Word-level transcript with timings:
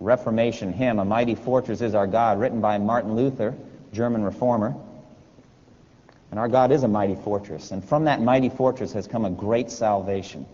Reformation 0.00 0.72
hymn, 0.72 0.98
A 0.98 1.04
Mighty 1.04 1.34
Fortress 1.34 1.82
is 1.82 1.94
Our 1.94 2.06
God, 2.06 2.40
written 2.40 2.60
by 2.60 2.78
Martin 2.78 3.14
Luther, 3.14 3.54
German 3.92 4.24
reformer. 4.24 4.74
And 6.30 6.38
our 6.38 6.48
God 6.48 6.70
is 6.72 6.84
a 6.84 6.88
mighty 6.88 7.16
fortress. 7.16 7.72
And 7.72 7.84
from 7.84 8.04
that 8.04 8.22
mighty 8.22 8.48
fortress 8.48 8.92
has 8.92 9.06
come 9.06 9.24
a 9.24 9.30
great 9.30 9.70
salvation. 9.70 10.46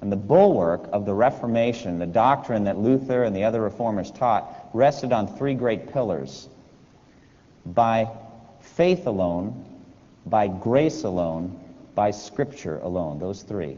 And 0.00 0.10
the 0.12 0.16
bulwark 0.16 0.88
of 0.92 1.06
the 1.06 1.14
Reformation, 1.14 1.98
the 1.98 2.06
doctrine 2.06 2.64
that 2.64 2.78
Luther 2.78 3.24
and 3.24 3.34
the 3.34 3.44
other 3.44 3.60
reformers 3.60 4.10
taught, 4.10 4.70
rested 4.72 5.12
on 5.12 5.26
three 5.36 5.54
great 5.54 5.92
pillars. 5.92 6.48
By 7.66 8.08
faith 8.60 9.06
alone, 9.06 9.64
by 10.26 10.48
grace 10.48 11.04
alone, 11.04 11.58
by 11.94 12.10
Scripture 12.10 12.78
alone. 12.78 13.18
Those 13.18 13.42
three. 13.42 13.76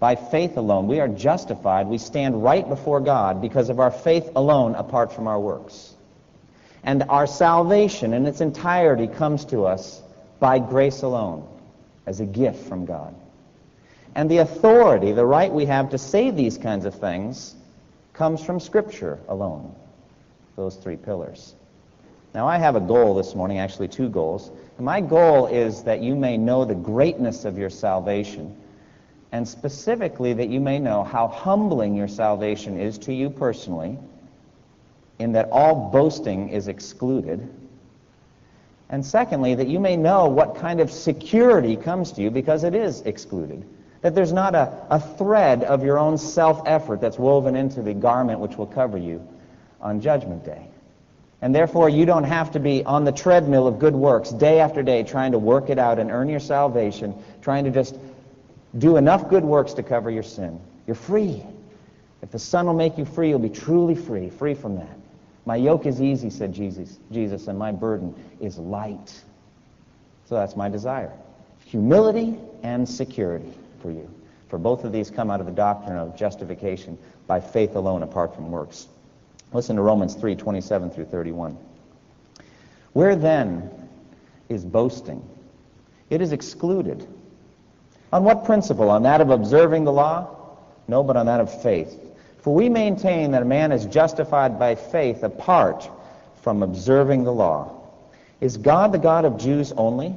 By 0.00 0.16
faith 0.16 0.56
alone, 0.56 0.86
we 0.86 0.98
are 0.98 1.08
justified. 1.08 1.86
We 1.86 1.98
stand 1.98 2.42
right 2.42 2.66
before 2.66 3.00
God 3.00 3.42
because 3.42 3.68
of 3.68 3.78
our 3.78 3.90
faith 3.90 4.30
alone 4.34 4.74
apart 4.74 5.12
from 5.12 5.28
our 5.28 5.38
works. 5.38 5.92
And 6.82 7.04
our 7.10 7.26
salvation 7.26 8.14
in 8.14 8.26
its 8.26 8.40
entirety 8.40 9.06
comes 9.06 9.44
to 9.46 9.66
us 9.66 10.00
by 10.40 10.58
grace 10.58 11.02
alone, 11.02 11.46
as 12.06 12.20
a 12.20 12.24
gift 12.24 12.66
from 12.66 12.86
God. 12.86 13.14
And 14.14 14.30
the 14.30 14.38
authority, 14.38 15.12
the 15.12 15.26
right 15.26 15.52
we 15.52 15.66
have 15.66 15.90
to 15.90 15.98
say 15.98 16.30
these 16.30 16.56
kinds 16.56 16.86
of 16.86 16.94
things, 16.94 17.54
comes 18.14 18.42
from 18.42 18.58
Scripture 18.58 19.18
alone. 19.28 19.74
Those 20.56 20.76
three 20.76 20.96
pillars. 20.96 21.54
Now, 22.34 22.48
I 22.48 22.56
have 22.56 22.74
a 22.74 22.80
goal 22.80 23.14
this 23.14 23.34
morning, 23.34 23.58
actually, 23.58 23.88
two 23.88 24.08
goals. 24.08 24.50
My 24.78 25.02
goal 25.02 25.46
is 25.46 25.82
that 25.82 26.00
you 26.00 26.16
may 26.16 26.38
know 26.38 26.64
the 26.64 26.74
greatness 26.74 27.44
of 27.44 27.58
your 27.58 27.70
salvation 27.70 28.56
and 29.32 29.46
specifically 29.46 30.32
that 30.32 30.48
you 30.48 30.60
may 30.60 30.78
know 30.78 31.04
how 31.04 31.28
humbling 31.28 31.94
your 31.94 32.08
salvation 32.08 32.78
is 32.78 32.98
to 32.98 33.14
you 33.14 33.30
personally, 33.30 33.98
in 35.18 35.32
that 35.32 35.48
all 35.52 35.90
boasting 35.90 36.48
is 36.48 36.68
excluded. 36.68 37.48
And 38.88 39.04
secondly, 39.04 39.54
that 39.54 39.68
you 39.68 39.78
may 39.78 39.96
know 39.96 40.28
what 40.28 40.56
kind 40.56 40.80
of 40.80 40.90
security 40.90 41.76
comes 41.76 42.10
to 42.12 42.22
you 42.22 42.30
because 42.30 42.64
it 42.64 42.74
is 42.74 43.02
excluded. 43.02 43.64
That 44.02 44.14
there's 44.14 44.32
not 44.32 44.54
a, 44.54 44.72
a 44.90 44.98
thread 44.98 45.62
of 45.62 45.84
your 45.84 45.98
own 45.98 46.18
self 46.18 46.62
effort 46.66 47.00
that's 47.00 47.18
woven 47.18 47.54
into 47.54 47.82
the 47.82 47.94
garment 47.94 48.40
which 48.40 48.56
will 48.56 48.66
cover 48.66 48.98
you 48.98 49.26
on 49.80 50.00
Judgment 50.00 50.44
Day. 50.44 50.66
And 51.42 51.54
therefore, 51.54 51.88
you 51.88 52.04
don't 52.04 52.24
have 52.24 52.50
to 52.52 52.60
be 52.60 52.84
on 52.84 53.04
the 53.04 53.12
treadmill 53.12 53.66
of 53.66 53.78
good 53.78 53.94
works 53.94 54.30
day 54.30 54.60
after 54.60 54.82
day 54.82 55.02
trying 55.02 55.32
to 55.32 55.38
work 55.38 55.70
it 55.70 55.78
out 55.78 55.98
and 55.98 56.10
earn 56.10 56.28
your 56.28 56.40
salvation, 56.40 57.14
trying 57.40 57.64
to 57.64 57.70
just 57.70 57.96
do 58.78 58.96
enough 58.96 59.28
good 59.28 59.44
works 59.44 59.74
to 59.74 59.82
cover 59.82 60.10
your 60.10 60.22
sin. 60.22 60.60
You're 60.86 60.94
free. 60.94 61.42
If 62.22 62.30
the 62.30 62.38
Son 62.38 62.66
will 62.66 62.74
make 62.74 62.98
you 62.98 63.04
free, 63.04 63.30
you'll 63.30 63.38
be 63.38 63.48
truly 63.48 63.94
free, 63.94 64.30
free 64.30 64.54
from 64.54 64.76
that. 64.76 64.96
My 65.46 65.56
yoke 65.56 65.86
is 65.86 66.00
easy, 66.00 66.30
said 66.30 66.52
Jesus, 66.52 66.98
Jesus, 67.10 67.48
and 67.48 67.58
my 67.58 67.72
burden 67.72 68.14
is 68.40 68.58
light. 68.58 69.22
So 70.26 70.36
that's 70.36 70.54
my 70.54 70.68
desire. 70.68 71.12
Humility 71.66 72.38
and 72.62 72.88
security 72.88 73.52
for 73.82 73.90
you. 73.90 74.08
For 74.48 74.58
both 74.58 74.84
of 74.84 74.92
these 74.92 75.10
come 75.10 75.30
out 75.30 75.40
of 75.40 75.46
the 75.46 75.52
doctrine 75.52 75.96
of 75.96 76.16
justification 76.16 76.98
by 77.26 77.40
faith 77.40 77.76
alone 77.76 78.02
apart 78.02 78.34
from 78.34 78.50
works. 78.50 78.88
Listen 79.52 79.76
to 79.76 79.82
Romans 79.82 80.14
3, 80.14 80.36
27 80.36 80.90
through 80.90 81.06
31. 81.06 81.56
Where 82.92 83.16
then 83.16 83.70
is 84.48 84.64
boasting? 84.64 85.28
It 86.10 86.20
is 86.20 86.32
excluded. 86.32 87.06
On 88.12 88.24
what 88.24 88.44
principle? 88.44 88.90
On 88.90 89.02
that 89.04 89.20
of 89.20 89.30
observing 89.30 89.84
the 89.84 89.92
law? 89.92 90.56
No, 90.88 91.02
but 91.02 91.16
on 91.16 91.26
that 91.26 91.40
of 91.40 91.62
faith. 91.62 91.98
For 92.38 92.54
we 92.54 92.68
maintain 92.68 93.30
that 93.32 93.42
a 93.42 93.46
man 93.46 93.70
is 93.70 93.86
justified 93.86 94.58
by 94.58 94.74
faith 94.74 95.22
apart 95.22 95.88
from 96.42 96.62
observing 96.62 97.24
the 97.24 97.32
law. 97.32 97.80
Is 98.40 98.56
God 98.56 98.92
the 98.92 98.98
God 98.98 99.24
of 99.24 99.38
Jews 99.38 99.72
only? 99.72 100.16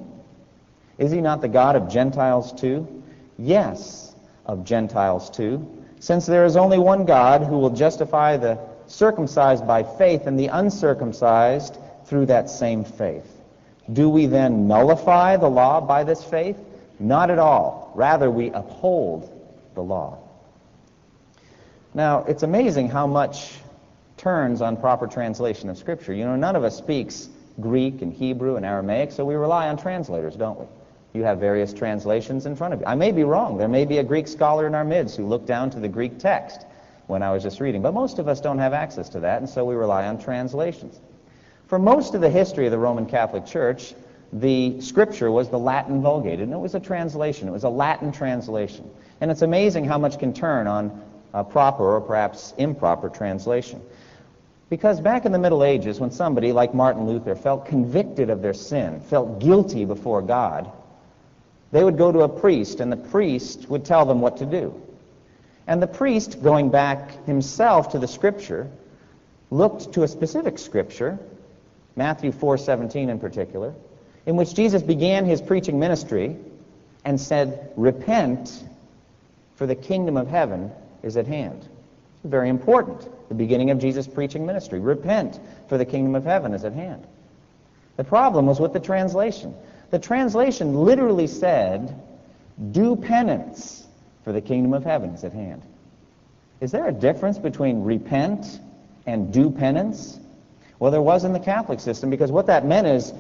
Is 0.98 1.12
he 1.12 1.22
not 1.22 1.42
the 1.42 1.48
God 1.48 1.76
of 1.76 1.90
Gentiles 1.90 2.54
too? 2.54 3.04
Yes, 3.38 4.16
of 4.46 4.64
Gentiles 4.64 5.30
too, 5.30 5.84
since 6.00 6.26
there 6.26 6.46
is 6.46 6.56
only 6.56 6.78
one 6.78 7.06
God 7.06 7.44
who 7.44 7.58
will 7.58 7.72
justify 7.72 8.38
the 8.38 8.60
circumcised 8.88 9.66
by 9.68 9.84
faith 9.84 10.28
and 10.28 10.40
the 10.40 10.48
uncircumcised 10.48 11.78
through 12.06 12.28
that 12.28 12.50
same 12.50 12.84
faith. 12.84 13.42
Do 13.92 14.10
we 14.10 14.28
then 14.28 14.68
nullify 14.68 15.38
the 15.38 15.50
law 15.50 15.82
by 15.82 16.04
this 16.04 16.24
faith? 16.24 16.58
Not 17.00 17.30
at 17.30 17.40
all. 17.40 17.92
Rather, 17.96 18.30
we 18.30 18.50
uphold 18.52 19.30
the 19.76 19.82
law. 19.82 20.20
Now, 21.94 22.24
it's 22.24 22.44
amazing 22.44 22.90
how 22.90 23.08
much 23.08 23.54
turns 24.18 24.62
on 24.62 24.78
proper 24.78 25.08
translation 25.08 25.70
of 25.70 25.78
Scripture. 25.78 26.14
You 26.14 26.26
know, 26.26 26.36
none 26.36 26.56
of 26.56 26.64
us 26.64 26.78
speaks 26.78 27.30
Greek 27.60 28.02
and 28.02 28.12
Hebrew 28.12 28.56
and 28.56 28.66
Aramaic, 28.66 29.12
so 29.12 29.26
we 29.26 29.36
rely 29.36 29.68
on 29.68 29.78
translators, 29.78 30.36
don't 30.36 30.60
we? 30.60 30.66
You 31.14 31.24
have 31.24 31.40
various 31.40 31.74
translations 31.74 32.48
in 32.48 32.56
front 32.56 32.74
of 32.74 32.80
you. 32.80 32.88
I 32.88 32.96
may 32.96 33.12
be 33.12 33.24
wrong. 33.24 33.58
There 33.58 33.68
may 33.68 33.86
be 33.86 34.00
a 34.00 34.04
Greek 34.04 34.28
scholar 34.28 34.66
in 34.66 34.74
our 34.74 34.84
midst 34.84 35.18
who 35.18 35.28
looked 35.28 35.46
down 35.46 35.70
to 35.72 35.80
the 35.80 35.88
Greek 35.88 36.18
text 36.18 36.66
when 37.06 37.22
I 37.22 37.32
was 37.32 37.44
just 37.44 37.60
reading, 37.60 37.82
but 37.82 37.94
most 37.94 38.18
of 38.18 38.28
us 38.28 38.42
don't 38.42 38.58
have 38.58 38.74
access 38.74 39.10
to 39.10 39.20
that, 39.20 39.40
and 39.40 39.50
so 39.50 39.66
we 39.66 39.76
rely 39.76 40.08
on 40.08 40.18
translations. 40.18 41.00
For 41.68 41.78
most 41.78 42.16
of 42.16 42.22
the 42.22 42.30
history 42.30 42.66
of 42.66 42.72
the 42.72 42.80
Roman 42.80 43.06
Catholic 43.06 43.46
Church, 43.46 43.94
the 44.34 44.82
scripture 44.82 45.32
was 45.32 45.50
the 45.50 45.60
Latin 45.60 46.02
Vulgate, 46.02 46.40
and 46.40 46.52
it 46.52 46.58
was 46.58 46.74
a 46.74 46.80
translation. 46.80 47.48
It 47.48 47.52
was 47.52 47.64
a 47.64 47.70
Latin 47.70 48.12
translation. 48.12 48.90
And 49.22 49.30
it's 49.30 49.44
amazing 49.44 49.86
how 49.86 49.98
much 49.98 50.18
can 50.18 50.34
turn 50.34 50.66
on 50.68 51.04
a 51.34 51.44
proper 51.44 51.96
or 51.96 52.02
perhaps 52.02 52.54
improper 52.58 53.10
translation. 53.10 53.82
Because 54.70 55.00
back 55.00 55.26
in 55.26 55.32
the 55.32 55.38
Middle 55.38 55.64
Ages, 55.64 56.00
when 56.00 56.10
somebody 56.10 56.52
like 56.52 56.74
Martin 56.74 57.06
Luther 57.06 57.36
felt 57.36 57.68
convicted 57.68 58.32
of 58.32 58.42
their 58.42 58.54
sin, 58.54 59.02
felt 59.02 59.40
guilty 59.40 59.86
before 59.86 60.22
God, 60.22 60.72
they 61.72 61.84
would 61.84 61.98
go 61.98 62.12
to 62.12 62.22
a 62.22 62.30
priest, 62.30 62.80
and 62.80 62.92
the 62.92 62.98
priest 62.98 63.70
would 63.70 63.86
tell 63.86 64.06
them 64.06 64.20
what 64.20 64.38
to 64.38 64.46
do. 64.46 64.82
And 65.68 65.82
the 65.82 65.88
priest, 65.88 66.42
going 66.42 66.70
back 66.70 67.26
himself 67.26 67.90
to 67.92 68.00
the 68.00 68.08
scripture, 68.08 68.70
looked 69.52 69.94
to 69.94 70.04
a 70.04 70.08
specific 70.08 70.58
scripture, 70.58 71.20
Matthew 71.96 72.32
4:17 72.32 73.10
in 73.10 73.20
particular, 73.20 73.74
in 74.26 74.36
which 74.36 74.54
Jesus 74.54 74.82
began 74.82 75.26
his 75.26 75.42
preaching 75.42 75.80
ministry 75.80 76.36
and 77.06 77.20
said, 77.20 77.72
Repent, 77.76 78.64
for 79.56 79.66
the 79.68 79.76
kingdom 79.76 80.18
of 80.18 80.28
heaven 80.28 80.72
is 81.02 81.18
at 81.18 81.28
hand. 81.28 81.68
Very 82.24 82.50
important. 82.50 83.08
The 83.28 83.36
beginning 83.36 83.72
of 83.72 83.80
Jesus' 83.80 84.08
preaching 84.08 84.46
ministry. 84.46 84.80
Repent, 84.80 85.40
for 85.68 85.78
the 85.78 85.86
kingdom 85.86 86.16
of 86.16 86.24
heaven 86.24 86.54
is 86.54 86.64
at 86.64 86.74
hand. 86.74 87.06
The 87.98 88.04
problem 88.04 88.46
was 88.46 88.60
with 88.60 88.74
the 88.74 88.80
translation. 88.80 89.54
The 89.92 90.00
translation 90.00 90.74
literally 90.74 91.28
said, 91.28 92.02
Do 92.72 92.96
penance, 92.96 93.86
for 94.24 94.32
the 94.32 94.42
kingdom 94.42 94.74
of 94.74 94.84
heaven 94.84 95.12
is 95.12 95.24
at 95.24 95.34
hand. 95.34 95.62
Is 96.62 96.72
there 96.72 96.88
a 96.88 96.94
difference 96.94 97.38
between 97.38 97.84
repent 97.84 98.60
and 99.06 99.34
do 99.34 99.52
penance? 99.52 100.18
Well, 100.80 100.92
there 100.92 101.02
was 101.02 101.26
in 101.26 101.34
the 101.34 101.40
Catholic 101.40 101.80
system 101.82 102.10
because 102.10 102.32
what 102.32 102.48
that 102.48 102.66
meant 102.66 102.88
is 102.88 103.14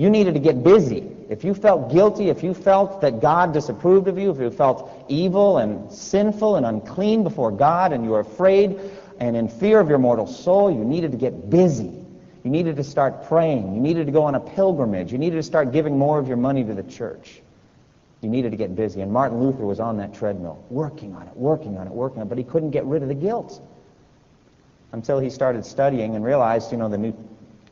you 0.00 0.08
needed 0.08 0.32
to 0.32 0.40
get 0.40 0.64
busy. 0.64 1.06
If 1.28 1.44
you 1.44 1.52
felt 1.52 1.92
guilty, 1.92 2.30
if 2.30 2.42
you 2.42 2.54
felt 2.54 3.02
that 3.02 3.20
God 3.20 3.52
disapproved 3.52 4.08
of 4.08 4.16
you, 4.16 4.30
if 4.30 4.38
you 4.38 4.50
felt 4.50 4.90
evil 5.08 5.58
and 5.58 5.92
sinful 5.92 6.56
and 6.56 6.64
unclean 6.64 7.22
before 7.22 7.50
God 7.50 7.92
and 7.92 8.02
you 8.02 8.12
were 8.12 8.20
afraid 8.20 8.80
and 9.18 9.36
in 9.36 9.46
fear 9.46 9.78
of 9.78 9.90
your 9.90 9.98
mortal 9.98 10.26
soul, 10.26 10.70
you 10.70 10.82
needed 10.82 11.12
to 11.12 11.18
get 11.18 11.50
busy. 11.50 11.92
You 12.44 12.50
needed 12.50 12.76
to 12.76 12.84
start 12.84 13.26
praying. 13.28 13.74
You 13.74 13.80
needed 13.80 14.06
to 14.06 14.12
go 14.12 14.22
on 14.22 14.36
a 14.36 14.40
pilgrimage. 14.40 15.12
You 15.12 15.18
needed 15.18 15.36
to 15.36 15.42
start 15.42 15.70
giving 15.70 15.98
more 15.98 16.18
of 16.18 16.26
your 16.26 16.38
money 16.38 16.64
to 16.64 16.72
the 16.72 16.84
church. 16.84 17.42
You 18.22 18.30
needed 18.30 18.52
to 18.52 18.56
get 18.56 18.74
busy. 18.74 19.02
And 19.02 19.12
Martin 19.12 19.38
Luther 19.38 19.66
was 19.66 19.80
on 19.80 19.98
that 19.98 20.14
treadmill, 20.14 20.64
working 20.70 21.14
on 21.14 21.28
it, 21.28 21.36
working 21.36 21.76
on 21.76 21.86
it, 21.86 21.92
working 21.92 22.20
on 22.20 22.26
it, 22.26 22.30
but 22.30 22.38
he 22.38 22.44
couldn't 22.44 22.70
get 22.70 22.86
rid 22.86 23.02
of 23.02 23.08
the 23.08 23.14
guilt 23.14 23.60
until 24.92 25.20
he 25.20 25.28
started 25.28 25.66
studying 25.66 26.16
and 26.16 26.24
realized, 26.24 26.72
you 26.72 26.78
know, 26.78 26.88
the 26.88 26.96
New 26.96 27.12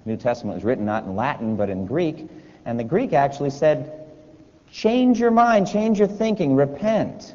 New 0.04 0.16
Testament 0.16 0.56
was 0.56 0.64
written 0.64 0.84
not 0.84 1.04
in 1.04 1.16
Latin, 1.16 1.56
but 1.56 1.70
in 1.70 1.86
Greek. 1.86 2.28
And 2.64 2.78
the 2.78 2.84
Greek 2.84 3.12
actually 3.12 3.50
said, 3.50 3.92
change 4.70 5.18
your 5.18 5.30
mind, 5.30 5.68
change 5.68 5.98
your 5.98 6.08
thinking, 6.08 6.54
repent. 6.56 7.34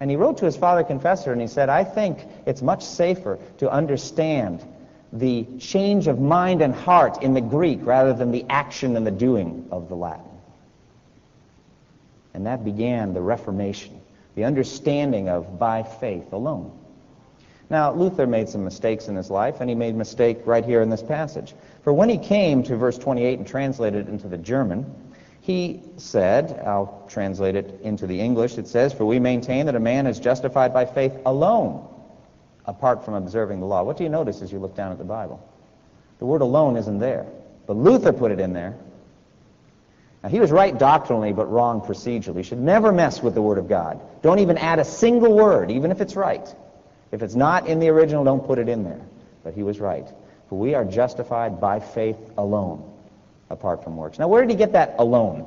And 0.00 0.10
he 0.10 0.16
wrote 0.16 0.38
to 0.38 0.44
his 0.44 0.56
father 0.56 0.84
confessor 0.84 1.32
and 1.32 1.40
he 1.40 1.46
said, 1.46 1.68
I 1.68 1.84
think 1.84 2.20
it's 2.46 2.62
much 2.62 2.84
safer 2.84 3.38
to 3.58 3.70
understand 3.70 4.64
the 5.12 5.46
change 5.58 6.06
of 6.06 6.20
mind 6.20 6.62
and 6.62 6.74
heart 6.74 7.22
in 7.22 7.34
the 7.34 7.40
Greek 7.40 7.80
rather 7.82 8.12
than 8.12 8.30
the 8.30 8.44
action 8.48 8.96
and 8.96 9.06
the 9.06 9.10
doing 9.10 9.66
of 9.70 9.88
the 9.88 9.96
Latin. 9.96 10.24
And 12.34 12.46
that 12.46 12.64
began 12.64 13.14
the 13.14 13.20
Reformation, 13.20 14.00
the 14.34 14.44
understanding 14.44 15.28
of 15.28 15.58
by 15.58 15.82
faith 15.82 16.32
alone. 16.32 16.77
Now, 17.70 17.92
Luther 17.92 18.26
made 18.26 18.48
some 18.48 18.64
mistakes 18.64 19.08
in 19.08 19.16
his 19.16 19.30
life, 19.30 19.60
and 19.60 19.68
he 19.68 19.76
made 19.76 19.94
a 19.94 19.98
mistake 19.98 20.40
right 20.46 20.64
here 20.64 20.80
in 20.80 20.88
this 20.88 21.02
passage. 21.02 21.54
For 21.82 21.92
when 21.92 22.08
he 22.08 22.16
came 22.16 22.62
to 22.64 22.76
verse 22.76 22.96
28 22.96 23.38
and 23.38 23.46
translated 23.46 24.08
it 24.08 24.10
into 24.10 24.26
the 24.26 24.38
German, 24.38 24.86
he 25.42 25.82
said, 25.98 26.62
I'll 26.66 27.04
translate 27.08 27.56
it 27.56 27.80
into 27.82 28.06
the 28.06 28.20
English, 28.20 28.56
it 28.56 28.68
says, 28.68 28.94
For 28.94 29.04
we 29.04 29.18
maintain 29.18 29.66
that 29.66 29.74
a 29.74 29.80
man 29.80 30.06
is 30.06 30.18
justified 30.18 30.72
by 30.72 30.86
faith 30.86 31.12
alone, 31.26 31.86
apart 32.64 33.04
from 33.04 33.14
observing 33.14 33.60
the 33.60 33.66
law. 33.66 33.82
What 33.82 33.98
do 33.98 34.04
you 34.04 34.10
notice 34.10 34.40
as 34.40 34.50
you 34.50 34.58
look 34.58 34.74
down 34.74 34.92
at 34.92 34.98
the 34.98 35.04
Bible? 35.04 35.46
The 36.18 36.26
word 36.26 36.40
alone 36.40 36.76
isn't 36.76 36.98
there. 36.98 37.26
But 37.66 37.76
Luther 37.76 38.12
put 38.14 38.32
it 38.32 38.40
in 38.40 38.54
there. 38.54 38.76
Now, 40.22 40.30
he 40.30 40.40
was 40.40 40.50
right 40.50 40.76
doctrinally, 40.76 41.32
but 41.32 41.50
wrong 41.50 41.80
procedurally. 41.82 42.38
You 42.38 42.42
should 42.42 42.60
never 42.60 42.92
mess 42.92 43.22
with 43.22 43.34
the 43.34 43.42
Word 43.42 43.58
of 43.58 43.68
God. 43.68 44.00
Don't 44.20 44.40
even 44.40 44.58
add 44.58 44.78
a 44.78 44.84
single 44.84 45.32
word, 45.32 45.70
even 45.70 45.92
if 45.92 46.00
it's 46.00 46.16
right. 46.16 46.52
If 47.10 47.22
it's 47.22 47.34
not 47.34 47.66
in 47.66 47.80
the 47.80 47.88
original, 47.88 48.24
don't 48.24 48.44
put 48.44 48.58
it 48.58 48.68
in 48.68 48.84
there. 48.84 49.00
But 49.44 49.54
he 49.54 49.62
was 49.62 49.80
right. 49.80 50.06
For 50.48 50.58
we 50.58 50.74
are 50.74 50.84
justified 50.84 51.60
by 51.60 51.80
faith 51.80 52.18
alone, 52.36 52.92
apart 53.50 53.84
from 53.84 53.96
works. 53.96 54.18
Now, 54.18 54.28
where 54.28 54.42
did 54.42 54.50
he 54.50 54.56
get 54.56 54.72
that 54.72 54.94
alone 54.98 55.46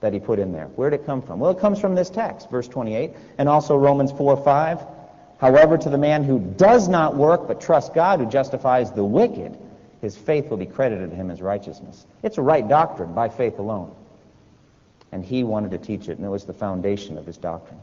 that 0.00 0.12
he 0.12 0.20
put 0.20 0.38
in 0.38 0.52
there? 0.52 0.66
Where 0.66 0.90
did 0.90 1.00
it 1.00 1.06
come 1.06 1.22
from? 1.22 1.40
Well, 1.40 1.50
it 1.50 1.58
comes 1.58 1.80
from 1.80 1.94
this 1.94 2.10
text, 2.10 2.50
verse 2.50 2.68
28, 2.68 3.12
and 3.38 3.48
also 3.48 3.76
Romans 3.76 4.12
4 4.12 4.36
5. 4.36 4.80
However, 5.38 5.76
to 5.78 5.90
the 5.90 5.98
man 5.98 6.24
who 6.24 6.38
does 6.38 6.88
not 6.88 7.16
work 7.16 7.48
but 7.48 7.60
trusts 7.60 7.90
God, 7.90 8.20
who 8.20 8.26
justifies 8.26 8.92
the 8.92 9.04
wicked, 9.04 9.58
his 10.00 10.16
faith 10.16 10.48
will 10.50 10.56
be 10.56 10.66
credited 10.66 11.10
to 11.10 11.16
him 11.16 11.30
as 11.30 11.40
righteousness. 11.40 12.06
It's 12.22 12.38
a 12.38 12.42
right 12.42 12.66
doctrine 12.66 13.14
by 13.14 13.28
faith 13.28 13.58
alone. 13.58 13.94
And 15.12 15.24
he 15.24 15.44
wanted 15.44 15.70
to 15.70 15.78
teach 15.78 16.08
it, 16.08 16.18
and 16.18 16.26
it 16.26 16.28
was 16.28 16.44
the 16.44 16.52
foundation 16.52 17.18
of 17.18 17.24
his 17.24 17.36
doctrine. 17.36 17.80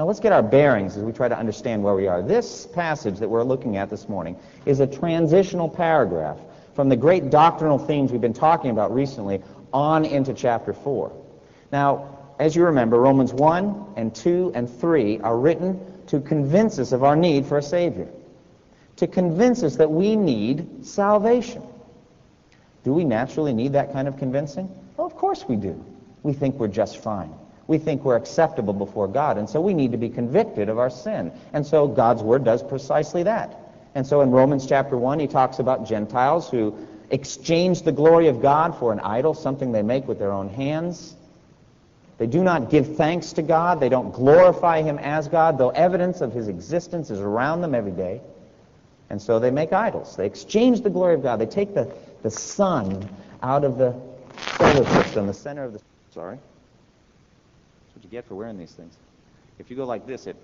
Now 0.00 0.06
let's 0.06 0.18
get 0.18 0.32
our 0.32 0.42
bearings 0.42 0.96
as 0.96 1.02
we 1.02 1.12
try 1.12 1.28
to 1.28 1.38
understand 1.38 1.84
where 1.84 1.94
we 1.94 2.06
are. 2.06 2.22
This 2.22 2.66
passage 2.66 3.18
that 3.18 3.28
we're 3.28 3.44
looking 3.44 3.76
at 3.76 3.90
this 3.90 4.08
morning 4.08 4.34
is 4.64 4.80
a 4.80 4.86
transitional 4.86 5.68
paragraph 5.68 6.38
from 6.72 6.88
the 6.88 6.96
great 6.96 7.28
doctrinal 7.28 7.76
themes 7.78 8.10
we've 8.10 8.18
been 8.18 8.32
talking 8.32 8.70
about 8.70 8.94
recently 8.94 9.42
on 9.74 10.06
into 10.06 10.32
chapter 10.32 10.72
4. 10.72 11.12
Now, 11.70 12.18
as 12.38 12.56
you 12.56 12.64
remember, 12.64 12.98
Romans 12.98 13.34
1 13.34 13.92
and 13.96 14.14
2 14.14 14.52
and 14.54 14.70
3 14.70 15.18
are 15.18 15.36
written 15.36 15.78
to 16.06 16.18
convince 16.18 16.78
us 16.78 16.92
of 16.92 17.04
our 17.04 17.14
need 17.14 17.44
for 17.44 17.58
a 17.58 17.62
Savior, 17.62 18.08
to 18.96 19.06
convince 19.06 19.62
us 19.62 19.76
that 19.76 19.90
we 19.90 20.16
need 20.16 20.82
salvation. 20.82 21.62
Do 22.84 22.94
we 22.94 23.04
naturally 23.04 23.52
need 23.52 23.74
that 23.74 23.92
kind 23.92 24.08
of 24.08 24.16
convincing? 24.16 24.74
Well, 24.96 25.06
of 25.06 25.14
course 25.14 25.44
we 25.46 25.56
do. 25.56 25.84
We 26.22 26.32
think 26.32 26.54
we're 26.54 26.68
just 26.68 27.02
fine 27.02 27.34
we 27.70 27.78
think 27.78 28.04
we're 28.04 28.16
acceptable 28.16 28.72
before 28.72 29.06
God. 29.06 29.38
And 29.38 29.48
so 29.48 29.60
we 29.60 29.74
need 29.74 29.92
to 29.92 29.96
be 29.96 30.08
convicted 30.08 30.68
of 30.68 30.80
our 30.80 30.90
sin. 30.90 31.30
And 31.52 31.64
so 31.64 31.86
God's 31.86 32.20
Word 32.20 32.42
does 32.44 32.64
precisely 32.64 33.22
that. 33.22 33.56
And 33.94 34.04
so 34.04 34.22
in 34.22 34.32
Romans 34.32 34.66
chapter 34.66 34.96
1, 34.96 35.20
he 35.20 35.28
talks 35.28 35.60
about 35.60 35.86
Gentiles 35.86 36.50
who 36.50 36.76
exchange 37.10 37.82
the 37.82 37.92
glory 37.92 38.26
of 38.26 38.42
God 38.42 38.76
for 38.76 38.92
an 38.92 38.98
idol, 38.98 39.34
something 39.34 39.70
they 39.70 39.82
make 39.82 40.08
with 40.08 40.18
their 40.18 40.32
own 40.32 40.48
hands. 40.48 41.14
They 42.18 42.26
do 42.26 42.42
not 42.42 42.70
give 42.70 42.96
thanks 42.96 43.34
to 43.34 43.42
God. 43.42 43.78
They 43.78 43.88
don't 43.88 44.10
glorify 44.10 44.82
Him 44.82 44.98
as 44.98 45.28
God, 45.28 45.56
though 45.56 45.70
evidence 45.70 46.22
of 46.22 46.32
His 46.32 46.48
existence 46.48 47.08
is 47.08 47.20
around 47.20 47.60
them 47.60 47.76
every 47.76 47.92
day. 47.92 48.20
And 49.10 49.22
so 49.22 49.38
they 49.38 49.52
make 49.52 49.72
idols. 49.72 50.16
They 50.16 50.26
exchange 50.26 50.80
the 50.80 50.90
glory 50.90 51.14
of 51.14 51.22
God. 51.22 51.36
They 51.36 51.46
take 51.46 51.72
the, 51.74 51.92
the 52.24 52.32
sun 52.32 53.08
out 53.44 53.62
of 53.62 53.78
the 53.78 53.94
solar 54.58 54.84
system, 54.86 55.28
the 55.28 55.34
center 55.34 55.62
of 55.62 55.72
the... 55.72 55.80
Sorry 56.12 56.40
what 57.94 58.04
you 58.04 58.10
get 58.10 58.26
for 58.26 58.34
wearing 58.34 58.58
these 58.58 58.72
things. 58.72 58.96
If 59.58 59.70
you 59.70 59.76
go 59.76 59.84
like 59.84 60.06
this, 60.06 60.26
it 60.26 60.36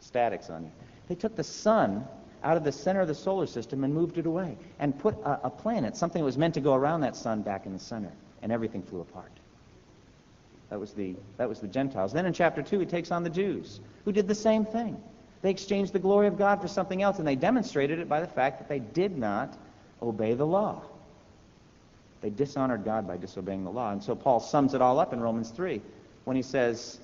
statics 0.00 0.50
on 0.50 0.64
you. 0.64 0.70
They 1.08 1.14
took 1.14 1.36
the 1.36 1.44
sun 1.44 2.06
out 2.44 2.56
of 2.56 2.64
the 2.64 2.72
center 2.72 3.00
of 3.00 3.08
the 3.08 3.14
solar 3.14 3.46
system 3.46 3.84
and 3.84 3.94
moved 3.94 4.18
it 4.18 4.26
away 4.26 4.56
and 4.78 4.98
put 4.98 5.14
a, 5.24 5.40
a 5.44 5.50
planet, 5.50 5.96
something 5.96 6.20
that 6.20 6.26
was 6.26 6.38
meant 6.38 6.54
to 6.54 6.60
go 6.60 6.74
around 6.74 7.00
that 7.02 7.16
sun, 7.16 7.42
back 7.42 7.66
in 7.66 7.72
the 7.72 7.78
center, 7.78 8.12
and 8.42 8.50
everything 8.50 8.82
flew 8.82 9.00
apart. 9.00 9.30
That 10.70 10.80
was 10.80 10.92
the, 10.92 11.14
that 11.36 11.48
was 11.48 11.60
the 11.60 11.68
Gentiles. 11.68 12.12
Then 12.12 12.26
in 12.26 12.32
chapter 12.32 12.62
2, 12.62 12.80
he 12.80 12.86
takes 12.86 13.10
on 13.10 13.22
the 13.22 13.30
Jews, 13.30 13.80
who 14.04 14.12
did 14.12 14.26
the 14.26 14.34
same 14.34 14.64
thing. 14.64 15.00
They 15.42 15.50
exchanged 15.50 15.92
the 15.92 15.98
glory 15.98 16.28
of 16.28 16.38
God 16.38 16.60
for 16.60 16.68
something 16.68 17.02
else, 17.02 17.18
and 17.18 17.26
they 17.26 17.36
demonstrated 17.36 17.98
it 17.98 18.08
by 18.08 18.20
the 18.20 18.26
fact 18.26 18.58
that 18.58 18.68
they 18.68 18.78
did 18.78 19.16
not 19.16 19.56
obey 20.00 20.34
the 20.34 20.46
law. 20.46 20.82
They 22.22 22.30
dishonored 22.30 22.84
God 22.84 23.06
by 23.06 23.16
disobeying 23.16 23.64
the 23.64 23.70
law. 23.70 23.92
And 23.92 24.02
so 24.02 24.14
Paul 24.14 24.40
sums 24.40 24.74
it 24.74 24.80
all 24.80 25.00
up 25.00 25.12
in 25.12 25.20
Romans 25.20 25.50
3 25.50 25.82
when 26.24 26.36
he 26.36 26.42
says, 26.42 26.98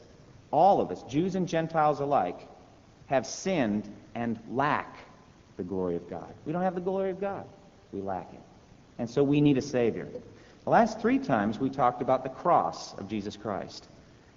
all 0.50 0.80
of 0.80 0.90
us, 0.90 1.02
Jews 1.04 1.34
and 1.34 1.46
Gentiles 1.46 2.00
alike, 2.00 2.48
have 3.06 3.26
sinned 3.26 3.88
and 4.14 4.38
lack 4.50 4.96
the 5.56 5.62
glory 5.62 5.96
of 5.96 6.08
God. 6.08 6.32
We 6.46 6.52
don't 6.52 6.62
have 6.62 6.74
the 6.74 6.80
glory 6.80 7.10
of 7.10 7.20
God. 7.20 7.44
We 7.92 8.00
lack 8.00 8.32
it. 8.32 8.40
And 8.98 9.08
so 9.08 9.22
we 9.22 9.40
need 9.40 9.58
a 9.58 9.62
Savior. 9.62 10.08
The 10.64 10.70
last 10.70 11.00
three 11.00 11.18
times 11.18 11.58
we 11.58 11.70
talked 11.70 12.02
about 12.02 12.22
the 12.22 12.30
cross 12.30 12.94
of 12.94 13.08
Jesus 13.08 13.36
Christ 13.36 13.88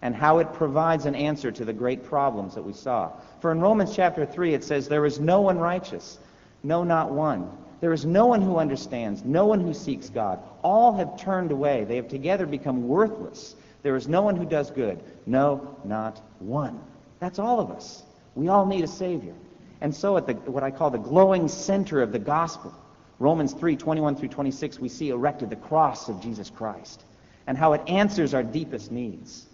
and 0.01 0.15
how 0.15 0.39
it 0.39 0.51
provides 0.53 1.05
an 1.05 1.15
answer 1.15 1.51
to 1.51 1.65
the 1.65 1.73
great 1.73 2.03
problems 2.03 2.55
that 2.55 2.63
we 2.63 2.73
saw. 2.73 3.11
For 3.39 3.51
in 3.51 3.59
Romans 3.59 3.95
chapter 3.95 4.25
3 4.25 4.53
it 4.53 4.63
says, 4.63 4.87
There 4.87 5.05
is 5.05 5.19
no 5.19 5.41
one 5.41 5.59
righteous, 5.59 6.19
no, 6.63 6.83
not 6.83 7.11
one. 7.11 7.49
There 7.81 7.93
is 7.93 8.05
no 8.05 8.27
one 8.27 8.41
who 8.41 8.57
understands, 8.57 9.23
no 9.25 9.45
one 9.45 9.59
who 9.59 9.73
seeks 9.73 10.09
God. 10.09 10.39
All 10.63 10.93
have 10.93 11.19
turned 11.19 11.51
away. 11.51 11.83
They 11.83 11.95
have 11.95 12.07
together 12.07 12.45
become 12.45 12.87
worthless. 12.87 13.55
There 13.83 13.95
is 13.95 14.07
no 14.07 14.21
one 14.21 14.35
who 14.35 14.45
does 14.45 14.71
good. 14.71 15.01
No, 15.25 15.77
not 15.83 16.21
one. 16.39 16.79
That's 17.19 17.39
all 17.39 17.59
of 17.59 17.71
us. 17.71 18.03
We 18.35 18.47
all 18.47 18.65
need 18.65 18.83
a 18.83 18.87
Savior. 18.87 19.33
And 19.81 19.93
so 19.93 20.17
at 20.17 20.27
the, 20.27 20.33
what 20.33 20.63
I 20.63 20.71
call 20.71 20.91
the 20.91 20.99
glowing 20.99 21.47
center 21.47 22.01
of 22.01 22.11
the 22.11 22.19
gospel, 22.19 22.73
Romans 23.19 23.53
3, 23.53 23.75
21 23.75 24.15
through 24.15 24.29
26, 24.29 24.79
we 24.79 24.89
see 24.89 25.09
erected 25.09 25.49
the 25.49 25.55
cross 25.55 26.09
of 26.09 26.21
Jesus 26.21 26.49
Christ 26.49 27.03
and 27.47 27.57
how 27.57 27.73
it 27.73 27.81
answers 27.87 28.33
our 28.33 28.43
deepest 28.43 28.91
needs. 28.91 29.47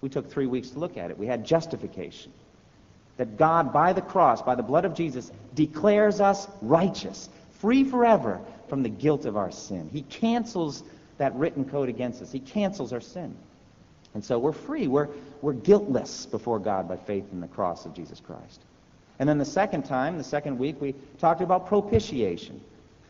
We 0.00 0.08
took 0.08 0.30
three 0.30 0.46
weeks 0.46 0.70
to 0.70 0.78
look 0.78 0.96
at 0.96 1.10
it. 1.10 1.18
We 1.18 1.26
had 1.26 1.44
justification. 1.44 2.32
That 3.16 3.36
God, 3.36 3.72
by 3.72 3.92
the 3.92 4.02
cross, 4.02 4.42
by 4.42 4.54
the 4.54 4.62
blood 4.62 4.84
of 4.84 4.94
Jesus, 4.94 5.30
declares 5.54 6.20
us 6.20 6.48
righteous, 6.60 7.28
free 7.60 7.84
forever 7.84 8.40
from 8.68 8.82
the 8.82 8.88
guilt 8.88 9.24
of 9.24 9.36
our 9.36 9.50
sin. 9.50 9.88
He 9.92 10.02
cancels 10.02 10.82
that 11.18 11.34
written 11.36 11.64
code 11.64 11.88
against 11.88 12.22
us. 12.22 12.32
He 12.32 12.40
cancels 12.40 12.92
our 12.92 13.00
sin. 13.00 13.36
And 14.14 14.24
so 14.24 14.38
we're 14.38 14.52
free. 14.52 14.86
We're, 14.86 15.08
we're 15.42 15.52
guiltless 15.52 16.26
before 16.26 16.58
God 16.58 16.88
by 16.88 16.96
faith 16.96 17.26
in 17.32 17.40
the 17.40 17.48
cross 17.48 17.84
of 17.84 17.94
Jesus 17.94 18.20
Christ. 18.20 18.60
And 19.18 19.28
then 19.28 19.38
the 19.38 19.44
second 19.44 19.84
time, 19.84 20.18
the 20.18 20.24
second 20.24 20.58
week, 20.58 20.80
we 20.80 20.94
talked 21.18 21.40
about 21.40 21.66
propitiation. 21.66 22.60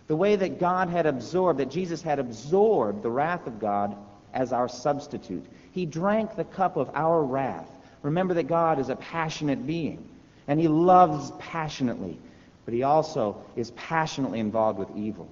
The 0.07 0.17
way 0.17 0.37
that 0.37 0.61
God 0.61 0.89
had 0.89 1.07
absorbed, 1.07 1.61
that 1.61 1.71
Jesus 1.71 2.03
had 2.03 2.19
absorbed 2.19 3.03
the 3.03 3.11
wrath 3.11 3.47
of 3.47 3.59
God 3.59 3.97
as 4.35 4.53
our 4.53 4.69
substitute. 4.69 5.45
He 5.73 5.87
drank 5.87 6.37
the 6.37 6.45
cup 6.45 6.77
of 6.77 6.91
our 6.95 7.23
wrath. 7.23 7.71
Remember 8.03 8.35
that 8.35 8.49
God 8.49 8.79
is 8.79 8.91
a 8.91 8.97
passionate 8.97 9.67
being, 9.67 10.07
and 10.47 10.61
he 10.61 10.69
loves 10.69 11.31
passionately, 11.39 12.19
but 12.67 12.75
he 12.75 12.83
also 12.83 13.43
is 13.57 13.71
passionately 13.73 14.41
involved 14.41 14.79
with 14.79 14.95
evil. 14.95 15.29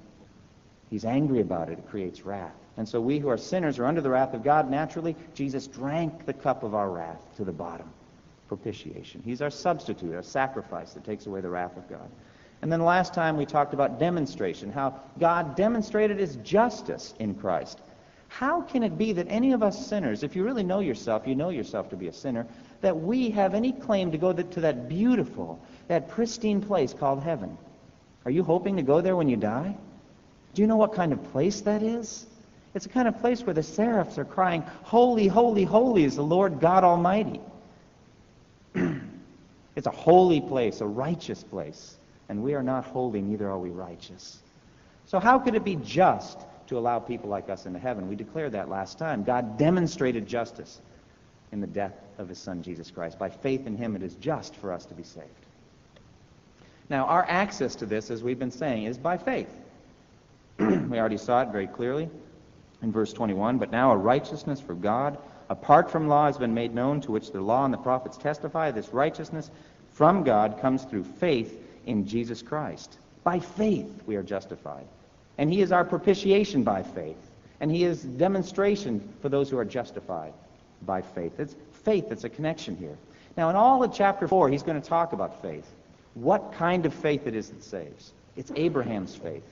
He's 0.88 1.04
angry 1.04 1.40
about 1.40 1.68
it. 1.68 1.78
It 1.78 1.88
creates 1.90 2.22
wrath. 2.22 2.54
And 2.76 2.88
so 2.88 3.00
we 3.00 3.18
who 3.18 3.28
are 3.28 3.38
sinners 3.38 3.78
are 3.78 3.84
under 3.84 4.00
the 4.00 4.10
wrath 4.10 4.34
of 4.34 4.42
God. 4.42 4.70
Naturally, 4.70 5.14
Jesus 5.34 5.66
drank 5.66 6.24
the 6.24 6.32
cup 6.32 6.62
of 6.62 6.74
our 6.74 6.90
wrath 6.90 7.20
to 7.36 7.44
the 7.44 7.52
bottom. 7.52 7.88
Propitiation. 8.48 9.22
He's 9.24 9.42
our 9.42 9.50
substitute, 9.50 10.14
our 10.14 10.22
sacrifice 10.22 10.92
that 10.94 11.04
takes 11.04 11.26
away 11.26 11.40
the 11.40 11.50
wrath 11.50 11.76
of 11.76 11.88
God. 11.88 12.10
And 12.62 12.70
then 12.70 12.82
last 12.82 13.12
time 13.12 13.36
we 13.36 13.44
talked 13.44 13.74
about 13.74 13.98
demonstration, 13.98 14.70
how 14.70 15.00
God 15.18 15.56
demonstrated 15.56 16.18
his 16.18 16.36
justice 16.36 17.14
in 17.18 17.34
Christ. 17.34 17.80
How 18.28 18.62
can 18.62 18.82
it 18.82 18.96
be 18.96 19.12
that 19.12 19.26
any 19.28 19.52
of 19.52 19.62
us 19.62 19.86
sinners, 19.86 20.22
if 20.22 20.34
you 20.34 20.44
really 20.44 20.62
know 20.62 20.80
yourself, 20.80 21.26
you 21.26 21.34
know 21.34 21.50
yourself 21.50 21.90
to 21.90 21.96
be 21.96 22.08
a 22.08 22.12
sinner, 22.12 22.46
that 22.80 22.98
we 22.98 23.30
have 23.30 23.54
any 23.54 23.72
claim 23.72 24.12
to 24.12 24.18
go 24.18 24.32
to 24.32 24.60
that 24.60 24.88
beautiful, 24.88 25.60
that 25.88 26.08
pristine 26.08 26.62
place 26.62 26.94
called 26.94 27.22
heaven? 27.22 27.58
Are 28.24 28.30
you 28.30 28.42
hoping 28.42 28.76
to 28.76 28.82
go 28.82 29.00
there 29.00 29.16
when 29.16 29.28
you 29.28 29.36
die? 29.36 29.76
Do 30.54 30.62
you 30.62 30.68
know 30.68 30.76
what 30.76 30.94
kind 30.94 31.12
of 31.12 31.22
place 31.32 31.60
that 31.62 31.82
is? 31.82 32.26
It's 32.74 32.86
a 32.86 32.88
kind 32.88 33.06
of 33.06 33.20
place 33.20 33.42
where 33.42 33.54
the 33.54 33.62
seraphs 33.62 34.18
are 34.18 34.24
crying, 34.24 34.62
Holy, 34.82 35.26
holy, 35.26 35.64
holy 35.64 36.04
is 36.04 36.16
the 36.16 36.22
Lord 36.22 36.60
God 36.60 36.84
Almighty. 36.84 37.40
it's 39.76 39.86
a 39.86 39.90
holy 39.90 40.40
place, 40.40 40.80
a 40.80 40.86
righteous 40.86 41.42
place. 41.44 41.96
And 42.28 42.42
we 42.42 42.54
are 42.54 42.62
not 42.62 42.84
holy, 42.84 43.20
neither 43.20 43.50
are 43.50 43.58
we 43.58 43.68
righteous. 43.68 44.38
So 45.06 45.18
how 45.20 45.38
could 45.38 45.54
it 45.54 45.64
be 45.64 45.76
just 45.76 46.38
to 46.68 46.78
allow 46.78 46.98
people 46.98 47.28
like 47.28 47.50
us 47.50 47.66
into 47.66 47.78
heaven? 47.78 48.08
We 48.08 48.16
declared 48.16 48.52
that 48.52 48.70
last 48.70 48.98
time. 48.98 49.22
God 49.22 49.58
demonstrated 49.58 50.26
justice 50.26 50.80
in 51.50 51.60
the 51.60 51.66
death 51.66 51.92
of 52.16 52.30
his 52.30 52.38
son 52.38 52.62
Jesus 52.62 52.90
Christ. 52.90 53.18
By 53.18 53.28
faith 53.28 53.66
in 53.66 53.76
him, 53.76 53.96
it 53.96 54.02
is 54.02 54.14
just 54.14 54.56
for 54.56 54.72
us 54.72 54.86
to 54.86 54.94
be 54.94 55.02
saved. 55.02 55.26
Now, 56.88 57.04
our 57.04 57.26
access 57.28 57.74
to 57.76 57.86
this, 57.86 58.10
as 58.10 58.22
we've 58.22 58.38
been 58.38 58.50
saying, 58.50 58.84
is 58.84 58.96
by 58.96 59.18
faith. 59.18 59.52
we 60.58 60.98
already 60.98 61.18
saw 61.18 61.42
it 61.42 61.48
very 61.48 61.66
clearly 61.66 62.08
in 62.82 62.92
verse 62.92 63.12
21. 63.12 63.58
But 63.58 63.70
now 63.70 63.92
a 63.92 63.96
righteousness 63.96 64.60
for 64.60 64.74
God, 64.74 65.18
apart 65.48 65.90
from 65.90 66.08
law, 66.08 66.26
has 66.26 66.38
been 66.38 66.54
made 66.54 66.74
known, 66.74 67.00
to 67.02 67.12
which 67.12 67.32
the 67.32 67.40
law 67.40 67.64
and 67.64 67.72
the 67.72 67.78
prophets 67.78 68.16
testify. 68.16 68.70
This 68.70 68.92
righteousness 68.92 69.50
from 69.92 70.24
God 70.24 70.60
comes 70.60 70.84
through 70.84 71.04
faith 71.04 71.58
in 71.86 72.06
Jesus 72.06 72.42
Christ. 72.42 72.98
By 73.24 73.38
faith 73.38 74.02
we 74.06 74.16
are 74.16 74.22
justified. 74.22 74.86
And 75.38 75.52
he 75.52 75.62
is 75.62 75.72
our 75.72 75.84
propitiation 75.84 76.62
by 76.62 76.82
faith. 76.82 77.16
And 77.60 77.70
he 77.70 77.84
is 77.84 78.02
demonstration 78.02 79.08
for 79.20 79.28
those 79.28 79.48
who 79.48 79.58
are 79.58 79.64
justified 79.64 80.32
by 80.84 81.02
faith. 81.02 81.38
It's 81.38 81.54
faith 81.84 82.08
that's 82.08 82.24
a 82.24 82.28
connection 82.28 82.76
here. 82.76 82.96
Now, 83.36 83.50
in 83.50 83.56
all 83.56 83.82
of 83.82 83.94
chapter 83.94 84.28
4, 84.28 84.48
he's 84.50 84.62
going 84.62 84.80
to 84.80 84.86
talk 84.86 85.12
about 85.12 85.40
faith. 85.40 85.66
What 86.14 86.52
kind 86.52 86.84
of 86.84 86.92
faith 86.92 87.26
it 87.26 87.34
is 87.34 87.48
that 87.50 87.62
saves. 87.62 88.12
It's 88.36 88.52
Abraham's 88.56 89.14
faith. 89.14 89.44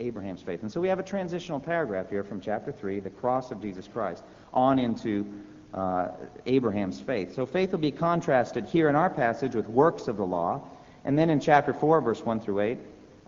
Abraham's 0.00 0.42
faith. 0.42 0.62
And 0.62 0.70
so 0.70 0.80
we 0.80 0.88
have 0.88 0.98
a 0.98 1.02
transitional 1.02 1.60
paragraph 1.60 2.10
here 2.10 2.24
from 2.24 2.40
chapter 2.40 2.72
3, 2.72 3.00
the 3.00 3.10
cross 3.10 3.50
of 3.50 3.60
Jesus 3.60 3.88
Christ, 3.88 4.22
on 4.52 4.78
into 4.78 5.26
uh, 5.74 6.08
Abraham's 6.46 7.00
faith. 7.00 7.34
So 7.34 7.46
faith 7.46 7.72
will 7.72 7.78
be 7.78 7.90
contrasted 7.90 8.66
here 8.66 8.88
in 8.88 8.96
our 8.96 9.10
passage 9.10 9.54
with 9.54 9.68
works 9.68 10.08
of 10.08 10.16
the 10.16 10.26
law, 10.26 10.62
and 11.04 11.18
then 11.18 11.30
in 11.30 11.40
chapter 11.40 11.72
4, 11.72 12.00
verse 12.00 12.24
1 12.24 12.40
through 12.40 12.60
8, 12.60 12.78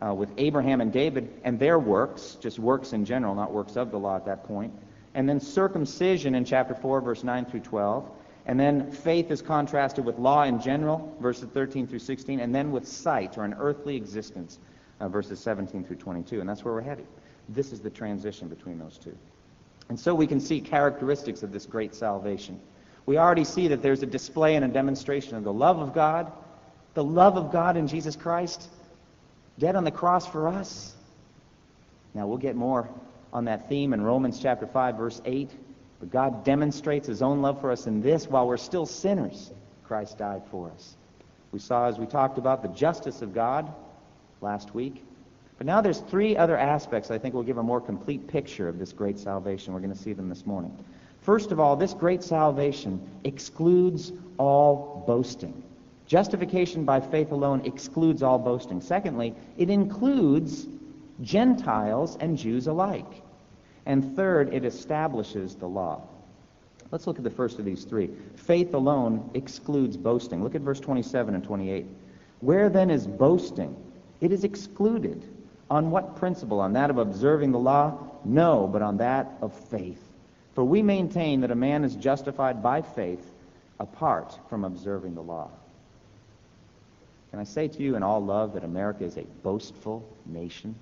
uh, 0.00 0.14
with 0.14 0.30
Abraham 0.36 0.80
and 0.80 0.92
David 0.92 1.30
and 1.44 1.58
their 1.58 1.78
works, 1.78 2.36
just 2.40 2.58
works 2.58 2.92
in 2.92 3.04
general, 3.04 3.34
not 3.34 3.52
works 3.52 3.76
of 3.76 3.90
the 3.90 3.98
law 3.98 4.16
at 4.16 4.26
that 4.26 4.44
point. 4.44 4.72
And 5.14 5.28
then 5.28 5.40
circumcision 5.40 6.34
in 6.34 6.44
chapter 6.44 6.74
4, 6.74 7.00
verse 7.00 7.24
9 7.24 7.46
through 7.46 7.60
12. 7.60 8.08
And 8.46 8.58
then 8.58 8.90
faith 8.90 9.30
is 9.30 9.42
contrasted 9.42 10.04
with 10.04 10.18
law 10.18 10.44
in 10.44 10.60
general, 10.60 11.14
verses 11.20 11.48
13 11.52 11.86
through 11.86 11.98
16, 11.98 12.40
and 12.40 12.54
then 12.54 12.70
with 12.72 12.86
sight, 12.88 13.36
or 13.36 13.44
an 13.44 13.54
earthly 13.58 13.96
existence, 13.96 14.58
uh, 15.00 15.08
verses 15.08 15.40
17 15.40 15.84
through 15.84 15.96
22. 15.96 16.40
And 16.40 16.48
that's 16.48 16.64
where 16.64 16.74
we're 16.74 16.80
headed. 16.80 17.06
This 17.48 17.72
is 17.72 17.80
the 17.80 17.90
transition 17.90 18.48
between 18.48 18.78
those 18.78 18.98
two. 18.98 19.16
And 19.88 19.98
so 19.98 20.14
we 20.14 20.26
can 20.26 20.40
see 20.40 20.60
characteristics 20.60 21.42
of 21.42 21.52
this 21.52 21.66
great 21.66 21.94
salvation. 21.94 22.60
We 23.06 23.16
already 23.16 23.44
see 23.44 23.68
that 23.68 23.82
there's 23.82 24.02
a 24.02 24.06
display 24.06 24.54
and 24.54 24.64
a 24.64 24.68
demonstration 24.68 25.36
of 25.36 25.44
the 25.44 25.52
love 25.52 25.78
of 25.78 25.94
God, 25.94 26.30
the 26.94 27.04
love 27.04 27.36
of 27.36 27.50
God 27.50 27.76
in 27.76 27.86
Jesus 27.86 28.16
Christ, 28.16 28.68
dead 29.58 29.76
on 29.76 29.84
the 29.84 29.90
cross 29.90 30.26
for 30.26 30.48
us. 30.48 30.94
Now, 32.12 32.26
we'll 32.26 32.38
get 32.38 32.54
more 32.54 32.88
on 33.32 33.46
that 33.46 33.68
theme 33.68 33.92
in 33.92 34.02
Romans 34.02 34.38
chapter 34.40 34.66
5, 34.66 34.96
verse 34.96 35.22
8. 35.24 35.50
But 36.00 36.10
God 36.10 36.44
demonstrates 36.44 37.08
his 37.08 37.22
own 37.22 37.42
love 37.42 37.60
for 37.60 37.72
us 37.72 37.86
in 37.86 38.02
this 38.02 38.28
while 38.28 38.46
we're 38.46 38.56
still 38.56 38.86
sinners, 38.86 39.50
Christ 39.84 40.18
died 40.18 40.42
for 40.50 40.70
us. 40.70 40.96
We 41.50 41.58
saw, 41.58 41.86
as 41.86 41.98
we 41.98 42.06
talked 42.06 42.38
about, 42.38 42.62
the 42.62 42.68
justice 42.68 43.22
of 43.22 43.34
God 43.34 43.72
last 44.40 44.74
week. 44.74 45.04
But 45.58 45.66
now 45.66 45.80
there's 45.80 46.00
three 46.00 46.36
other 46.36 46.56
aspects 46.56 47.10
I 47.10 47.18
think 47.18 47.34
will 47.34 47.42
give 47.42 47.58
a 47.58 47.62
more 47.62 47.80
complete 47.80 48.28
picture 48.28 48.68
of 48.68 48.78
this 48.78 48.92
great 48.92 49.18
salvation. 49.18 49.74
We're 49.74 49.80
going 49.80 49.92
to 49.92 49.98
see 49.98 50.12
them 50.12 50.28
this 50.28 50.46
morning. 50.46 50.76
First 51.20 51.50
of 51.50 51.58
all, 51.58 51.76
this 51.76 51.94
great 51.94 52.22
salvation 52.22 53.00
excludes 53.24 54.12
all 54.38 55.04
boasting. 55.06 55.62
Justification 56.06 56.84
by 56.84 57.00
faith 57.00 57.32
alone 57.32 57.62
excludes 57.66 58.22
all 58.22 58.38
boasting. 58.38 58.80
Secondly, 58.80 59.34
it 59.58 59.68
includes 59.68 60.66
Gentiles 61.20 62.16
and 62.20 62.38
Jews 62.38 62.66
alike. 62.66 63.22
And 63.84 64.16
third, 64.16 64.54
it 64.54 64.64
establishes 64.64 65.56
the 65.56 65.66
law. 65.66 66.02
Let's 66.90 67.06
look 67.06 67.18
at 67.18 67.24
the 67.24 67.30
first 67.30 67.58
of 67.58 67.64
these 67.64 67.84
three. 67.84 68.10
Faith 68.36 68.72
alone 68.72 69.30
excludes 69.34 69.96
boasting. 69.96 70.42
Look 70.42 70.54
at 70.54 70.62
verse 70.62 70.80
27 70.80 71.34
and 71.34 71.44
28. 71.44 71.86
Where 72.40 72.70
then 72.70 72.90
is 72.90 73.06
boasting? 73.06 73.76
It 74.20 74.32
is 74.32 74.44
excluded. 74.44 75.22
On 75.70 75.90
what 75.90 76.16
principle? 76.16 76.60
On 76.60 76.72
that 76.72 76.90
of 76.90 76.98
observing 76.98 77.52
the 77.52 77.58
law? 77.58 77.98
No, 78.24 78.66
but 78.66 78.82
on 78.82 78.96
that 78.98 79.38
of 79.42 79.52
faith. 79.52 80.02
For 80.54 80.64
we 80.64 80.82
maintain 80.82 81.42
that 81.42 81.50
a 81.50 81.54
man 81.54 81.84
is 81.84 81.94
justified 81.94 82.62
by 82.62 82.82
faith 82.82 83.24
apart 83.78 84.36
from 84.48 84.64
observing 84.64 85.14
the 85.14 85.22
law. 85.22 85.50
Can 87.30 87.38
I 87.38 87.44
say 87.44 87.68
to 87.68 87.82
you 87.82 87.94
in 87.94 88.02
all 88.02 88.24
love 88.24 88.54
that 88.54 88.64
America 88.64 89.04
is 89.04 89.16
a 89.16 89.26
boastful 89.42 90.08
nation? 90.26 90.74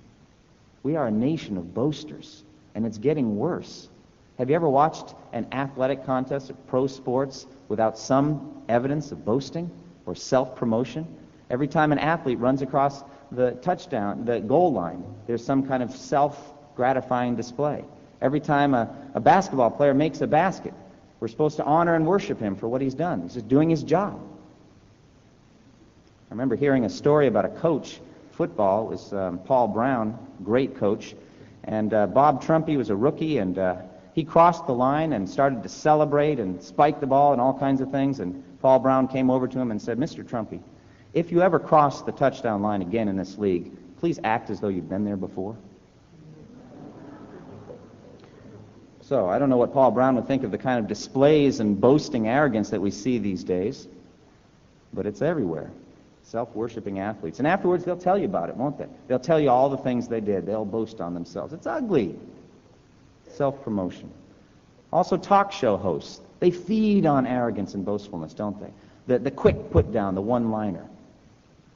We 0.81 0.95
are 0.95 1.07
a 1.07 1.11
nation 1.11 1.57
of 1.57 1.73
boasters, 1.73 2.43
and 2.73 2.85
it's 2.85 2.97
getting 2.97 3.37
worse. 3.37 3.89
Have 4.37 4.49
you 4.49 4.55
ever 4.55 4.69
watched 4.69 5.13
an 5.33 5.47
athletic 5.51 6.05
contest 6.05 6.49
of 6.49 6.67
pro 6.67 6.87
sports 6.87 7.45
without 7.67 7.97
some 7.97 8.63
evidence 8.69 9.11
of 9.11 9.25
boasting 9.25 9.69
or 10.05 10.15
self-promotion? 10.15 11.05
Every 11.49 11.67
time 11.67 11.91
an 11.91 11.99
athlete 11.99 12.39
runs 12.39 12.61
across 12.61 13.03
the 13.31 13.51
touchdown, 13.61 14.25
the 14.25 14.39
goal 14.39 14.71
line, 14.73 15.03
there's 15.25 15.43
some 15.43 15.67
kind 15.67 15.83
of 15.83 15.91
self-gratifying 15.91 17.35
display. 17.35 17.83
Every 18.21 18.39
time 18.39 18.73
a, 18.73 18.95
a 19.13 19.19
basketball 19.19 19.71
player 19.71 19.93
makes 19.93 20.21
a 20.21 20.27
basket, 20.27 20.73
we're 21.19 21.27
supposed 21.27 21.57
to 21.57 21.63
honor 21.63 21.95
and 21.95 22.05
worship 22.05 22.39
him 22.39 22.55
for 22.55 22.67
what 22.67 22.81
he's 22.81 22.93
done. 22.93 23.23
He's 23.23 23.33
just 23.33 23.47
doing 23.47 23.69
his 23.69 23.83
job. 23.83 24.19
I 26.29 26.33
remember 26.33 26.55
hearing 26.55 26.85
a 26.85 26.89
story 26.89 27.27
about 27.27 27.45
a 27.45 27.49
coach, 27.49 27.99
football, 28.31 28.87
it 28.87 28.91
was 28.91 29.13
um, 29.13 29.39
Paul 29.39 29.69
Brown, 29.69 30.17
great 30.43 30.77
coach, 30.77 31.15
and 31.63 31.93
uh, 31.93 32.07
Bob 32.07 32.43
Trumpy 32.43 32.77
was 32.77 32.89
a 32.89 32.95
rookie, 32.95 33.39
and 33.39 33.57
uh, 33.57 33.77
he 34.13 34.23
crossed 34.23 34.67
the 34.67 34.73
line 34.73 35.13
and 35.13 35.29
started 35.29 35.63
to 35.63 35.69
celebrate 35.69 36.39
and 36.39 36.61
spike 36.61 36.99
the 36.99 37.07
ball 37.07 37.33
and 37.33 37.41
all 37.41 37.57
kinds 37.57 37.81
of 37.81 37.91
things, 37.91 38.19
and 38.19 38.43
Paul 38.61 38.79
Brown 38.79 39.07
came 39.07 39.29
over 39.29 39.47
to 39.47 39.59
him 39.59 39.71
and 39.71 39.81
said, 39.81 39.97
Mr. 39.97 40.23
Trumpy, 40.23 40.59
if 41.17 41.31
you 41.31 41.41
ever 41.41 41.57
cross 41.57 42.03
the 42.03 42.11
touchdown 42.11 42.61
line 42.61 42.83
again 42.83 43.07
in 43.07 43.17
this 43.17 43.39
league, 43.39 43.71
please 43.99 44.19
act 44.23 44.51
as 44.51 44.59
though 44.59 44.67
you've 44.67 44.87
been 44.87 45.03
there 45.03 45.17
before. 45.17 45.57
So 49.01 49.27
I 49.27 49.39
don't 49.39 49.49
know 49.49 49.57
what 49.57 49.73
Paul 49.73 49.89
Brown 49.91 50.15
would 50.15 50.27
think 50.27 50.43
of 50.43 50.51
the 50.51 50.57
kind 50.57 50.79
of 50.79 50.87
displays 50.87 51.59
and 51.59 51.79
boasting 51.79 52.27
arrogance 52.27 52.69
that 52.69 52.79
we 52.81 52.91
see 52.91 53.17
these 53.17 53.43
days, 53.43 53.87
but 54.93 55.05
it's 55.05 55.21
everywhere 55.21 55.71
self-worshipping 56.21 56.99
athletes. 56.99 57.39
And 57.39 57.47
afterwards, 57.47 57.85
they'll 57.85 57.95
tell 57.95 58.17
you 58.17 58.25
about 58.25 58.49
it, 58.49 58.57
won't 58.57 58.77
they? 58.77 58.87
They'll 59.07 59.17
tell 59.17 59.39
you 59.39 59.49
all 59.49 59.69
the 59.69 59.77
things 59.77 60.09
they 60.09 60.19
did. 60.19 60.45
They'll 60.45 60.65
boast 60.65 60.99
on 60.99 61.13
themselves. 61.13 61.53
It's 61.53 61.65
ugly. 61.65 62.19
Self-promotion. 63.29 64.11
Also, 64.91 65.15
talk 65.15 65.53
show 65.53 65.77
hosts. 65.77 66.19
They 66.41 66.51
feed 66.51 67.05
on 67.05 67.25
arrogance 67.25 67.75
and 67.75 67.85
boastfulness, 67.85 68.33
don't 68.33 68.59
they? 68.59 68.71
The, 69.07 69.19
the 69.19 69.31
quick 69.31 69.71
put 69.71 69.93
down, 69.93 70.15
the 70.15 70.21
one-liner. 70.21 70.85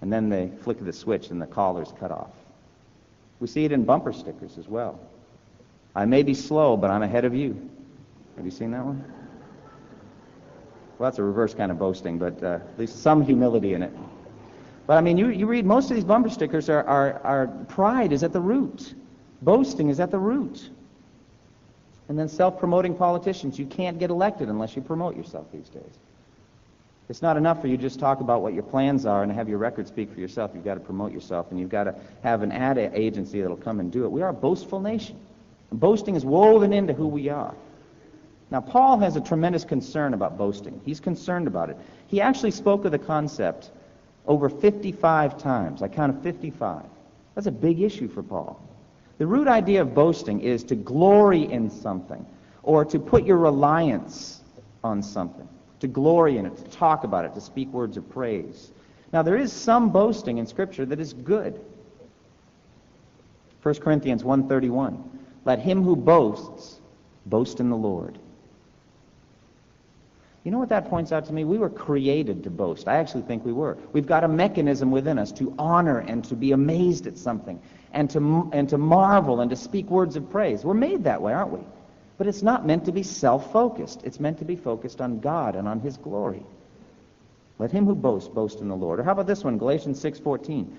And 0.02 0.12
then 0.12 0.30
they 0.30 0.52
flick 0.62 0.80
the 0.80 0.94
switch 0.94 1.30
and 1.30 1.42
the 1.42 1.46
collar's 1.46 1.94
cut 2.00 2.12
off. 2.12 2.32
We 3.40 3.48
see 3.48 3.66
it 3.66 3.72
in 3.72 3.86
bumper 3.86 4.14
stickers 4.14 4.58
as 4.58 4.68
well. 4.68 5.00
I 5.96 6.06
may 6.06 6.24
be 6.24 6.34
slow, 6.34 6.78
but 6.78 6.90
I'm 6.90 7.04
ahead 7.04 7.26
of 7.26 7.36
you. 7.36 7.70
Have 8.36 8.46
you 8.46 8.52
seen 8.52 8.72
that 8.72 8.86
one? 8.86 9.04
Well, 10.98 11.10
that's 11.10 11.20
a 11.20 11.24
reverse 11.24 11.54
kind 11.54 11.72
of 11.72 11.80
boasting, 11.80 12.18
but 12.18 12.42
uh, 12.44 12.60
at 12.68 12.80
least 12.80 13.02
some 13.02 13.24
humility 13.24 13.74
in 13.74 13.84
it. 13.84 13.92
But 14.88 14.98
I 14.98 15.02
mean, 15.02 15.18
you, 15.18 15.30
you 15.30 15.48
read 15.48 15.66
most 15.66 15.90
of 15.90 15.96
these 15.96 16.04
bumper 16.04 16.30
stickers 16.30 16.70
are, 16.70 16.84
are, 16.84 17.22
are 17.24 17.48
pride 17.68 18.12
is 18.12 18.24
at 18.24 18.34
the 18.34 18.42
root. 18.42 18.94
Boasting 19.42 19.90
is 19.90 20.00
at 20.00 20.12
the 20.12 20.20
root. 20.20 20.70
And 22.10 22.18
then 22.20 22.28
self-promoting 22.28 22.96
politicians. 22.96 23.58
You 23.58 23.66
can't 23.66 24.00
get 24.00 24.10
elected 24.10 24.50
unless 24.50 24.76
you 24.76 24.82
promote 24.82 25.16
yourself 25.16 25.48
these 25.52 25.70
days. 25.70 25.98
It's 27.12 27.22
not 27.22 27.36
enough 27.36 27.60
for 27.60 27.68
you 27.68 27.76
to 27.76 27.84
just 27.84 28.00
talk 28.00 28.22
about 28.22 28.42
what 28.42 28.54
your 28.54 28.64
plans 28.64 29.06
are 29.06 29.22
and 29.22 29.30
have 29.34 29.50
your 29.50 29.58
record 29.58 29.86
speak 29.86 30.14
for 30.14 30.22
yourself. 30.22 30.52
You've 30.56 30.64
got 30.64 30.76
to 30.76 30.80
promote 30.80 31.12
yourself, 31.12 31.52
and 31.52 31.60
you've 31.60 31.70
got 31.70 31.84
to 31.84 31.96
have 32.24 32.42
an 32.42 32.54
ad 32.54 32.78
agency 32.78 33.42
that'll 33.42 33.58
come 33.58 33.82
and 33.82 33.92
do 33.92 34.06
it. 34.06 34.08
We 34.10 34.22
are 34.22 34.30
a 34.30 34.34
boastful 34.34 34.80
nation. 34.80 35.20
And 35.72 35.80
boasting 35.80 36.16
is 36.16 36.24
woven 36.24 36.72
into 36.72 36.94
who 36.94 37.10
we 37.10 37.28
are. 37.28 37.54
Now, 38.50 38.62
Paul 38.62 38.98
has 39.00 39.18
a 39.18 39.22
tremendous 39.22 39.66
concern 39.66 40.14
about 40.14 40.38
boasting. 40.38 40.80
He's 40.86 41.02
concerned 41.02 41.48
about 41.48 41.70
it. 41.70 41.78
He 42.08 42.22
actually 42.22 42.52
spoke 42.52 42.86
of 42.86 42.94
the 42.94 43.00
concept 43.00 43.72
over 44.26 44.48
55 44.48 45.38
times. 45.38 45.82
I 45.82 45.90
counted 45.90 46.24
55. 46.24 46.86
That's 47.36 47.48
a 47.48 47.52
big 47.52 47.82
issue 47.82 48.08
for 48.08 48.24
Paul. 48.24 48.58
The 49.18 49.28
root 49.28 49.50
idea 49.50 49.82
of 49.82 49.94
boasting 49.94 50.40
is 50.40 50.64
to 50.64 50.76
glory 50.76 51.44
in 51.44 51.72
something 51.72 52.26
or 52.64 52.86
to 52.86 53.00
put 53.00 53.26
your 53.26 53.38
reliance 53.38 54.40
on 54.82 55.04
something, 55.04 55.50
to 55.82 55.88
glory 55.88 56.38
in 56.38 56.46
it, 56.46 56.56
to 56.56 56.64
talk 56.72 57.04
about 57.04 57.26
it, 57.26 57.34
to 57.34 57.42
speak 57.42 57.68
words 57.74 57.98
of 57.98 58.10
praise. 58.10 58.72
Now, 59.12 59.24
there 59.24 59.36
is 59.36 59.52
some 59.52 59.90
boasting 59.90 60.38
in 60.38 60.48
Scripture 60.48 60.86
that 60.86 61.00
is 61.00 61.12
good. 61.14 61.60
1 63.64 63.76
Corinthians 63.76 64.24
1.31, 64.24 65.02
Let 65.44 65.60
him 65.60 65.84
who 65.84 65.96
boasts 65.96 66.80
boast 67.26 67.60
in 67.60 67.70
the 67.70 67.76
Lord. 67.76 68.18
You 70.44 70.52
know 70.52 70.58
what 70.58 70.70
that 70.70 70.90
points 70.90 71.12
out 71.12 71.26
to 71.26 71.34
me? 71.34 71.44
We 71.44 71.60
were 71.60 71.70
created 71.70 72.44
to 72.44 72.50
boast. 72.50 72.88
I 72.88 72.96
actually 72.96 73.22
think 73.24 73.46
we 73.46 73.54
were. 73.54 73.78
We've 73.94 74.08
got 74.08 74.24
a 74.24 74.28
mechanism 74.28 74.90
within 74.90 75.20
us 75.20 75.32
to 75.34 75.54
honor 75.60 76.00
and 76.00 76.24
to 76.26 76.36
be 76.36 76.52
amazed 76.52 77.06
at 77.06 77.18
something 77.18 77.62
and 77.94 78.10
to, 78.12 78.50
and 78.52 78.68
to 78.70 78.78
marvel 78.78 79.42
and 79.42 79.50
to 79.52 79.56
speak 79.56 79.88
words 79.90 80.16
of 80.16 80.30
praise. 80.32 80.64
We're 80.64 80.74
made 80.74 81.04
that 81.04 81.22
way, 81.22 81.34
aren't 81.34 81.52
we? 81.52 81.60
But 82.22 82.28
it's 82.28 82.44
not 82.44 82.68
meant 82.68 82.86
to 82.86 82.92
be 82.92 83.02
self-focused. 83.02 84.02
It's 84.04 84.20
meant 84.20 84.38
to 84.38 84.46
be 84.46 84.56
focused 84.56 85.02
on 85.02 85.22
God 85.22 85.56
and 85.56 85.68
on 85.68 85.80
His 85.80 85.98
glory. 85.98 86.46
Let 87.58 87.72
him 87.72 87.88
who 87.88 87.96
boasts 87.96 88.30
boast 88.30 88.60
in 88.60 88.68
the 88.68 88.76
Lord. 88.76 89.00
Or 89.00 89.04
how 89.04 89.14
about 89.14 89.26
this 89.26 89.44
one, 89.44 89.58
Galatians 89.58 90.00
6:14? 90.00 90.72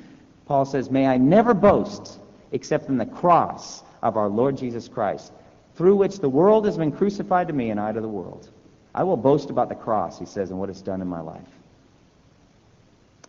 Paul 0.47 0.65
says, 0.65 0.89
"May 0.89 1.05
I 1.05 1.17
never 1.17 1.53
boast 1.53 2.21
except 2.53 2.89
in 2.89 2.97
the 2.97 3.07
cross 3.07 3.83
of 4.05 4.17
our 4.17 4.29
Lord 4.29 4.57
Jesus 4.57 4.87
Christ, 4.87 5.33
through 5.75 5.97
which 5.97 6.21
the 6.21 6.29
world 6.29 6.65
has 6.65 6.79
been 6.79 6.93
crucified 6.93 7.49
to 7.49 7.53
me 7.53 7.71
and 7.71 7.81
I 7.81 7.91
to 7.91 8.01
the 8.01 8.07
world." 8.07 8.49
I 8.95 9.03
will 9.03 9.17
boast 9.17 9.51
about 9.51 9.69
the 9.69 9.75
cross, 9.75 10.21
he 10.21 10.27
says, 10.27 10.53
and 10.53 10.61
what 10.61 10.71
it's 10.71 10.81
done 10.81 11.03
in 11.03 11.09
my 11.09 11.23
life. 11.23 11.59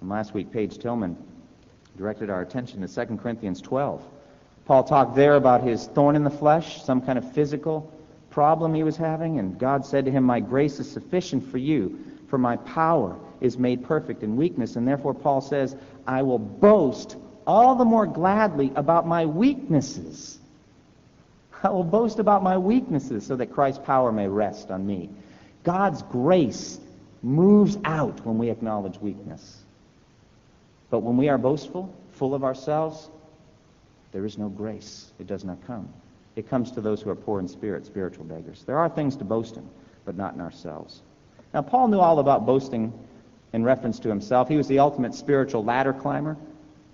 And 0.02 0.10
last 0.12 0.36
week, 0.36 0.52
Paige 0.52 0.78
Tillman 0.78 1.18
directed 1.98 2.30
our 2.30 2.42
attention 2.42 2.82
to 2.82 2.88
2 2.88 3.18
Corinthians 3.18 3.60
12. 3.60 4.04
Paul 4.66 4.84
talked 4.84 5.16
there 5.16 5.36
about 5.36 5.64
his 5.64 5.88
thorn 5.88 6.16
in 6.16 6.24
the 6.24 6.30
flesh, 6.30 6.84
some 6.84 7.02
kind 7.02 7.18
of 7.18 7.32
physical 7.32 7.90
problem 8.34 8.74
he 8.74 8.84
was 8.84 8.98
having, 8.98 9.38
and 9.38 9.60
God 9.60 9.86
said 9.86 10.06
to 10.06 10.12
him, 10.12 10.24
My 10.24 10.40
grace 10.40 10.80
is 10.80 10.92
sufficient 10.92 11.52
for 11.52 11.60
you, 11.60 12.00
for 12.28 12.40
my 12.40 12.58
power 12.58 13.16
is 13.42 13.60
made 13.60 13.84
perfect 13.84 14.24
in 14.24 14.36
weakness. 14.36 14.76
And 14.76 14.88
therefore, 14.88 15.14
Paul 15.14 15.40
says, 15.40 15.76
I 16.08 16.24
will 16.24 16.40
boast 16.40 17.16
all 17.46 17.76
the 17.76 17.86
more 17.86 18.08
gladly 18.08 18.72
about 18.76 19.08
my 19.08 19.28
weaknesses. 19.28 20.40
I 21.62 21.70
will 21.70 21.84
boast 21.84 22.18
about 22.18 22.42
my 22.42 22.58
weaknesses 22.58 23.26
so 23.26 23.36
that 23.36 23.54
Christ's 23.54 23.86
power 23.86 24.12
may 24.12 24.28
rest 24.28 24.72
on 24.72 24.86
me. 24.86 25.12
God's 25.64 26.02
grace 26.02 26.80
moves 27.22 27.78
out 27.86 28.26
when 28.26 28.40
we 28.40 28.50
acknowledge 28.50 28.98
weakness. 29.00 29.62
But 30.90 31.00
when 31.00 31.18
we 31.18 31.30
are 31.30 31.38
boastful, 31.38 31.96
full 32.14 32.34
of 32.34 32.44
ourselves, 32.44 33.10
there 34.12 34.26
is 34.26 34.38
no 34.38 34.50
grace. 34.50 35.12
It 35.20 35.28
does 35.28 35.44
not 35.44 35.66
come. 35.68 35.94
It 36.36 36.50
comes 36.50 36.72
to 36.72 36.82
those 36.82 37.02
who 37.02 37.10
are 37.10 37.16
poor 37.16 37.40
in 37.40 37.48
spirit, 37.48 37.86
spiritual 37.86 38.26
beggars. 38.26 38.64
There 38.66 38.78
are 38.78 38.90
things 38.90 39.16
to 39.18 39.24
boast 39.24 39.58
in, 39.58 39.70
but 40.06 40.18
not 40.18 40.34
in 40.34 40.42
ourselves. 40.42 41.02
Now, 41.54 41.62
Paul 41.62 41.90
knew 41.90 42.00
all 42.00 42.20
about 42.20 42.46
boasting 42.46 42.92
in 43.54 43.64
reference 43.64 44.00
to 44.00 44.10
himself. 44.10 44.50
He 44.50 44.58
was 44.58 44.68
the 44.68 44.80
ultimate 44.80 45.14
spiritual 45.14 45.64
ladder 45.64 45.94
climber. 45.94 46.36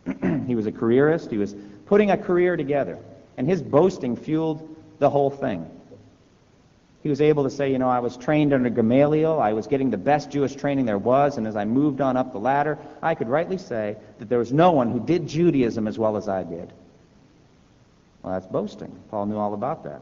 he 0.48 0.56
was 0.56 0.68
a 0.68 0.72
careerist. 0.72 1.32
He 1.32 1.38
was 1.38 1.56
putting 1.86 2.12
a 2.12 2.18
career 2.18 2.58
together. 2.58 3.00
And 3.38 3.48
his 3.48 3.62
boasting 3.62 4.18
fueled 4.18 4.76
the 5.00 5.10
whole 5.10 5.30
thing. 5.30 5.70
He 7.02 7.08
was 7.08 7.22
able 7.22 7.44
to 7.46 7.50
say, 7.50 7.72
you 7.72 7.80
know, 7.80 7.90
I 7.90 8.00
was 8.00 8.18
trained 8.18 8.52
under 8.52 8.70
Gamaliel. 8.70 9.40
I 9.40 9.54
was 9.54 9.68
getting 9.68 9.90
the 9.90 9.98
best 9.98 10.30
Jewish 10.30 10.56
training 10.56 10.86
there 10.86 10.98
was. 10.98 11.38
And 11.38 11.48
as 11.48 11.56
I 11.56 11.64
moved 11.64 12.02
on 12.02 12.18
up 12.18 12.34
the 12.34 12.40
ladder, 12.40 12.78
I 13.02 13.16
could 13.16 13.30
rightly 13.30 13.58
say 13.58 13.96
that 14.18 14.28
there 14.28 14.40
was 14.40 14.52
no 14.52 14.72
one 14.72 14.92
who 14.92 15.00
did 15.00 15.26
Judaism 15.26 15.88
as 15.88 15.98
well 15.98 16.18
as 16.18 16.28
I 16.28 16.44
did. 16.44 16.74
Well, 18.24 18.34
that's 18.34 18.48
boasting. 18.48 18.92
Paul 19.10 19.28
knew 19.28 19.38
all 19.38 19.54
about 19.54 19.84
that. 19.86 20.02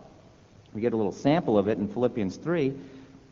We 0.74 0.82
get 0.82 0.94
a 0.94 0.98
little 0.98 1.12
sample 1.12 1.58
of 1.58 1.68
it 1.68 1.78
in 1.78 1.88
Philippians 1.88 2.38
3, 2.38 2.74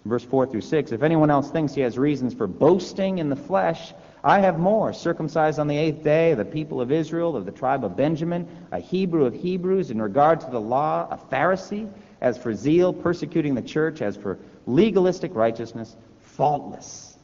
verse 0.05 0.23
4 0.23 0.47
through 0.47 0.61
6. 0.61 0.91
If 0.91 1.03
anyone 1.03 1.29
else 1.29 1.49
thinks 1.51 1.73
he 1.73 1.81
has 1.81 1.97
reasons 1.97 2.33
for 2.33 2.47
boasting 2.47 3.17
in 3.17 3.29
the 3.29 3.35
flesh, 3.35 3.93
I 4.23 4.39
have 4.39 4.57
more. 4.57 4.93
Circumcised 4.93 5.59
on 5.59 5.67
the 5.67 5.77
eighth 5.77 6.03
day, 6.03 6.33
the 6.33 6.45
people 6.45 6.81
of 6.81 6.91
Israel, 6.91 7.35
of 7.35 7.45
the 7.45 7.51
tribe 7.51 7.85
of 7.85 7.95
Benjamin, 7.95 8.47
a 8.71 8.79
Hebrew 8.79 9.25
of 9.25 9.33
Hebrews, 9.33 9.91
in 9.91 10.01
regard 10.01 10.39
to 10.41 10.49
the 10.49 10.61
law, 10.61 11.07
a 11.11 11.17
Pharisee, 11.17 11.91
as 12.21 12.37
for 12.37 12.53
zeal, 12.55 12.91
persecuting 12.91 13.53
the 13.53 13.61
church, 13.61 14.01
as 14.01 14.17
for 14.17 14.39
legalistic 14.65 15.35
righteousness, 15.35 15.95
faultless. 16.21 17.17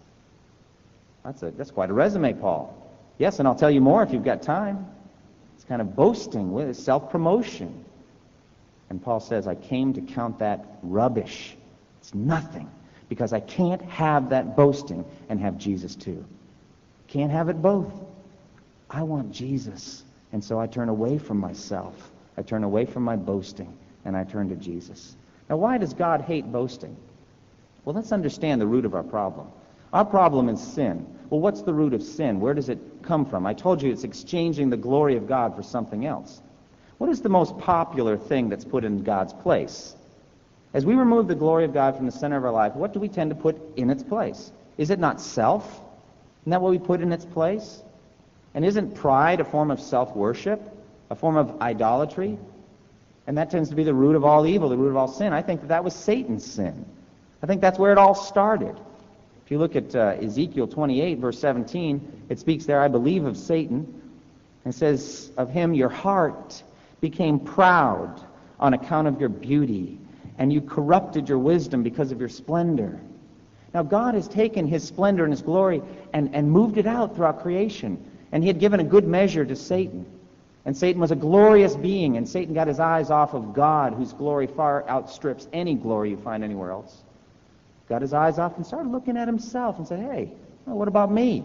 That's, 1.24 1.42
a, 1.44 1.52
that's 1.52 1.72
quite 1.72 1.90
a 1.90 1.94
resume, 1.94 2.34
Paul. 2.34 2.78
Yes, 3.18 3.40
and 3.40 3.48
I'll 3.48 3.56
tell 3.56 3.72
you 3.72 3.82
more 3.82 4.04
if 4.04 4.12
you've 4.12 4.24
got 4.24 4.42
time. 4.42 4.86
Kind 5.72 5.82
of 5.82 5.96
boasting, 5.96 6.52
with 6.52 6.76
self-promotion. 6.76 7.86
And 8.90 9.02
Paul 9.02 9.22
says, 9.22 9.48
I 9.48 9.56
came 9.56 9.94
to 9.94 10.02
count 10.02 10.40
that 10.40 10.66
rubbish. 10.84 11.56
It's 12.02 12.14
nothing. 12.14 12.70
Because 13.08 13.32
I 13.32 13.40
can't 13.40 13.82
have 13.84 14.32
that 14.32 14.58
boasting 14.58 15.06
and 15.30 15.40
have 15.40 15.58
Jesus 15.58 15.96
too. 15.96 16.26
Can't 17.08 17.32
have 17.32 17.48
it 17.48 17.62
both. 17.62 17.90
I 18.90 19.04
want 19.04 19.32
Jesus. 19.32 20.04
And 20.34 20.44
so 20.44 20.60
I 20.60 20.68
turn 20.68 20.90
away 20.90 21.18
from 21.18 21.38
myself. 21.38 22.12
I 22.36 22.42
turn 22.42 22.66
away 22.66 22.84
from 22.84 23.04
my 23.04 23.16
boasting 23.16 23.74
and 24.04 24.18
I 24.18 24.26
turn 24.26 24.50
to 24.50 24.58
Jesus. 24.58 25.16
Now, 25.50 25.56
why 25.56 25.78
does 25.78 25.94
God 25.94 26.20
hate 26.20 26.52
boasting? 26.52 26.98
Well, 27.86 27.96
let's 27.96 28.12
understand 28.12 28.60
the 28.60 28.68
root 28.68 28.84
of 28.84 28.94
our 28.94 29.04
problem. 29.04 29.48
Our 29.94 30.04
problem 30.04 30.50
is 30.50 30.60
sin. 30.60 31.08
Well, 31.32 31.40
what's 31.40 31.62
the 31.62 31.74
root 31.74 31.94
of 31.94 32.04
sin? 32.04 32.42
Where 32.42 32.54
does 32.54 32.68
it 32.68 32.78
come 33.04 33.26
from? 33.26 33.48
I 33.48 33.54
told 33.54 33.82
you 33.82 33.90
it's 33.90 34.04
exchanging 34.04 34.70
the 34.70 34.76
glory 34.76 35.16
of 35.16 35.28
God 35.28 35.56
for 35.56 35.64
something 35.64 36.06
else. 36.06 36.42
What 36.98 37.10
is 37.10 37.22
the 37.22 37.30
most 37.30 37.58
popular 37.58 38.18
thing 38.18 38.50
that's 38.50 38.66
put 38.66 38.84
in 38.84 39.02
God's 39.02 39.32
place? 39.32 39.96
As 40.74 40.86
we 40.86 40.94
remove 40.94 41.30
the 41.30 41.36
glory 41.36 41.64
of 41.64 41.74
God 41.74 41.96
from 41.96 42.06
the 42.06 42.12
center 42.12 42.36
of 42.36 42.44
our 42.44 42.52
life, 42.52 42.76
what 42.76 42.92
do 42.92 43.00
we 43.00 43.08
tend 43.08 43.30
to 43.30 43.36
put 43.36 43.58
in 43.78 43.90
its 43.90 44.04
place? 44.04 44.52
Is 44.78 44.90
it 44.90 45.00
not 45.00 45.22
self? 45.22 45.66
Isn't 46.42 46.52
that 46.52 46.62
what 46.62 46.72
we 46.72 46.80
put 46.80 47.00
in 47.00 47.14
its 47.14 47.26
place? 47.26 47.82
And 48.54 48.66
isn't 48.66 48.96
pride 48.96 49.40
a 49.40 49.46
form 49.46 49.72
of 49.72 49.80
self-worship, 49.80 50.62
a 51.10 51.16
form 51.16 51.38
of 51.38 51.62
idolatry? 51.62 52.38
And 53.26 53.38
that 53.38 53.52
tends 53.52 53.70
to 53.70 53.76
be 53.76 53.86
the 53.86 53.94
root 53.94 54.18
of 54.18 54.26
all 54.26 54.46
evil, 54.46 54.68
the 54.68 54.78
root 54.78 54.90
of 54.90 54.98
all 54.98 55.08
sin. 55.08 55.32
I 55.32 55.42
think 55.42 55.62
that 55.62 55.68
that 55.70 55.86
was 55.86 55.96
Satan's 55.96 56.46
sin. 56.46 56.86
I 57.42 57.48
think 57.48 57.62
that's 57.62 57.80
where 57.80 57.94
it 57.94 57.98
all 57.98 58.16
started. 58.16 58.78
If 59.52 59.56
you 59.56 59.60
look 59.60 59.76
at 59.76 59.94
uh, 59.94 60.16
Ezekiel 60.22 60.66
28, 60.66 61.18
verse 61.18 61.38
17, 61.38 62.24
it 62.30 62.40
speaks 62.40 62.66
there, 62.66 62.82
I 62.82 62.88
believe, 62.88 63.26
of 63.26 63.36
Satan. 63.36 64.02
And 64.64 64.74
says, 64.74 65.30
Of 65.36 65.50
him 65.50 65.74
your 65.74 65.90
heart 65.90 66.64
became 67.02 67.38
proud 67.38 68.22
on 68.62 68.74
account 68.74 69.10
of 69.10 69.20
your 69.20 69.28
beauty, 69.28 70.00
and 70.38 70.54
you 70.54 70.62
corrupted 70.62 71.28
your 71.28 71.38
wisdom 71.38 71.84
because 71.84 72.14
of 72.14 72.20
your 72.22 72.30
splendor. 72.30 72.98
Now, 73.74 73.84
God 73.84 74.14
has 74.14 74.30
taken 74.30 74.68
his 74.68 74.86
splendor 74.86 75.26
and 75.26 75.34
his 75.34 75.42
glory 75.42 75.82
and, 76.14 76.34
and 76.34 76.50
moved 76.50 76.78
it 76.78 76.88
out 76.88 77.18
throughout 77.18 77.42
creation. 77.42 78.02
And 78.32 78.42
he 78.42 78.48
had 78.48 78.58
given 78.58 78.80
a 78.80 78.86
good 78.86 79.06
measure 79.06 79.44
to 79.44 79.56
Satan. 79.58 80.06
And 80.64 80.78
Satan 80.78 81.02
was 81.02 81.12
a 81.12 81.18
glorious 81.18 81.76
being, 81.76 82.16
and 82.16 82.26
Satan 82.26 82.54
got 82.54 82.70
his 82.70 82.80
eyes 82.80 83.10
off 83.10 83.34
of 83.34 83.54
God, 83.54 83.96
whose 83.96 84.14
glory 84.14 84.48
far 84.48 84.88
outstrips 84.88 85.50
any 85.52 85.76
glory 85.76 86.12
you 86.12 86.18
find 86.18 86.42
anywhere 86.42 86.72
else 86.72 87.04
got 87.92 88.02
his 88.02 88.14
eyes 88.14 88.40
off 88.40 88.56
and 88.56 88.66
started 88.66 88.90
looking 88.90 89.18
at 89.18 89.28
himself 89.28 89.78
and 89.78 89.86
said, 89.86 90.00
hey, 90.00 90.32
well, 90.66 90.78
what 90.78 90.88
about 90.88 91.12
me? 91.12 91.44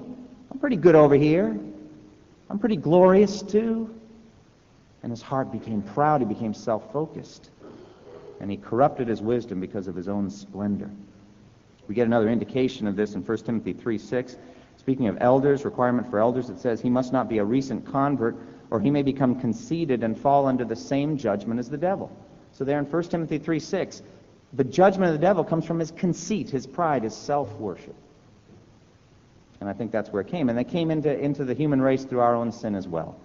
I'm 0.53 0.61
pretty 0.61 0.77
good 0.77 0.95
over 0.95 1.17
here. 1.17 1.59
I'm 2.49 2.59
pretty 2.61 2.77
glorious 2.77 3.43
too. 3.43 3.93
And 5.03 5.11
his 5.11 5.21
heart 5.21 5.51
became 5.51 5.83
proud. 5.83 6.21
He 6.21 6.25
became 6.25 6.55
self-focused. 6.55 7.51
And 8.39 8.49
he 8.49 8.57
corrupted 8.57 9.09
his 9.09 9.21
wisdom 9.21 9.59
because 9.59 9.89
of 9.89 9.97
his 9.97 10.07
own 10.07 10.31
splendor. 10.31 10.89
We 11.89 11.97
get 11.97 12.07
another 12.07 12.29
indication 12.29 12.87
of 12.87 12.95
this 12.95 13.17
in 13.17 13.25
1 13.25 13.39
Timothy 13.39 13.73
3 13.73 13.99
6. 13.99 14.37
Speaking 14.77 15.09
of 15.09 15.19
elders, 15.21 15.65
requirement 15.65 16.09
for 16.09 16.21
elders, 16.21 16.49
it 16.49 16.61
says 16.61 16.81
he 16.81 16.91
must 16.91 17.13
not 17.13 17.29
be 17.29 17.39
a 17.39 17.45
recent 17.45 17.85
convert, 17.85 18.37
or 18.71 18.79
he 18.79 18.91
may 18.91 19.03
become 19.03 19.41
conceited 19.41 20.05
and 20.05 20.17
fall 20.17 20.47
under 20.47 20.65
the 20.65 20.77
same 20.77 21.17
judgment 21.17 21.59
as 21.59 21.69
the 21.69 21.77
devil. 21.77 22.09
So 22.53 22.63
there 22.65 22.79
in 22.79 22.85
1 22.85 23.03
Timothy 23.05 23.39
3 23.39 23.59
6, 23.59 24.03
the 24.57 24.65
judgment 24.65 25.13
of 25.13 25.21
the 25.21 25.27
devil 25.27 25.45
comes 25.45 25.67
from 25.67 25.79
his 25.79 25.91
conceit, 25.91 26.49
his 26.49 26.67
pride, 26.67 27.03
his 27.03 27.15
self-worship. 27.15 27.95
And 29.61 29.69
I 29.69 29.73
think 29.75 29.93
that's 29.93 30.11
where 30.11 30.23
it 30.23 30.29
came. 30.29 30.49
And 30.49 30.59
it 30.59 30.69
came 30.69 30.91
into, 30.91 31.17
into 31.19 31.45
the 31.45 31.55
human 31.55 31.81
race 31.81 32.05
through 32.05 32.21
our 32.21 32.35
own 32.35 32.53
sin 32.53 32.75
as 32.75 32.89
well. 32.89 33.17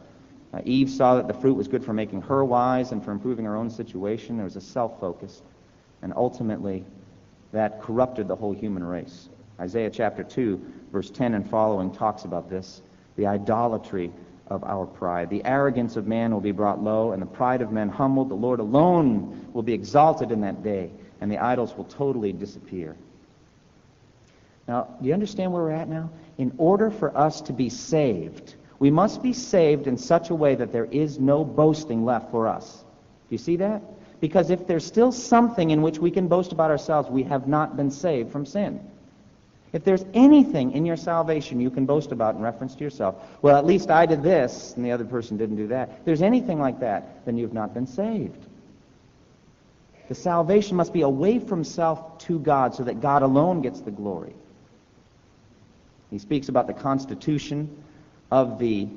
Uh, 0.53 0.59
Eve 0.65 0.89
saw 0.89 1.15
that 1.15 1.27
the 1.27 1.33
fruit 1.33 1.53
was 1.53 1.69
good 1.69 1.83
for 1.83 1.93
making 1.93 2.21
her 2.23 2.43
wise 2.43 2.91
and 2.91 3.03
for 3.03 3.11
improving 3.11 3.45
her 3.45 3.55
own 3.55 3.69
situation. 3.69 4.35
There 4.35 4.43
was 4.43 4.57
a 4.57 4.61
self-focus. 4.61 5.41
And 6.01 6.13
ultimately, 6.15 6.83
that 7.53 7.81
corrupted 7.81 8.27
the 8.27 8.35
whole 8.35 8.53
human 8.53 8.83
race. 8.83 9.29
Isaiah 9.59 9.89
chapter 9.89 10.23
2, 10.23 10.59
verse 10.91 11.09
10 11.11 11.33
and 11.35 11.49
following 11.49 11.93
talks 11.93 12.25
about 12.25 12.49
this. 12.49 12.81
The 13.15 13.27
idolatry 13.27 14.11
of 14.47 14.63
our 14.65 14.85
pride. 14.85 15.29
The 15.29 15.45
arrogance 15.45 15.95
of 15.95 16.07
man 16.07 16.33
will 16.33 16.41
be 16.41 16.51
brought 16.51 16.83
low, 16.83 17.11
and 17.13 17.21
the 17.21 17.27
pride 17.27 17.61
of 17.61 17.71
men 17.71 17.87
humbled. 17.87 18.29
The 18.29 18.35
Lord 18.35 18.59
alone 18.59 19.49
will 19.53 19.63
be 19.63 19.73
exalted 19.73 20.31
in 20.31 20.41
that 20.41 20.61
day 20.61 20.91
and 21.21 21.31
the 21.31 21.37
idols 21.37 21.75
will 21.77 21.85
totally 21.85 22.33
disappear. 22.33 22.95
Now, 24.67 24.87
do 25.01 25.07
you 25.07 25.13
understand 25.13 25.53
where 25.53 25.63
we're 25.63 25.71
at 25.71 25.87
now? 25.87 26.09
In 26.37 26.53
order 26.57 26.89
for 26.89 27.15
us 27.15 27.41
to 27.41 27.53
be 27.53 27.69
saved, 27.69 28.55
we 28.79 28.89
must 28.89 29.21
be 29.21 29.33
saved 29.33 29.87
in 29.87 29.97
such 29.97 30.31
a 30.31 30.35
way 30.35 30.55
that 30.55 30.71
there 30.71 30.85
is 30.85 31.19
no 31.19 31.45
boasting 31.45 32.03
left 32.03 32.31
for 32.31 32.47
us. 32.47 32.83
Do 33.29 33.35
you 33.35 33.37
see 33.37 33.55
that? 33.57 33.81
Because 34.19 34.49
if 34.49 34.67
there's 34.67 34.85
still 34.85 35.11
something 35.11 35.71
in 35.71 35.81
which 35.81 35.99
we 35.99 36.11
can 36.11 36.27
boast 36.27 36.51
about 36.51 36.71
ourselves, 36.71 37.09
we 37.09 37.23
have 37.23 37.47
not 37.47 37.77
been 37.77 37.91
saved 37.91 38.31
from 38.31 38.45
sin. 38.45 38.79
If 39.73 39.83
there's 39.83 40.05
anything 40.13 40.73
in 40.73 40.85
your 40.85 40.97
salvation 40.97 41.61
you 41.61 41.69
can 41.69 41.85
boast 41.85 42.11
about 42.11 42.35
in 42.35 42.41
reference 42.41 42.75
to 42.75 42.83
yourself, 42.83 43.15
well, 43.41 43.55
at 43.55 43.65
least 43.65 43.89
I 43.89 44.05
did 44.05 44.21
this 44.21 44.73
and 44.75 44.83
the 44.85 44.91
other 44.91 45.05
person 45.05 45.37
didn't 45.37 45.55
do 45.55 45.67
that. 45.67 45.89
If 45.99 46.05
there's 46.05 46.21
anything 46.21 46.59
like 46.59 46.79
that, 46.81 47.25
then 47.25 47.37
you've 47.37 47.53
not 47.53 47.73
been 47.73 47.87
saved. 47.87 48.45
The 50.11 50.15
salvation 50.15 50.75
must 50.75 50.91
be 50.91 51.03
away 51.03 51.39
from 51.39 51.63
self 51.63 52.17
to 52.25 52.37
God 52.37 52.75
so 52.75 52.83
that 52.83 52.99
God 52.99 53.23
alone 53.23 53.61
gets 53.61 53.79
the 53.79 53.91
glory. 53.91 54.35
He 56.09 56.19
speaks 56.19 56.49
about 56.49 56.67
the 56.67 56.73
constitution 56.73 57.81
of 58.29 58.59
the 58.59 58.89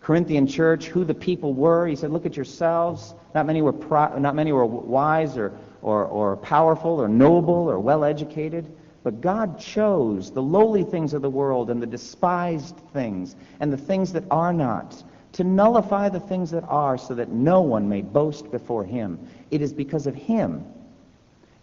Corinthian 0.00 0.46
church, 0.46 0.86
who 0.86 1.04
the 1.04 1.14
people 1.14 1.52
were. 1.52 1.84
He 1.84 1.96
said, 1.96 2.12
look 2.12 2.26
at 2.26 2.36
yourselves. 2.36 3.12
Not 3.34 3.44
many 3.44 3.60
were, 3.60 3.72
pro- 3.72 4.20
not 4.20 4.36
many 4.36 4.52
were 4.52 4.64
wise 4.64 5.36
or, 5.36 5.52
or, 5.82 6.04
or 6.04 6.36
powerful 6.36 7.02
or 7.02 7.08
noble 7.08 7.68
or 7.68 7.80
well 7.80 8.04
educated. 8.04 8.72
But 9.02 9.20
God 9.20 9.58
chose 9.58 10.30
the 10.30 10.42
lowly 10.42 10.84
things 10.84 11.12
of 11.12 11.22
the 11.22 11.30
world 11.30 11.70
and 11.70 11.82
the 11.82 11.88
despised 11.88 12.76
things 12.92 13.34
and 13.58 13.72
the 13.72 13.76
things 13.76 14.12
that 14.12 14.22
are 14.30 14.52
not 14.52 15.02
to 15.32 15.44
nullify 15.44 16.08
the 16.08 16.20
things 16.20 16.50
that 16.50 16.64
are 16.64 16.98
so 16.98 17.14
that 17.14 17.28
no 17.28 17.60
one 17.60 17.88
may 17.88 18.02
boast 18.02 18.50
before 18.50 18.84
him. 18.84 19.18
It 19.50 19.62
is 19.62 19.72
because 19.72 20.06
of 20.06 20.14
him 20.14 20.64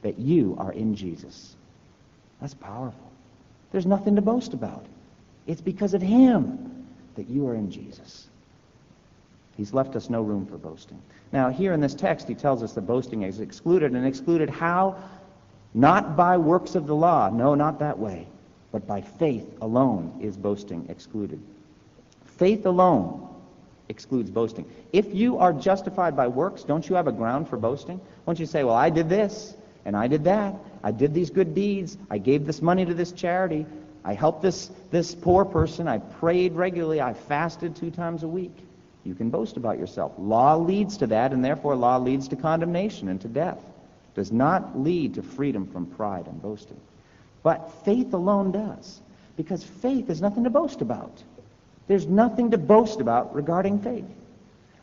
that 0.02 0.18
you 0.18 0.56
are 0.60 0.72
in 0.72 0.96
Jesus. 0.96 1.56
That's 2.40 2.54
powerful. 2.54 3.12
There's 3.72 3.86
nothing 3.86 4.16
to 4.16 4.22
boast 4.22 4.54
about. 4.54 4.86
It's 5.48 5.62
because 5.62 5.94
of 5.94 6.02
him 6.02 6.88
that 7.16 7.30
you 7.30 7.48
are 7.48 7.56
in 7.56 7.72
Jesus. 7.72 8.28
He's 9.58 9.74
left 9.74 9.96
us 9.96 10.10
no 10.10 10.22
room 10.22 10.46
for 10.46 10.58
boasting. 10.58 11.02
Now, 11.34 11.50
here 11.50 11.74
in 11.74 11.82
this 11.82 11.96
text, 11.96 12.28
he 12.28 12.36
tells 12.36 12.62
us 12.64 12.74
that 12.74 12.82
boasting 12.82 13.24
is 13.24 13.40
excluded, 13.40 13.92
and 13.92 14.06
excluded 14.06 14.50
how? 14.50 14.96
Not 15.74 16.16
by 16.16 16.38
works 16.38 16.76
of 16.76 16.88
the 16.88 16.96
law. 16.96 17.30
No, 17.30 17.56
not 17.56 17.80
that 17.80 17.98
way. 17.98 18.28
But 18.72 18.86
by 18.86 19.02
faith 19.02 19.58
alone 19.62 20.20
is 20.22 20.38
boasting 20.38 20.86
excluded. 20.90 21.42
Faith 22.26 22.66
alone 22.66 23.27
excludes 23.90 24.30
boasting. 24.30 24.70
If 24.92 25.14
you 25.14 25.38
are 25.38 25.54
justified 25.54 26.16
by 26.16 26.28
works, 26.28 26.64
don't 26.64 26.88
you 26.88 26.96
have 26.96 27.08
a 27.08 27.12
ground 27.12 27.48
for 27.48 27.58
boasting? 27.58 28.02
Won't 28.26 28.40
you 28.40 28.46
say, 28.46 28.64
well, 28.64 28.76
I 28.76 28.90
did 28.90 29.10
this, 29.10 29.56
and 29.86 29.96
I 29.96 30.08
did 30.08 30.24
that. 30.26 30.56
I 30.84 30.92
did 30.92 31.14
these 31.14 31.30
good 31.30 31.56
deeds. 31.56 31.98
I 32.10 32.18
gave 32.18 32.46
this 32.46 32.62
money 32.62 32.86
to 32.86 32.94
this 32.94 33.12
charity. 33.12 33.66
I 34.04 34.14
helped 34.14 34.42
this, 34.42 34.70
this 34.92 35.16
poor 35.16 35.46
person. 35.46 35.88
I 35.88 36.00
prayed 36.00 36.54
regularly. 36.54 37.02
I 37.02 37.14
fasted 37.14 37.76
two 37.76 37.92
times 37.92 38.24
a 38.24 38.28
week. 38.28 38.56
You 39.04 39.16
can 39.16 39.30
boast 39.30 39.56
about 39.56 39.80
yourself. 39.80 40.14
Law 40.18 40.58
leads 40.58 40.98
to 40.98 41.08
that, 41.08 41.32
and 41.32 41.44
therefore 41.44 41.76
law 41.76 41.98
leads 41.98 42.28
to 42.30 42.36
condemnation 42.36 43.08
and 43.08 43.22
to 43.22 43.28
death. 43.28 43.60
Does 44.16 44.32
not 44.32 44.78
lead 44.78 45.14
to 45.16 45.22
freedom 45.22 45.66
from 45.68 45.86
pride 45.86 46.28
and 46.28 46.42
boasting. 46.42 46.80
But 47.44 47.72
faith 47.86 48.14
alone 48.14 48.52
does, 48.52 49.00
because 49.38 49.64
faith 49.64 50.10
is 50.10 50.22
nothing 50.22 50.44
to 50.44 50.50
boast 50.50 50.82
about. 50.82 51.24
There's 51.88 52.06
nothing 52.06 52.52
to 52.52 52.58
boast 52.58 53.00
about 53.00 53.34
regarding 53.34 53.80
faith. 53.80 54.06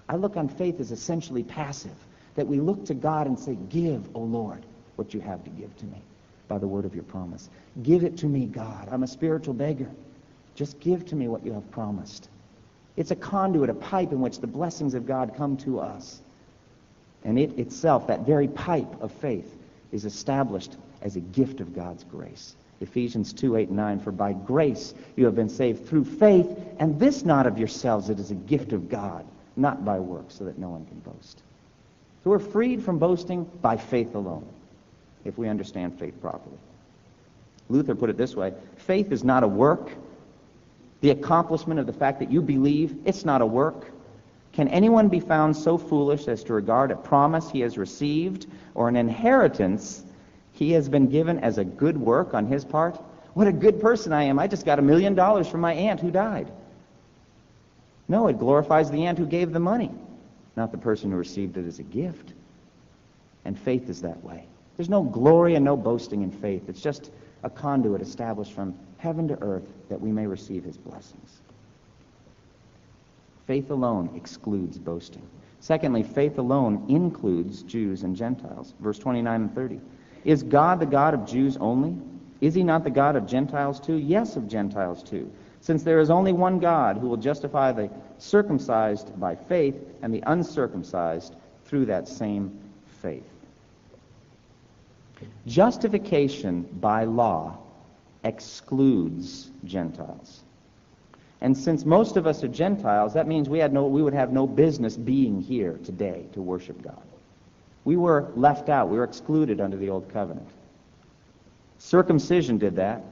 I 0.09 0.17
look 0.17 0.37
on 0.37 0.49
faith 0.49 0.81
as 0.81 0.91
essentially 0.91 1.43
passive, 1.43 1.97
that 2.35 2.47
we 2.47 2.61
look 2.61 2.87
to 2.87 2.95
God 2.95 3.27
and 3.27 3.39
say, 3.39 3.57
Give, 3.69 4.05
O 4.15 4.21
Lord, 4.21 4.63
what 4.97 5.15
you 5.15 5.21
have 5.21 5.45
to 5.45 5.51
give 5.51 5.77
to 5.79 5.85
me 5.87 6.03
by 6.49 6.59
the 6.59 6.67
word 6.67 6.85
of 6.85 6.95
your 6.95 7.05
promise. 7.05 7.49
Give 7.83 8.05
it 8.05 8.19
to 8.19 8.27
me, 8.27 8.47
God. 8.47 8.89
I'm 8.91 9.03
a 9.03 9.09
spiritual 9.09 9.55
beggar. 9.55 9.91
Just 10.55 10.79
give 10.81 11.05
to 11.07 11.17
me 11.17 11.29
what 11.29 11.45
you 11.45 11.53
have 11.53 11.71
promised. 11.71 12.29
It's 12.97 13.11
a 13.11 13.17
conduit, 13.17 13.71
a 13.71 13.75
pipe 13.75 14.13
in 14.13 14.21
which 14.21 14.39
the 14.39 14.47
blessings 14.47 14.95
of 14.95 15.07
God 15.07 15.35
come 15.37 15.57
to 15.59 15.81
us. 15.81 16.21
And 17.25 17.39
it 17.39 17.59
itself, 17.59 18.07
that 18.07 18.21
very 18.21 18.47
pipe 18.47 19.01
of 19.03 19.11
faith, 19.11 19.53
is 19.91 20.05
established 20.05 20.77
as 21.03 21.17
a 21.17 21.21
gift 21.21 21.61
of 21.61 21.75
God's 21.75 22.05
grace. 22.05 22.55
Ephesians 22.81 23.33
2, 23.33 23.57
8, 23.57 23.69
and 23.69 23.77
9, 23.77 24.01
For 24.01 24.13
by 24.13 24.33
grace 24.33 24.95
you 25.17 25.25
have 25.25 25.35
been 25.35 25.49
saved 25.49 25.87
through 25.87 26.05
faith, 26.05 26.49
and 26.79 26.99
this 26.99 27.25
not 27.25 27.47
of 27.47 27.59
yourselves, 27.59 28.11
it 28.11 28.19
is 28.19 28.31
a 28.31 28.35
gift 28.35 28.73
of 28.73 28.89
God, 28.89 29.25
not 29.57 29.85
by 29.85 29.99
works, 29.99 30.35
so 30.35 30.45
that 30.45 30.59
no 30.59 30.69
one 30.69 30.85
can 30.87 30.99
boast. 31.01 31.43
So 32.23 32.31
we're 32.31 32.39
freed 32.39 32.83
from 32.83 32.99
boasting 32.99 33.45
by 33.63 33.77
faith 33.77 34.15
alone, 34.15 34.47
if 35.25 35.39
we 35.39 35.49
understand 35.49 35.99
faith 35.99 36.21
properly. 36.21 36.57
Luther 37.69 37.95
put 37.95 38.11
it 38.11 38.17
this 38.17 38.35
way 38.35 38.53
faith 38.77 39.13
is 39.13 39.25
not 39.25 39.43
a 39.43 39.49
work, 39.49 39.91
the 41.01 41.11
accomplishment 41.11 41.81
of 41.81 41.87
the 41.87 41.93
fact 41.93 42.19
that 42.21 42.31
you 42.31 42.41
believe, 42.41 42.97
it's 43.05 43.25
not 43.25 43.43
a 43.43 43.47
work. 43.47 43.91
Can 44.53 44.69
anyone 44.69 45.09
be 45.09 45.21
found 45.21 45.57
so 45.57 45.77
foolish 45.77 46.29
as 46.29 46.45
to 46.45 46.55
regard 46.55 46.93
a 46.93 46.97
promise 46.97 47.51
he 47.51 47.61
has 47.61 47.77
received 47.77 48.47
or 48.75 48.89
an 48.89 48.95
inheritance 48.95 50.04
he 50.55 50.73
has 50.73 50.89
been 50.89 51.09
given 51.09 51.39
as 51.41 51.59
a 51.59 51.65
good 51.65 51.99
work 51.99 52.33
on 52.33 52.47
his 52.47 52.65
part? 52.65 52.97
What 53.35 53.49
a 53.49 53.53
good 53.53 53.81
person 53.81 54.13
I 54.13 54.23
am. 54.23 54.39
I 54.39 54.47
just 54.47 54.65
got 54.65 54.79
a 54.79 54.83
million 54.83 55.15
dollars 55.15 55.49
from 55.49 55.61
my 55.61 55.75
aunt 55.75 56.01
who 56.01 56.11
died. 56.11 56.51
No, 58.07 58.29
it 58.29 58.39
glorifies 58.39 58.91
the 58.91 59.07
aunt 59.07 59.19
who 59.19 59.27
gave 59.27 59.53
the 59.53 59.59
money, 59.59 59.91
not 60.57 60.71
the 60.71 60.79
person 60.79 61.11
who 61.11 61.17
received 61.17 61.57
it 61.57 61.67
as 61.67 61.81
a 61.81 61.83
gift. 61.83 62.33
And 63.45 63.59
faith 63.59 63.91
is 63.91 64.03
that 64.03 64.23
way. 64.23 64.47
There's 64.77 64.89
no 64.89 65.03
glory 65.03 65.57
and 65.57 65.65
no 65.65 65.77
boasting 65.77 66.23
in 66.23 66.31
faith. 66.31 66.69
It's 66.69 66.81
just 66.81 67.11
a 67.43 67.51
conduit 67.51 68.01
established 68.01 68.53
from 68.53 68.75
heaven 68.99 69.27
to 69.29 69.43
earth 69.43 69.67
that 69.89 70.01
we 70.01 70.13
may 70.13 70.27
receive 70.27 70.63
his 70.63 70.77
blessings. 70.77 71.41
Faith 73.47 73.71
alone 73.71 74.11
excludes 74.15 74.79
boasting. 74.79 75.27
Secondly, 75.61 76.03
faith 76.03 76.39
alone 76.39 76.85
includes 76.89 77.63
Jews 77.63 78.03
and 78.03 78.15
Gentiles. 78.15 78.75
Verse 78.81 78.99
29 78.99 79.41
and 79.41 79.55
30. 79.55 79.81
Is 80.25 80.43
God 80.43 80.81
the 80.81 80.87
God 80.87 81.15
of 81.15 81.27
Jews 81.27 81.57
only? 81.59 81.97
Is 82.41 82.55
he 82.55 82.63
not 82.63 82.85
the 82.85 82.91
God 82.91 83.17
of 83.17 83.27
Gentiles 83.27 83.81
too? 83.81 83.97
Yes, 83.97 84.37
of 84.37 84.49
Gentiles 84.49 85.03
too. 85.03 85.31
Since 85.61 85.83
there 85.83 86.01
is 86.01 86.11
only 86.11 86.33
one 86.33 86.59
God 86.59 86.99
who 86.99 87.09
will 87.09 87.17
justify 87.17 87.73
the 87.73 87.91
circumcised 88.19 89.19
by 89.19 89.35
faith 89.35 89.77
and 90.03 90.13
the 90.13 90.23
uncircumcised 90.27 91.35
through 91.65 91.87
that 91.87 92.09
same 92.09 92.59
faith. 93.03 93.25
Justification 95.47 96.63
by 96.81 97.05
law 97.05 97.59
excludes 98.25 99.51
Gentiles. 99.65 100.43
And 101.41 101.57
since 101.57 101.85
most 101.85 102.17
of 102.17 102.27
us 102.27 102.43
are 102.43 102.49
Gentiles, 102.49 103.15
that 103.15 103.27
means 103.27 103.49
we, 103.49 103.59
had 103.59 103.73
no, 103.73 103.87
we 103.87 104.03
would 104.03 104.15
have 104.15 104.33
no 104.33 104.47
business 104.47 104.97
being 104.97 105.43
here 105.43 105.79
today 105.85 106.27
to 106.33 106.41
worship 106.41 106.81
God. 106.83 107.03
We 107.85 107.97
were 107.97 108.33
left 108.35 108.69
out. 108.69 108.89
We 108.89 108.97
were 108.97 109.05
excluded 109.05 109.61
under 109.61 109.77
the 109.77 109.91
Old 109.91 110.11
Covenant. 110.13 110.49
Circumcision 111.79 112.59
did 112.59 112.77
that. 112.77 113.03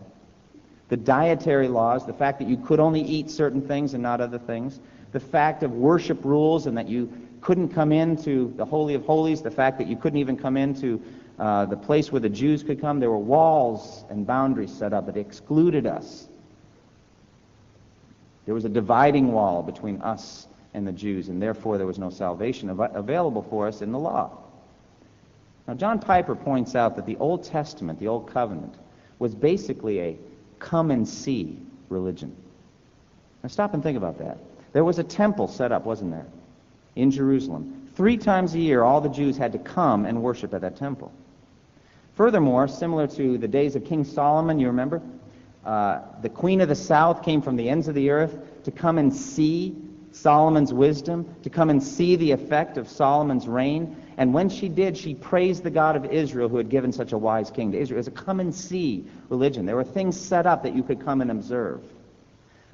The 0.88 0.96
dietary 0.96 1.68
laws, 1.68 2.06
the 2.06 2.12
fact 2.12 2.38
that 2.38 2.48
you 2.48 2.56
could 2.56 2.80
only 2.80 3.00
eat 3.00 3.30
certain 3.30 3.66
things 3.66 3.94
and 3.94 4.02
not 4.02 4.20
other 4.20 4.38
things, 4.38 4.80
the 5.12 5.20
fact 5.20 5.62
of 5.62 5.72
worship 5.72 6.24
rules 6.24 6.66
and 6.66 6.76
that 6.76 6.88
you 6.88 7.10
couldn't 7.40 7.68
come 7.68 7.92
into 7.92 8.52
the 8.56 8.64
Holy 8.64 8.94
of 8.94 9.04
Holies, 9.04 9.42
the 9.42 9.50
fact 9.50 9.78
that 9.78 9.86
you 9.86 9.96
couldn't 9.96 10.18
even 10.18 10.36
come 10.36 10.56
into 10.56 11.02
uh, 11.38 11.66
the 11.66 11.76
place 11.76 12.12
where 12.12 12.20
the 12.20 12.28
Jews 12.28 12.62
could 12.62 12.80
come. 12.80 13.00
There 13.00 13.10
were 13.10 13.18
walls 13.18 14.04
and 14.10 14.26
boundaries 14.26 14.72
set 14.72 14.92
up 14.92 15.06
that 15.06 15.16
excluded 15.16 15.86
us. 15.86 16.28
There 18.44 18.54
was 18.54 18.64
a 18.64 18.68
dividing 18.68 19.32
wall 19.32 19.62
between 19.62 20.00
us 20.02 20.46
and 20.74 20.86
the 20.86 20.92
Jews, 20.92 21.28
and 21.28 21.40
therefore 21.40 21.78
there 21.78 21.86
was 21.86 21.98
no 21.98 22.10
salvation 22.10 22.70
av- 22.70 22.94
available 22.94 23.42
for 23.42 23.66
us 23.66 23.82
in 23.82 23.92
the 23.92 23.98
law. 23.98 24.41
Now, 25.66 25.74
John 25.74 25.98
Piper 25.98 26.34
points 26.34 26.74
out 26.74 26.96
that 26.96 27.06
the 27.06 27.16
Old 27.16 27.44
Testament, 27.44 27.98
the 27.98 28.08
Old 28.08 28.32
Covenant, 28.32 28.74
was 29.18 29.34
basically 29.34 30.00
a 30.00 30.18
come 30.58 30.90
and 30.90 31.08
see 31.08 31.58
religion. 31.88 32.34
Now, 33.42 33.48
stop 33.48 33.74
and 33.74 33.82
think 33.82 33.96
about 33.96 34.18
that. 34.18 34.38
There 34.72 34.84
was 34.84 34.98
a 34.98 35.04
temple 35.04 35.48
set 35.48 35.72
up, 35.72 35.84
wasn't 35.84 36.12
there, 36.12 36.26
in 36.96 37.10
Jerusalem. 37.10 37.90
Three 37.94 38.16
times 38.16 38.54
a 38.54 38.58
year, 38.58 38.82
all 38.82 39.00
the 39.00 39.08
Jews 39.08 39.36
had 39.36 39.52
to 39.52 39.58
come 39.58 40.06
and 40.06 40.22
worship 40.22 40.54
at 40.54 40.62
that 40.62 40.76
temple. 40.76 41.12
Furthermore, 42.14 42.68
similar 42.68 43.06
to 43.08 43.38
the 43.38 43.48
days 43.48 43.76
of 43.76 43.84
King 43.84 44.04
Solomon, 44.04 44.58
you 44.58 44.66
remember? 44.66 45.02
Uh, 45.64 46.00
the 46.22 46.28
queen 46.28 46.60
of 46.60 46.68
the 46.68 46.74
south 46.74 47.22
came 47.22 47.40
from 47.40 47.56
the 47.56 47.68
ends 47.68 47.88
of 47.88 47.94
the 47.94 48.10
earth 48.10 48.36
to 48.64 48.70
come 48.70 48.98
and 48.98 49.14
see 49.14 49.76
Solomon's 50.10 50.72
wisdom, 50.72 51.34
to 51.42 51.50
come 51.50 51.70
and 51.70 51.82
see 51.82 52.16
the 52.16 52.32
effect 52.32 52.76
of 52.76 52.88
Solomon's 52.88 53.48
reign. 53.48 53.96
And 54.16 54.34
when 54.34 54.48
she 54.48 54.68
did, 54.68 54.96
she 54.96 55.14
praised 55.14 55.62
the 55.62 55.70
God 55.70 55.96
of 55.96 56.04
Israel 56.06 56.48
who 56.48 56.58
had 56.58 56.68
given 56.68 56.92
such 56.92 57.12
a 57.12 57.18
wise 57.18 57.50
king 57.50 57.72
to 57.72 57.78
Israel. 57.78 57.96
It 57.96 58.06
was 58.06 58.08
a 58.08 58.10
come 58.10 58.40
and 58.40 58.54
see 58.54 59.06
religion. 59.28 59.64
There 59.66 59.76
were 59.76 59.84
things 59.84 60.20
set 60.20 60.46
up 60.46 60.62
that 60.64 60.74
you 60.74 60.82
could 60.82 61.04
come 61.04 61.20
and 61.20 61.30
observe. 61.30 61.82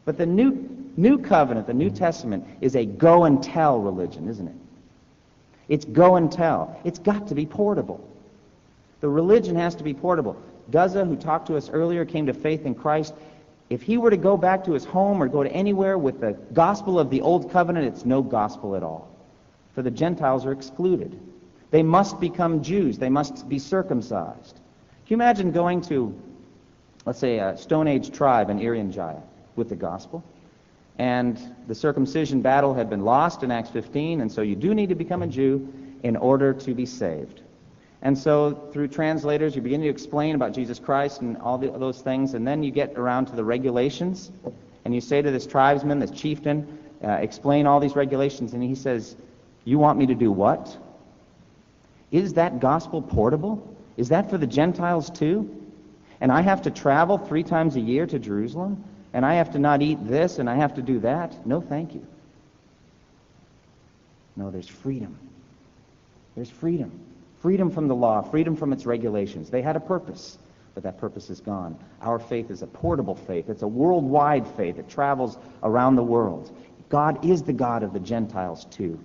But 0.05 0.17
the 0.17 0.27
new, 0.27 0.69
new 0.97 1.19
covenant, 1.19 1.67
the 1.67 1.75
New 1.75 1.91
Testament, 1.91 2.45
is 2.61 2.75
a 2.77 2.85
go 2.85 3.25
and 3.25 3.43
tell 3.43 3.79
religion, 3.79 4.29
isn't 4.29 4.49
it? 4.49 4.55
It's 5.69 5.85
go 5.85 6.17
and 6.17 6.33
tell. 6.33 6.81
It's 6.83 6.99
got 6.99 7.29
to 7.29 7.35
be 7.35 7.47
portable. 7.47 8.03
The 9.01 9.09
religion 9.09 9.55
has 9.57 9.75
to 9.77 9.85
be 9.85 9.95
portable. 9.95 10.41
Gaza, 10.71 11.05
who 11.05 11.17
talked 11.17 11.47
to 11.49 11.57
us 11.57 11.71
earlier, 11.71 12.05
came 12.05 12.27
to 12.27 12.35
faith 12.35 12.67
in 12.67 12.75
Christ. 12.75 13.15
If 13.71 13.83
he 13.83 13.99
were 13.99 14.11
to 14.11 14.17
go 14.17 14.37
back 14.37 14.65
to 14.65 14.73
his 14.73 14.85
home 14.85 15.23
or 15.23 15.29
go 15.29 15.43
to 15.43 15.53
anywhere 15.53 15.99
with 15.99 16.21
the 16.21 16.33
gospel 16.53 16.99
of 16.99 17.11
the 17.11 17.21
Old 17.21 17.53
Covenant, 17.53 17.87
it's 17.87 18.05
no 18.05 18.23
gospel 18.23 18.77
at 18.77 18.83
all. 18.83 19.11
For 19.75 19.83
the 19.83 19.91
Gentiles 19.91 20.47
are 20.47 20.53
excluded. 20.53 21.21
They 21.71 21.83
must 21.83 22.21
become 22.21 22.63
Jews. 22.63 22.99
They 22.99 23.11
must 23.11 23.49
be 23.49 23.59
circumcised. 23.59 24.55
Can 24.55 24.61
you 25.09 25.17
imagine 25.17 25.53
going 25.53 25.81
to, 25.83 26.15
let's 27.05 27.19
say, 27.19 27.39
a 27.39 27.57
Stone 27.57 27.89
Age 27.89 28.11
tribe 28.11 28.51
in 28.51 28.59
Irian 28.59 29.23
with 29.57 29.69
the 29.69 29.77
gospel? 29.77 30.25
And 30.99 31.39
the 31.69 31.75
circumcision 31.75 32.43
battle 32.43 32.75
had 32.75 32.91
been 32.91 33.05
lost 33.05 33.43
in 33.43 33.51
Acts 33.51 33.71
15, 33.71 34.21
and 34.21 34.31
so 34.31 34.43
you 34.43 34.57
do 34.57 34.75
need 34.75 34.89
to 34.89 34.95
become 34.95 35.23
a 35.23 35.27
Jew 35.27 35.73
in 36.03 36.17
order 36.17 36.53
to 36.53 36.75
be 36.75 36.87
saved. 36.87 37.43
And 38.03 38.17
so, 38.17 38.69
through 38.73 38.89
translators, 38.89 39.57
you 39.57 39.63
begin 39.63 39.81
to 39.81 39.89
explain 39.89 40.35
about 40.35 40.53
Jesus 40.53 40.79
Christ 40.79 41.21
and 41.21 41.37
all 41.39 41.59
the, 41.59 41.71
those 41.71 42.01
things, 42.01 42.35
and 42.35 42.47
then 42.47 42.63
you 42.63 42.71
get 42.71 42.97
around 42.97 43.27
to 43.27 43.37
the 43.37 43.45
regulations, 43.45 44.31
and 44.85 44.95
you 44.95 45.01
say 45.01 45.21
to 45.21 45.31
this 45.31 45.47
tribesman, 45.47 45.99
this 45.99 46.11
chieftain, 46.11 46.79
uh, 47.03 47.13
explain 47.13 47.67
all 47.67 47.81
these 47.81 47.97
regulations, 47.97 48.55
and 48.55 48.63
he 48.63 48.75
says, 48.75 49.17
You 49.65 49.79
want 49.79 49.99
me 49.99 50.07
to 50.07 50.15
do 50.15 50.31
what? 50.33 50.77
Is 52.11 52.35
that 52.35 52.61
gospel 52.61 53.03
portable? 53.03 53.77
Is 53.97 54.09
that 54.09 54.31
for 54.31 54.39
the 54.39 54.47
Gentiles 54.47 55.11
too? 55.11 55.55
And 56.21 56.33
I 56.33 56.41
have 56.41 56.63
to 56.63 56.71
travel 56.71 57.19
three 57.19 57.43
times 57.43 57.77
a 57.77 57.81
year 57.81 58.07
to 58.07 58.19
Jerusalem? 58.19 58.85
And 59.13 59.25
I 59.25 59.35
have 59.35 59.53
to 59.53 59.59
not 59.59 59.83
eat 59.83 59.99
this 60.07 60.39
and 60.39 60.49
I 60.49 60.57
have 60.57 60.75
to 60.75 60.83
do 60.83 61.01
that? 61.01 61.47
No, 61.47 61.61
thank 61.61 61.95
you. 61.95 62.07
No, 64.37 64.51
there's 64.51 64.69
freedom. 64.69 65.19
There's 66.35 66.51
freedom. 66.51 67.01
Freedom 67.41 67.71
from 67.71 67.89
the 67.89 67.95
law, 67.95 68.23
freedom 68.23 68.57
from 68.57 68.73
its 68.73 68.87
regulations. 68.87 69.51
They 69.51 69.63
had 69.63 69.77
a 69.77 69.81
purpose, 69.81 70.39
but 70.75 70.83
that 70.85 70.99
purpose 70.99 71.31
is 71.31 71.41
gone. 71.41 71.79
Our 72.01 72.19
faith 72.19 72.51
is 72.51 72.63
a 72.63 72.67
portable 72.67 73.15
faith. 73.15 73.49
It's 73.49 73.63
a 73.63 73.69
worldwide 73.69 74.47
faith. 74.47 74.79
It 74.79 74.89
travels 74.89 75.39
around 75.63 75.97
the 75.97 76.03
world. 76.03 76.57
God 76.89 77.25
is 77.25 77.43
the 77.43 77.53
God 77.53 77.83
of 77.83 77.93
the 77.93 78.01
Gentiles 78.01 78.65
too, 78.67 78.99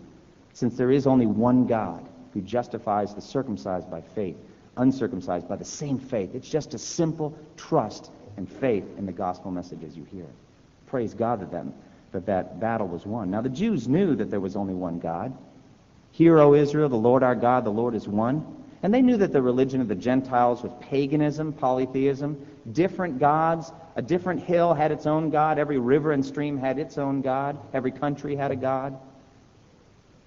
since 0.53 0.77
there 0.77 0.91
is 0.91 1.05
only 1.05 1.25
one 1.25 1.67
God 1.67 2.07
who 2.33 2.41
justifies 2.41 3.13
the 3.13 3.21
circumcised 3.21 3.89
by 3.89 4.01
faith, 4.01 4.37
uncircumcised 4.77 5.47
by 5.47 5.55
the 5.55 5.65
same 5.65 5.99
faith. 5.99 6.33
It's 6.33 6.49
just 6.49 6.73
a 6.73 6.77
simple 6.77 7.37
trust 7.57 8.11
and 8.37 8.49
faith 8.49 8.85
in 8.97 9.05
the 9.05 9.11
gospel 9.11 9.51
message 9.51 9.83
as 9.83 9.95
you 9.95 10.03
hear. 10.05 10.25
Praise 10.87 11.13
God 11.13 11.41
that 11.41 11.51
that, 11.51 11.65
that 12.11 12.25
that 12.25 12.59
battle 12.59 12.87
was 12.87 13.05
won. 13.05 13.31
Now 13.31 13.41
the 13.41 13.49
Jews 13.49 13.87
knew 13.87 14.15
that 14.15 14.29
there 14.29 14.39
was 14.39 14.55
only 14.55 14.73
one 14.73 14.99
God. 14.99 15.35
Hear, 16.11 16.39
O 16.39 16.53
Israel, 16.53 16.89
the 16.89 16.95
Lord 16.95 17.23
our 17.23 17.35
God, 17.35 17.65
the 17.65 17.71
Lord 17.71 17.95
is 17.95 18.07
one. 18.07 18.63
And 18.83 18.93
they 18.93 19.01
knew 19.01 19.17
that 19.17 19.31
the 19.31 19.41
religion 19.41 19.79
of 19.79 19.87
the 19.87 19.95
Gentiles 19.95 20.61
was 20.61 20.71
paganism, 20.81 21.53
polytheism, 21.53 22.45
different 22.73 23.17
gods. 23.17 23.71
A 23.95 24.01
different 24.01 24.43
hill 24.43 24.73
had 24.73 24.91
its 24.91 25.05
own 25.05 25.29
God. 25.29 25.57
Every 25.57 25.77
river 25.77 26.11
and 26.11 26.25
stream 26.25 26.57
had 26.57 26.77
its 26.77 26.97
own 26.97 27.21
God. 27.21 27.57
Every 27.73 27.91
country 27.91 28.35
had 28.35 28.51
a 28.51 28.57
God. 28.57 28.99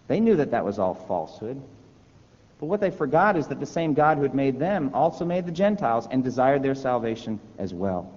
They 0.09 0.21
knew 0.21 0.37
that 0.37 0.53
that 0.53 0.65
was 0.65 0.79
all 0.79 0.95
falsehood. 0.95 1.61
But 2.59 2.67
what 2.67 2.81
they 2.81 2.91
forgot 2.91 3.37
is 3.37 3.49
that 3.49 3.61
the 3.61 3.67
same 3.67 3.93
God 3.93 4.17
who 4.17 4.23
had 4.23 4.35
made 4.35 4.59
them 4.59 4.91
also 4.95 5.25
made 5.25 5.45
the 5.45 5.53
Gentiles 5.53 6.09
and 6.11 6.25
desired 6.25 6.63
their 6.63 6.75
salvation 6.75 7.39
as 7.59 7.75
well. 7.75 8.11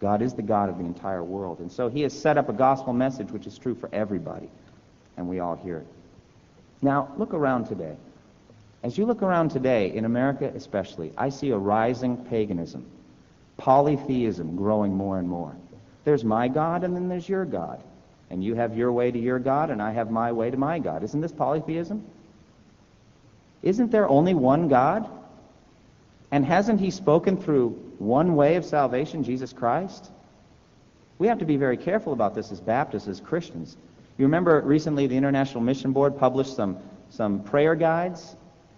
God 0.00 0.22
is 0.22 0.34
the 0.34 0.42
God 0.42 0.68
of 0.68 0.78
the 0.78 0.84
entire 0.84 1.22
world. 1.22 1.60
And 1.60 1.70
so 1.70 1.88
he 1.88 2.02
has 2.02 2.18
set 2.18 2.38
up 2.38 2.48
a 2.48 2.52
gospel 2.52 2.92
message 2.92 3.30
which 3.30 3.46
is 3.46 3.58
true 3.58 3.74
for 3.74 3.88
everybody. 3.92 4.48
And 5.16 5.28
we 5.28 5.40
all 5.40 5.56
hear 5.56 5.78
it. 5.78 5.86
Now, 6.82 7.12
look 7.16 7.34
around 7.34 7.66
today. 7.66 7.96
As 8.82 8.96
you 8.96 9.06
look 9.06 9.22
around 9.22 9.50
today, 9.50 9.92
in 9.94 10.04
America 10.04 10.52
especially, 10.54 11.12
I 11.16 11.30
see 11.30 11.50
a 11.50 11.58
rising 11.58 12.16
paganism, 12.16 12.86
polytheism 13.56 14.56
growing 14.56 14.94
more 14.94 15.18
and 15.18 15.28
more. 15.28 15.56
There's 16.04 16.24
my 16.24 16.48
God, 16.48 16.84
and 16.84 16.94
then 16.94 17.08
there's 17.08 17.28
your 17.28 17.44
God. 17.44 17.82
And 18.30 18.44
you 18.44 18.54
have 18.54 18.76
your 18.76 18.92
way 18.92 19.10
to 19.10 19.18
your 19.18 19.38
God, 19.38 19.70
and 19.70 19.82
I 19.82 19.92
have 19.92 20.10
my 20.10 20.30
way 20.32 20.50
to 20.50 20.56
my 20.56 20.78
God. 20.78 21.02
Isn't 21.02 21.20
this 21.20 21.32
polytheism? 21.32 22.04
Isn't 23.66 23.90
there 23.90 24.08
only 24.08 24.32
one 24.32 24.68
God? 24.68 25.10
And 26.30 26.44
hasn't 26.44 26.78
he 26.78 26.92
spoken 26.92 27.36
through 27.36 27.70
one 27.98 28.36
way 28.36 28.54
of 28.54 28.64
salvation, 28.64 29.24
Jesus 29.24 29.52
Christ? 29.52 30.08
We 31.18 31.26
have 31.26 31.40
to 31.40 31.44
be 31.44 31.56
very 31.56 31.76
careful 31.76 32.12
about 32.12 32.32
this 32.32 32.52
as 32.52 32.60
Baptists, 32.60 33.08
as 33.08 33.18
Christians. 33.18 33.76
You 34.18 34.26
remember 34.26 34.60
recently 34.60 35.08
the 35.08 35.16
International 35.16 35.60
Mission 35.64 35.92
Board 35.92 36.16
published 36.16 36.54
some, 36.54 36.78
some 37.10 37.42
prayer 37.42 37.74
guides, 37.74 38.36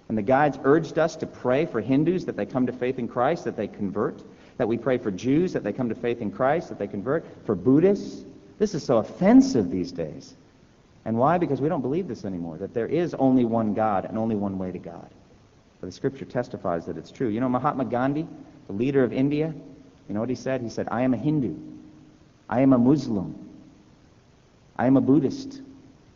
and 0.08 0.16
the 0.16 0.22
guides 0.22 0.58
urged 0.64 0.98
us 0.98 1.16
to 1.16 1.26
pray 1.26 1.66
for 1.66 1.82
Hindus 1.82 2.24
that 2.24 2.38
they 2.38 2.46
come 2.46 2.64
to 2.64 2.72
faith 2.72 2.98
in 2.98 3.08
Christ, 3.08 3.44
that 3.44 3.58
they 3.58 3.68
convert, 3.68 4.22
that 4.56 4.68
we 4.68 4.78
pray 4.78 4.96
for 4.96 5.10
Jews 5.10 5.52
that 5.52 5.64
they 5.64 5.72
come 5.74 5.90
to 5.90 5.94
faith 5.94 6.22
in 6.22 6.30
Christ, 6.30 6.70
that 6.70 6.78
they 6.78 6.86
convert, 6.86 7.26
for 7.44 7.54
Buddhists. 7.54 8.24
This 8.58 8.74
is 8.74 8.84
so 8.84 8.96
offensive 8.96 9.70
these 9.70 9.92
days. 9.92 10.34
And 11.08 11.16
why? 11.16 11.38
Because 11.38 11.62
we 11.62 11.70
don't 11.70 11.80
believe 11.80 12.06
this 12.06 12.26
anymore, 12.26 12.58
that 12.58 12.74
there 12.74 12.86
is 12.86 13.14
only 13.14 13.46
one 13.46 13.72
God 13.72 14.04
and 14.04 14.18
only 14.18 14.36
one 14.36 14.58
way 14.58 14.70
to 14.70 14.78
God. 14.78 15.08
But 15.80 15.86
the 15.86 15.92
scripture 15.92 16.26
testifies 16.26 16.84
that 16.84 16.98
it's 16.98 17.10
true. 17.10 17.28
You 17.28 17.40
know, 17.40 17.48
Mahatma 17.48 17.86
Gandhi, 17.86 18.28
the 18.66 18.74
leader 18.74 19.02
of 19.02 19.10
India, 19.10 19.54
you 20.06 20.14
know 20.14 20.20
what 20.20 20.28
he 20.28 20.34
said? 20.34 20.60
He 20.60 20.68
said, 20.68 20.86
I 20.90 21.00
am 21.00 21.14
a 21.14 21.16
Hindu. 21.16 21.54
I 22.46 22.60
am 22.60 22.74
a 22.74 22.78
Muslim. 22.78 23.34
I 24.76 24.86
am 24.86 24.98
a 24.98 25.00
Buddhist. 25.00 25.62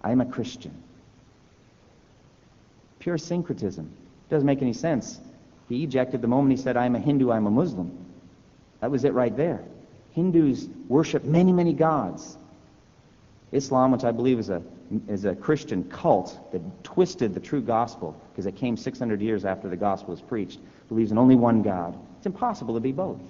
I 0.02 0.12
am 0.12 0.20
a 0.20 0.26
Christian. 0.26 0.74
Pure 2.98 3.16
syncretism. 3.16 3.90
Doesn't 4.28 4.46
make 4.46 4.60
any 4.60 4.74
sense. 4.74 5.20
He 5.70 5.84
ejected 5.84 6.20
the 6.20 6.28
moment 6.28 6.58
he 6.58 6.62
said, 6.62 6.76
I 6.76 6.84
am 6.84 6.96
a 6.96 7.00
Hindu, 7.00 7.30
I 7.30 7.38
am 7.38 7.46
a 7.46 7.50
Muslim. 7.50 7.90
That 8.80 8.90
was 8.90 9.04
it 9.04 9.14
right 9.14 9.34
there. 9.34 9.64
Hindus 10.10 10.68
worship 10.86 11.24
many, 11.24 11.54
many 11.54 11.72
gods. 11.72 12.36
Islam, 13.52 13.92
which 13.92 14.04
I 14.04 14.10
believe 14.10 14.38
is 14.38 14.48
a, 14.48 14.62
is 15.08 15.24
a 15.24 15.34
Christian 15.34 15.84
cult 15.84 16.52
that 16.52 16.84
twisted 16.84 17.34
the 17.34 17.40
true 17.40 17.60
gospel 17.60 18.20
because 18.32 18.46
it 18.46 18.56
came 18.56 18.76
600 18.76 19.20
years 19.20 19.44
after 19.44 19.68
the 19.68 19.76
gospel 19.76 20.10
was 20.10 20.22
preached, 20.22 20.58
believes 20.88 21.12
in 21.12 21.18
only 21.18 21.36
one 21.36 21.62
God. 21.62 21.98
It's 22.16 22.26
impossible 22.26 22.74
to 22.74 22.80
be 22.80 22.92
both. 22.92 23.20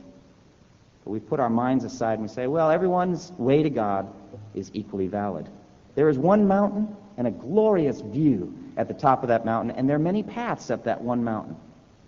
But 1.05 1.11
we 1.11 1.21
put 1.21 1.41
our 1.41 1.51
minds 1.51 1.85
aside 1.85 2.15
and 2.15 2.23
we 2.23 2.29
say, 2.29 2.47
well, 2.47 2.71
everyone's 2.71 3.33
way 3.37 3.63
to 3.63 3.71
God 3.71 4.13
is 4.55 4.71
equally 4.73 5.09
valid. 5.09 5.49
There 5.95 6.09
is 6.09 6.19
one 6.19 6.47
mountain 6.47 6.97
and 7.17 7.27
a 7.27 7.31
glorious 7.31 8.01
view 8.01 8.55
at 8.77 8.89
the 8.89 8.95
top 8.95 9.23
of 9.23 9.29
that 9.29 9.45
mountain, 9.45 9.73
and 9.73 9.89
there 9.89 9.97
are 9.97 10.01
many 10.01 10.23
paths 10.23 10.71
up 10.71 10.85
that 10.85 11.01
one 11.01 11.23
mountain. 11.23 11.57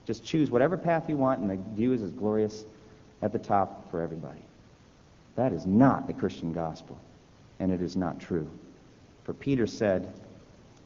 Just 0.07 0.25
choose 0.25 0.51
whatever 0.51 0.77
path 0.77 1.09
you 1.09 1.17
want, 1.17 1.41
and 1.41 1.51
the 1.51 1.59
view 1.75 1.93
is 1.93 2.03
as 2.03 2.11
glorious 2.11 2.65
at 3.23 3.33
the 3.33 3.39
top 3.39 3.91
for 3.91 4.01
everybody. 4.01 4.41
That 5.37 5.53
is 5.53 5.67
not 5.67 6.07
the 6.07 6.13
Christian 6.13 6.53
gospel, 6.53 6.99
and 7.59 7.73
it 7.73 7.81
is 7.81 7.97
not 7.97 8.21
true. 8.21 8.49
For 9.25 9.33
Peter 9.33 9.67
said, 9.67 10.13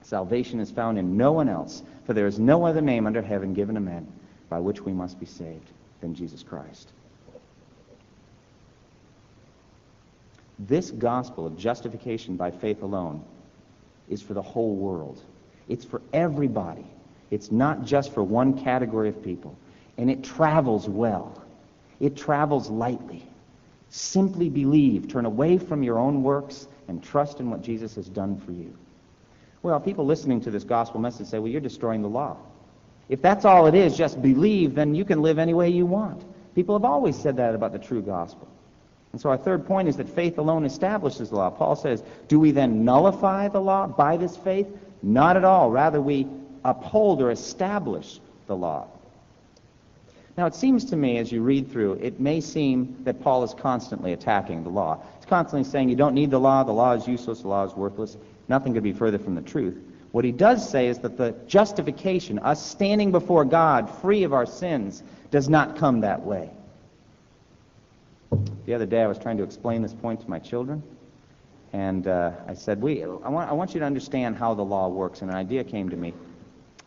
Salvation 0.02 0.61
is 0.61 0.70
found 0.70 0.98
in 0.98 1.16
no 1.16 1.33
one 1.33 1.48
else, 1.48 1.83
for 2.07 2.14
there 2.14 2.26
is 2.26 2.38
no 2.38 2.64
other 2.64 2.81
name 2.81 3.07
under 3.07 3.20
heaven 3.20 3.52
given 3.52 3.74
to 3.74 3.81
men 3.81 4.07
by 4.48 4.59
which 4.59 4.81
we 4.81 4.92
must 4.92 5.20
be 5.20 5.26
saved 5.26 5.70
than 6.00 6.14
Jesus 6.14 6.42
Christ. 6.42 6.88
This 10.59 10.90
gospel 10.90 11.46
of 11.46 11.59
justification 11.59 12.37
by 12.37 12.50
faith 12.50 12.83
alone 12.83 13.22
is 14.09 14.22
for 14.22 14.35
the 14.35 14.42
whole 14.42 14.74
world. 14.74 15.20
It's 15.68 15.85
for 15.85 16.00
everybody. 16.12 16.87
It's 17.31 17.52
not 17.52 17.85
just 17.85 18.12
for 18.12 18.22
one 18.22 18.59
category 18.64 19.09
of 19.11 19.22
people. 19.22 19.57
And 19.98 20.11
it 20.11 20.24
travels 20.24 20.88
well. 20.88 21.42
It 22.00 22.16
travels 22.16 22.70
lightly. 22.70 23.28
Simply 23.90 24.48
believe. 24.48 25.09
Turn 25.09 25.24
away 25.24 25.59
from 25.59 25.83
your 25.83 25.98
own 25.98 26.22
works 26.22 26.68
and 26.88 27.03
trust 27.03 27.40
in 27.40 27.51
what 27.51 27.62
Jesus 27.62 27.94
has 27.94 28.09
done 28.09 28.38
for 28.40 28.53
you. 28.53 28.77
Well, 29.62 29.81
people 29.81 30.07
listening 30.07 30.40
to 30.42 30.51
this 30.51 30.64
gospel 30.64 31.01
message 31.01 31.27
say, 31.27 31.38
well, 31.38 31.51
you're 31.51 31.61
destroying 31.61 32.03
the 32.03 32.09
law. 32.09 32.37
If 33.09 33.22
that's 33.22 33.44
all 33.44 33.66
it 33.66 33.74
is, 33.74 33.96
just 33.96 34.20
believe, 34.20 34.74
then 34.74 34.94
you 34.94 35.05
can 35.05 35.22
live 35.22 35.38
any 35.38 35.55
way 35.55 35.70
you 35.70 35.87
want. 35.87 36.22
People 36.55 36.77
have 36.77 36.85
always 36.85 37.18
said 37.18 37.37
that 37.37 37.55
about 37.55 37.72
the 37.72 37.79
true 37.79 38.03
gospel. 38.03 38.46
And 39.12 39.20
so 39.20 39.31
our 39.31 39.38
third 39.38 39.66
point 39.66 39.88
is 39.88 39.96
that 39.96 40.09
faith 40.09 40.38
alone 40.38 40.66
establishes 40.66 41.31
the 41.31 41.37
law. 41.37 41.51
Paul 41.51 41.77
says, 41.77 42.03
do 42.29 42.38
we 42.38 42.51
then 42.51 42.85
nullify 42.85 43.48
the 43.48 43.61
law 43.61 43.87
by 43.87 44.16
this 44.16 44.37
faith? 44.37 44.66
Not 45.03 45.37
at 45.37 45.44
all. 45.44 45.70
Rather, 45.70 46.01
we 46.01 46.27
uphold 46.64 47.22
or 47.22 47.31
establish 47.31 48.20
the 48.46 48.57
law. 48.57 48.87
Now, 50.38 50.46
it 50.46 50.55
seems 50.55 50.85
to 50.85 50.96
me, 50.96 51.18
as 51.18 51.33
you 51.33 51.42
read 51.42 51.68
through, 51.68 51.94
it 51.94 52.20
may 52.20 52.40
seem 52.40 52.96
that 53.03 53.20
Paul 53.20 53.42
is 53.42 53.55
constantly 53.55 54.12
attacking 54.12 54.62
the 54.62 54.68
law. 54.68 55.03
He's 55.16 55.27
constantly 55.27 55.68
saying, 55.68 55.88
you 55.88 55.96
don't 55.96 56.14
need 56.14 56.31
the 56.31 56.38
law, 56.38 56.62
the 56.62 56.70
law 56.70 56.92
is 56.92 57.09
useless, 57.09 57.40
the 57.40 57.48
law 57.48 57.64
is 57.64 57.74
worthless. 57.74 58.16
Nothing 58.46 58.72
could 58.72 58.85
be 58.85 58.92
further 58.92 59.18
from 59.18 59.35
the 59.35 59.42
truth. 59.42 59.77
What 60.12 60.24
he 60.24 60.31
does 60.31 60.66
say 60.66 60.87
is 60.87 61.01
that 61.01 61.16
the 61.16 61.35
justification, 61.48 62.38
us 62.38 62.64
standing 62.64 63.11
before 63.11 63.44
God 63.44 63.90
free 64.01 64.22
of 64.22 64.33
our 64.33 64.46
sins, 64.46 65.03
does 65.33 65.48
not 65.48 65.77
come 65.77 66.03
that 66.03 66.24
way. 66.24 66.51
The 68.64 68.74
other 68.74 68.87
day 68.87 69.03
I 69.03 69.09
was 69.09 69.18
trying 69.18 69.38
to 69.38 69.42
explain 69.42 69.83
this 69.83 69.92
point 69.92 70.20
to 70.20 70.31
my 70.31 70.38
children, 70.38 70.85
and 71.72 72.07
uh, 72.07 72.31
I 72.46 72.55
said, 72.55 72.81
we, 72.81 73.03
I, 73.03 73.07
want, 73.09 73.51
I 73.51 73.55
want 73.55 73.74
you 73.74 73.81
to 73.81 73.87
understand 73.87 74.37
how 74.37 74.55
the 74.55 74.64
law 74.64 74.87
works, 74.87 75.20
and 75.20 75.33
an 75.33 75.37
idea 75.37 75.64
came 75.64 75.88
to 75.88 75.96
me. 75.96 76.14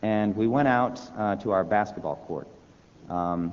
And 0.00 0.34
we 0.34 0.46
went 0.46 0.68
out 0.68 1.02
uh, 1.18 1.36
to 1.36 1.50
our 1.50 1.64
basketball 1.64 2.16
court. 2.26 2.48
Um, 3.08 3.52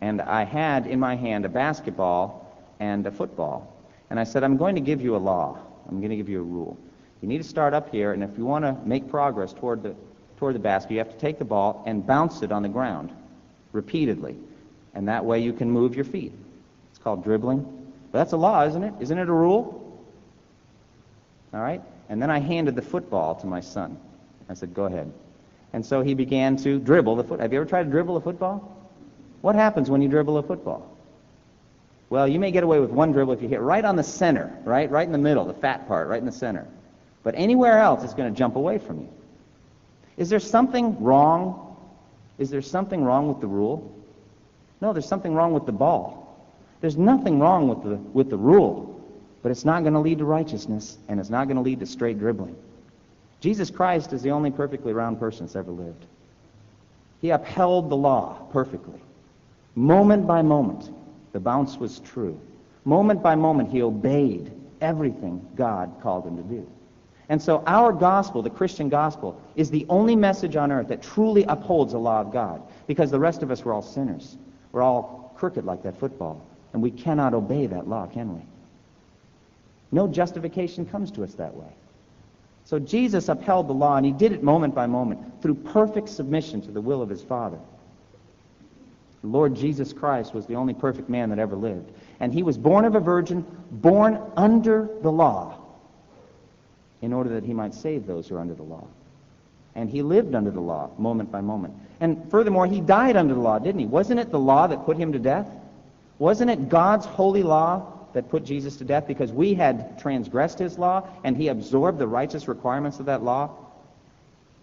and 0.00 0.20
I 0.22 0.44
had 0.44 0.86
in 0.86 0.98
my 0.98 1.16
hand 1.16 1.44
a 1.44 1.48
basketball 1.48 2.56
and 2.80 3.06
a 3.06 3.10
football. 3.10 3.76
And 4.08 4.18
I 4.18 4.24
said, 4.24 4.42
I'm 4.42 4.56
going 4.56 4.74
to 4.74 4.80
give 4.80 5.00
you 5.00 5.16
a 5.16 5.18
law. 5.18 5.58
I'm 5.88 5.98
going 5.98 6.10
to 6.10 6.16
give 6.16 6.28
you 6.28 6.40
a 6.40 6.44
rule. 6.44 6.76
You 7.20 7.28
need 7.28 7.38
to 7.38 7.44
start 7.48 7.74
up 7.74 7.90
here, 7.90 8.12
and 8.12 8.22
if 8.22 8.30
you 8.38 8.46
want 8.46 8.64
to 8.64 8.76
make 8.86 9.10
progress 9.10 9.52
toward 9.52 9.82
the, 9.82 9.94
toward 10.38 10.54
the 10.54 10.60
basket, 10.60 10.92
you 10.92 10.98
have 10.98 11.10
to 11.10 11.18
take 11.18 11.38
the 11.38 11.44
ball 11.44 11.82
and 11.86 12.06
bounce 12.06 12.42
it 12.42 12.50
on 12.50 12.62
the 12.62 12.68
ground 12.68 13.10
repeatedly. 13.72 14.36
And 14.94 15.06
that 15.08 15.24
way 15.24 15.40
you 15.40 15.52
can 15.52 15.70
move 15.70 15.94
your 15.94 16.04
feet 16.04 16.32
It's 16.90 16.98
called 16.98 17.22
dribbling. 17.22 17.62
But 18.10 18.18
that's 18.18 18.32
a 18.32 18.36
law, 18.36 18.64
isn't 18.66 18.82
it? 18.82 18.94
Isn't 19.00 19.18
it 19.18 19.28
a 19.28 19.32
rule? 19.32 20.02
All 21.52 21.60
right? 21.60 21.82
And 22.08 22.20
then 22.20 22.30
I 22.30 22.40
handed 22.40 22.74
the 22.74 22.82
football 22.82 23.36
to 23.36 23.46
my 23.46 23.60
son. 23.60 23.98
I 24.48 24.54
said, 24.54 24.74
go 24.74 24.86
ahead. 24.86 25.12
And 25.72 25.86
so 25.86 26.02
he 26.02 26.14
began 26.14 26.56
to 26.58 26.80
dribble 26.80 27.16
the 27.16 27.24
foot. 27.24 27.38
Have 27.38 27.52
you 27.52 27.60
ever 27.60 27.68
tried 27.68 27.84
to 27.84 27.90
dribble 27.90 28.16
a 28.16 28.20
football? 28.20 28.76
What 29.40 29.54
happens 29.54 29.90
when 29.90 30.02
you 30.02 30.08
dribble 30.08 30.38
a 30.38 30.42
football? 30.42 30.96
Well, 32.10 32.26
you 32.26 32.40
may 32.40 32.50
get 32.50 32.64
away 32.64 32.80
with 32.80 32.90
one 32.90 33.12
dribble 33.12 33.32
if 33.34 33.42
you 33.42 33.48
hit 33.48 33.60
right 33.60 33.84
on 33.84 33.96
the 33.96 34.02
center, 34.02 34.52
right? 34.64 34.90
Right 34.90 35.06
in 35.06 35.12
the 35.12 35.18
middle, 35.18 35.44
the 35.44 35.54
fat 35.54 35.86
part, 35.86 36.08
right 36.08 36.18
in 36.18 36.26
the 36.26 36.32
center. 36.32 36.66
But 37.22 37.34
anywhere 37.36 37.78
else, 37.78 38.02
it's 38.02 38.14
going 38.14 38.32
to 38.32 38.36
jump 38.36 38.56
away 38.56 38.78
from 38.78 39.00
you. 39.00 39.08
Is 40.16 40.28
there 40.28 40.40
something 40.40 41.02
wrong? 41.02 41.76
Is 42.38 42.50
there 42.50 42.62
something 42.62 43.04
wrong 43.04 43.28
with 43.28 43.40
the 43.40 43.46
rule? 43.46 43.94
No, 44.80 44.92
there's 44.92 45.06
something 45.06 45.34
wrong 45.34 45.52
with 45.52 45.66
the 45.66 45.72
ball. 45.72 46.20
There's 46.80 46.96
nothing 46.96 47.38
wrong 47.38 47.68
with 47.68 47.82
the, 47.82 47.96
with 47.96 48.30
the 48.30 48.36
rule, 48.36 49.00
but 49.42 49.52
it's 49.52 49.64
not 49.64 49.82
going 49.82 49.92
to 49.92 50.00
lead 50.00 50.18
to 50.18 50.24
righteousness, 50.24 50.98
and 51.08 51.20
it's 51.20 51.30
not 51.30 51.44
going 51.46 51.56
to 51.56 51.62
lead 51.62 51.80
to 51.80 51.86
straight 51.86 52.18
dribbling. 52.18 52.56
Jesus 53.40 53.70
Christ 53.70 54.12
is 54.12 54.22
the 54.22 54.30
only 54.30 54.50
perfectly 54.50 54.92
round 54.92 55.18
person 55.18 55.46
that's 55.46 55.56
ever 55.56 55.70
lived. 55.70 56.04
He 57.20 57.30
upheld 57.30 57.90
the 57.90 57.96
law 57.96 58.46
perfectly. 58.52 59.00
Moment 59.74 60.26
by 60.26 60.42
moment, 60.42 60.90
the 61.32 61.40
bounce 61.40 61.76
was 61.76 62.00
true. 62.00 62.38
Moment 62.84 63.22
by 63.22 63.34
moment, 63.34 63.70
he 63.70 63.82
obeyed 63.82 64.52
everything 64.80 65.46
God 65.56 65.92
called 66.02 66.26
him 66.26 66.36
to 66.36 66.42
do. 66.42 66.66
And 67.28 67.40
so 67.40 67.62
our 67.66 67.92
gospel, 67.92 68.42
the 68.42 68.50
Christian 68.50 68.88
gospel, 68.88 69.40
is 69.54 69.70
the 69.70 69.86
only 69.88 70.16
message 70.16 70.56
on 70.56 70.72
earth 70.72 70.88
that 70.88 71.00
truly 71.00 71.44
upholds 71.44 71.92
the 71.92 71.98
law 71.98 72.20
of 72.20 72.32
God. 72.32 72.60
Because 72.88 73.10
the 73.12 73.20
rest 73.20 73.44
of 73.44 73.52
us 73.52 73.64
were 73.64 73.72
all 73.72 73.82
sinners. 73.82 74.36
We're 74.72 74.82
all 74.82 75.32
crooked 75.36 75.64
like 75.64 75.84
that 75.84 75.96
football. 75.98 76.44
And 76.72 76.82
we 76.82 76.90
cannot 76.90 77.32
obey 77.32 77.66
that 77.66 77.88
law, 77.88 78.06
can 78.06 78.34
we? 78.34 78.42
No 79.92 80.08
justification 80.08 80.84
comes 80.86 81.12
to 81.12 81.22
us 81.22 81.34
that 81.34 81.54
way. 81.54 81.72
So 82.64 82.80
Jesus 82.80 83.28
upheld 83.28 83.68
the 83.68 83.74
law, 83.74 83.96
and 83.96 84.04
he 84.04 84.12
did 84.12 84.32
it 84.32 84.42
moment 84.42 84.74
by 84.74 84.86
moment 84.86 85.42
through 85.42 85.54
perfect 85.54 86.08
submission 86.08 86.60
to 86.62 86.72
the 86.72 86.80
will 86.80 87.02
of 87.02 87.08
his 87.08 87.22
Father. 87.22 87.58
The 89.22 89.28
Lord 89.28 89.54
Jesus 89.54 89.92
Christ 89.92 90.32
was 90.32 90.46
the 90.46 90.56
only 90.56 90.72
perfect 90.72 91.08
man 91.08 91.28
that 91.30 91.38
ever 91.38 91.56
lived. 91.56 91.92
And 92.20 92.32
he 92.32 92.42
was 92.42 92.56
born 92.56 92.84
of 92.84 92.94
a 92.94 93.00
virgin, 93.00 93.44
born 93.70 94.18
under 94.36 94.88
the 95.02 95.12
law, 95.12 95.58
in 97.02 97.12
order 97.12 97.30
that 97.30 97.44
he 97.44 97.52
might 97.52 97.74
save 97.74 98.06
those 98.06 98.28
who 98.28 98.36
are 98.36 98.40
under 98.40 98.54
the 98.54 98.62
law. 98.62 98.86
And 99.74 99.90
he 99.90 100.02
lived 100.02 100.34
under 100.34 100.50
the 100.50 100.60
law, 100.60 100.90
moment 100.98 101.30
by 101.30 101.40
moment. 101.42 101.74
And 102.00 102.30
furthermore, 102.30 102.66
he 102.66 102.80
died 102.80 103.16
under 103.16 103.34
the 103.34 103.40
law, 103.40 103.58
didn't 103.58 103.80
he? 103.80 103.86
Wasn't 103.86 104.18
it 104.18 104.30
the 104.30 104.38
law 104.38 104.66
that 104.66 104.86
put 104.86 104.96
him 104.96 105.12
to 105.12 105.18
death? 105.18 105.46
Wasn't 106.18 106.50
it 106.50 106.68
God's 106.68 107.06
holy 107.06 107.42
law 107.42 107.92
that 108.12 108.30
put 108.30 108.44
Jesus 108.44 108.76
to 108.78 108.84
death 108.84 109.06
because 109.06 109.32
we 109.32 109.54
had 109.54 109.98
transgressed 109.98 110.58
his 110.58 110.78
law 110.78 111.06
and 111.24 111.36
he 111.36 111.48
absorbed 111.48 111.98
the 111.98 112.06
righteous 112.06 112.48
requirements 112.48 113.00
of 113.00 113.06
that 113.06 113.22
law? 113.22 113.50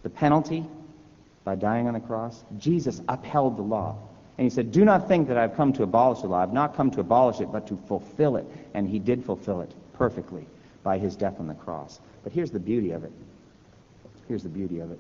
The 0.03 0.09
penalty 0.09 0.65
by 1.43 1.55
dying 1.55 1.87
on 1.87 1.93
the 1.93 1.99
cross? 1.99 2.43
Jesus 2.57 3.01
upheld 3.07 3.57
the 3.57 3.61
law. 3.61 3.95
And 4.37 4.45
he 4.45 4.49
said, 4.49 4.71
Do 4.71 4.85
not 4.85 5.07
think 5.07 5.27
that 5.29 5.37
I've 5.37 5.55
come 5.55 5.73
to 5.73 5.83
abolish 5.83 6.21
the 6.21 6.27
law. 6.27 6.41
I've 6.41 6.53
not 6.53 6.75
come 6.75 6.91
to 6.91 6.99
abolish 6.99 7.39
it, 7.39 7.51
but 7.51 7.67
to 7.67 7.77
fulfill 7.87 8.35
it. 8.35 8.45
And 8.73 8.87
he 8.87 8.99
did 8.99 9.25
fulfill 9.25 9.61
it 9.61 9.73
perfectly 9.93 10.45
by 10.83 10.97
his 10.97 11.15
death 11.15 11.39
on 11.39 11.47
the 11.47 11.55
cross. 11.55 11.99
But 12.23 12.33
here's 12.33 12.51
the 12.51 12.59
beauty 12.59 12.91
of 12.91 13.03
it. 13.03 13.11
Here's 14.27 14.43
the 14.43 14.49
beauty 14.49 14.79
of 14.79 14.91
it. 14.91 14.99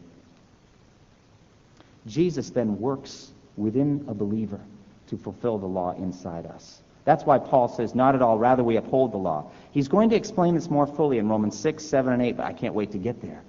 Jesus 2.07 2.49
then 2.49 2.79
works 2.79 3.31
within 3.57 4.05
a 4.07 4.13
believer 4.13 4.59
to 5.07 5.17
fulfill 5.17 5.57
the 5.57 5.67
law 5.67 5.91
inside 5.97 6.45
us. 6.45 6.81
That's 7.05 7.23
why 7.23 7.37
Paul 7.39 7.67
says, 7.69 7.95
not 7.95 8.15
at 8.15 8.21
all, 8.21 8.37
rather 8.37 8.63
we 8.63 8.75
uphold 8.75 9.13
the 9.13 9.17
law. 9.17 9.49
He's 9.71 9.87
going 9.87 10.09
to 10.09 10.15
explain 10.15 10.55
this 10.55 10.69
more 10.69 10.85
fully 10.85 11.19
in 11.19 11.29
Romans 11.29 11.57
6, 11.57 11.83
7, 11.83 12.11
and 12.11 12.21
8, 12.21 12.37
but 12.37 12.45
I 12.45 12.53
can't 12.53 12.73
wait 12.73 12.91
to 12.91 12.97
get 12.97 13.21
there. 13.21 13.41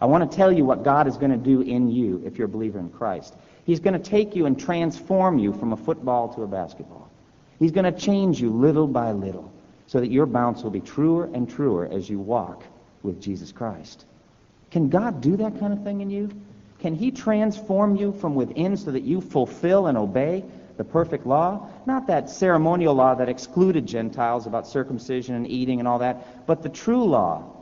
I 0.00 0.06
want 0.06 0.30
to 0.30 0.36
tell 0.36 0.52
you 0.52 0.64
what 0.66 0.82
God 0.82 1.06
is 1.06 1.16
going 1.16 1.30
to 1.30 1.38
do 1.38 1.62
in 1.62 1.90
you 1.90 2.22
if 2.26 2.36
you're 2.36 2.46
a 2.46 2.50
believer 2.50 2.78
in 2.78 2.90
Christ. 2.90 3.34
He's 3.66 3.80
going 3.80 4.00
to 4.00 4.10
take 4.10 4.36
you 4.36 4.46
and 4.46 4.58
transform 4.58 5.38
you 5.38 5.52
from 5.52 5.72
a 5.72 5.76
football 5.76 6.32
to 6.34 6.42
a 6.44 6.46
basketball. 6.46 7.10
He's 7.58 7.72
going 7.72 7.92
to 7.92 7.98
change 7.98 8.40
you 8.40 8.50
little 8.50 8.86
by 8.86 9.10
little 9.10 9.52
so 9.88 9.98
that 9.98 10.10
your 10.10 10.24
bounce 10.24 10.62
will 10.62 10.70
be 10.70 10.80
truer 10.80 11.28
and 11.34 11.50
truer 11.50 11.88
as 11.90 12.08
you 12.08 12.20
walk 12.20 12.62
with 13.02 13.20
Jesus 13.20 13.50
Christ. 13.50 14.04
Can 14.70 14.88
God 14.88 15.20
do 15.20 15.36
that 15.38 15.58
kind 15.58 15.72
of 15.72 15.82
thing 15.82 16.00
in 16.00 16.10
you? 16.10 16.30
Can 16.78 16.94
he 16.94 17.10
transform 17.10 17.96
you 17.96 18.12
from 18.12 18.36
within 18.36 18.76
so 18.76 18.92
that 18.92 19.02
you 19.02 19.20
fulfill 19.20 19.88
and 19.88 19.98
obey 19.98 20.44
the 20.76 20.84
perfect 20.84 21.26
law? 21.26 21.68
Not 21.86 22.06
that 22.06 22.30
ceremonial 22.30 22.94
law 22.94 23.14
that 23.14 23.28
excluded 23.28 23.86
Gentiles 23.86 24.46
about 24.46 24.68
circumcision 24.68 25.34
and 25.34 25.48
eating 25.48 25.80
and 25.80 25.88
all 25.88 25.98
that, 26.00 26.46
but 26.46 26.62
the 26.62 26.68
true 26.68 27.04
law. 27.04 27.52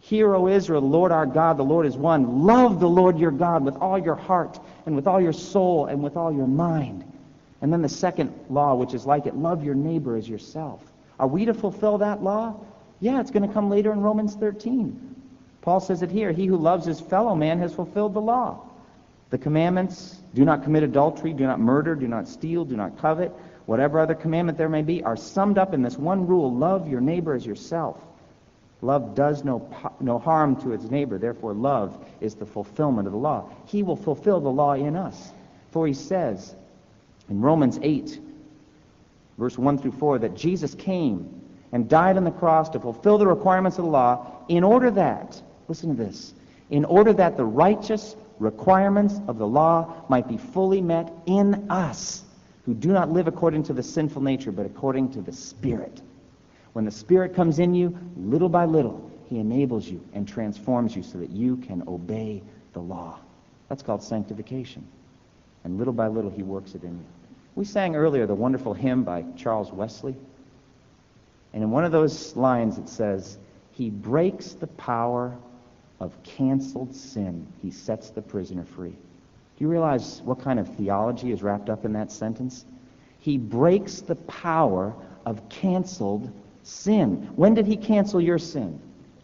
Hear, 0.00 0.34
O 0.34 0.48
Israel, 0.48 0.80
the 0.80 0.86
Lord 0.86 1.12
our 1.12 1.26
God, 1.26 1.56
the 1.56 1.64
Lord 1.64 1.84
is 1.84 1.96
one. 1.96 2.44
Love 2.44 2.80
the 2.80 2.88
Lord 2.88 3.18
your 3.18 3.30
God 3.30 3.64
with 3.64 3.76
all 3.76 3.98
your 3.98 4.14
heart 4.14 4.58
and 4.88 4.96
with 4.96 5.06
all 5.06 5.20
your 5.20 5.34
soul 5.34 5.84
and 5.84 6.02
with 6.02 6.16
all 6.16 6.32
your 6.32 6.46
mind. 6.46 7.04
And 7.60 7.70
then 7.70 7.82
the 7.82 7.90
second 7.90 8.32
law, 8.48 8.74
which 8.74 8.94
is 8.94 9.04
like 9.04 9.26
it, 9.26 9.36
love 9.36 9.62
your 9.62 9.74
neighbor 9.74 10.16
as 10.16 10.26
yourself. 10.26 10.82
Are 11.20 11.26
we 11.26 11.44
to 11.44 11.52
fulfill 11.52 11.98
that 11.98 12.22
law? 12.22 12.58
Yeah, 12.98 13.20
it's 13.20 13.30
going 13.30 13.46
to 13.46 13.52
come 13.52 13.68
later 13.68 13.92
in 13.92 14.00
Romans 14.00 14.34
13. 14.36 15.14
Paul 15.60 15.80
says 15.80 16.00
it 16.00 16.10
here. 16.10 16.32
He 16.32 16.46
who 16.46 16.56
loves 16.56 16.86
his 16.86 17.00
fellow 17.00 17.34
man 17.34 17.58
has 17.58 17.74
fulfilled 17.74 18.14
the 18.14 18.20
law. 18.22 18.64
The 19.28 19.36
commandments, 19.36 20.20
do 20.34 20.46
not 20.46 20.64
commit 20.64 20.82
adultery, 20.84 21.34
do 21.34 21.44
not 21.44 21.60
murder, 21.60 21.94
do 21.94 22.08
not 22.08 22.26
steal, 22.26 22.64
do 22.64 22.74
not 22.74 22.96
covet, 22.96 23.30
whatever 23.66 24.00
other 24.00 24.14
commandment 24.14 24.56
there 24.56 24.70
may 24.70 24.80
be, 24.80 25.02
are 25.02 25.18
summed 25.18 25.58
up 25.58 25.74
in 25.74 25.82
this 25.82 25.98
one 25.98 26.26
rule, 26.26 26.50
love 26.50 26.88
your 26.88 27.02
neighbor 27.02 27.34
as 27.34 27.44
yourself. 27.44 28.00
Love 28.80 29.14
does 29.14 29.44
no, 29.44 29.68
no 30.00 30.18
harm 30.18 30.54
to 30.62 30.72
its 30.72 30.84
neighbor. 30.84 31.18
Therefore, 31.18 31.52
love 31.52 32.06
is 32.20 32.34
the 32.34 32.46
fulfillment 32.46 33.06
of 33.08 33.12
the 33.12 33.18
law. 33.18 33.50
He 33.66 33.82
will 33.82 33.96
fulfill 33.96 34.40
the 34.40 34.48
law 34.48 34.74
in 34.74 34.94
us. 34.94 35.32
For 35.70 35.86
he 35.86 35.94
says 35.94 36.54
in 37.28 37.40
Romans 37.40 37.78
8, 37.82 38.20
verse 39.36 39.58
1 39.58 39.78
through 39.78 39.92
4, 39.92 40.20
that 40.20 40.36
Jesus 40.36 40.74
came 40.74 41.42
and 41.72 41.88
died 41.88 42.16
on 42.16 42.24
the 42.24 42.30
cross 42.30 42.68
to 42.70 42.80
fulfill 42.80 43.18
the 43.18 43.26
requirements 43.26 43.78
of 43.78 43.84
the 43.84 43.90
law 43.90 44.26
in 44.48 44.64
order 44.64 44.90
that, 44.92 45.40
listen 45.66 45.96
to 45.96 46.04
this, 46.04 46.32
in 46.70 46.84
order 46.84 47.12
that 47.12 47.36
the 47.36 47.44
righteous 47.44 48.16
requirements 48.38 49.20
of 49.26 49.38
the 49.38 49.46
law 49.46 50.04
might 50.08 50.28
be 50.28 50.36
fully 50.36 50.80
met 50.80 51.12
in 51.26 51.70
us 51.70 52.22
who 52.64 52.74
do 52.74 52.92
not 52.92 53.10
live 53.10 53.26
according 53.26 53.62
to 53.64 53.72
the 53.72 53.82
sinful 53.82 54.22
nature, 54.22 54.52
but 54.52 54.66
according 54.66 55.10
to 55.10 55.20
the 55.20 55.32
Spirit. 55.32 56.00
When 56.72 56.84
the 56.84 56.90
Spirit 56.90 57.34
comes 57.34 57.58
in 57.58 57.74
you, 57.74 57.96
little 58.16 58.48
by 58.48 58.64
little, 58.64 59.10
He 59.28 59.38
enables 59.38 59.86
you 59.88 60.02
and 60.12 60.26
transforms 60.26 60.94
you 60.94 61.02
so 61.02 61.18
that 61.18 61.30
you 61.30 61.56
can 61.56 61.82
obey 61.88 62.42
the 62.72 62.80
law. 62.80 63.18
That's 63.68 63.82
called 63.82 64.02
sanctification. 64.02 64.86
And 65.64 65.78
little 65.78 65.92
by 65.92 66.08
little, 66.08 66.30
He 66.30 66.42
works 66.42 66.74
it 66.74 66.82
in 66.82 66.98
you. 66.98 67.04
We 67.54 67.64
sang 67.64 67.96
earlier 67.96 68.26
the 68.26 68.34
wonderful 68.34 68.74
hymn 68.74 69.02
by 69.02 69.24
Charles 69.36 69.72
Wesley. 69.72 70.16
And 71.52 71.62
in 71.62 71.70
one 71.70 71.84
of 71.84 71.92
those 71.92 72.36
lines 72.36 72.78
it 72.78 72.88
says, 72.88 73.38
He 73.72 73.90
breaks 73.90 74.52
the 74.52 74.66
power 74.66 75.36
of 76.00 76.22
canceled 76.22 76.94
sin. 76.94 77.46
He 77.62 77.70
sets 77.70 78.10
the 78.10 78.22
prisoner 78.22 78.64
free. 78.64 78.90
Do 78.90 79.64
you 79.64 79.68
realize 79.68 80.22
what 80.22 80.40
kind 80.40 80.60
of 80.60 80.68
theology 80.76 81.32
is 81.32 81.42
wrapped 81.42 81.68
up 81.68 81.84
in 81.84 81.92
that 81.94 82.12
sentence? 82.12 82.64
He 83.18 83.38
breaks 83.38 84.00
the 84.00 84.14
power 84.14 84.94
of 85.26 85.48
canceled 85.48 86.30
sin. 86.68 87.30
When 87.36 87.54
did 87.54 87.66
he 87.66 87.76
cancel 87.76 88.20
your 88.20 88.38
sin? 88.38 88.80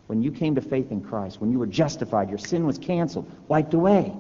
When 0.07 0.23
you 0.23 0.31
came 0.31 0.55
to 0.55 0.61
faith 0.61 0.91
in 0.91 1.01
Christ. 1.01 1.41
When 1.41 1.51
you 1.53 1.59
were 1.59 1.67
justified, 1.67 2.29
your 2.29 2.39
sin 2.39 2.67
was 2.67 2.79
canceled, 2.79 3.31
wiped 3.49 3.75
away. 3.75 4.13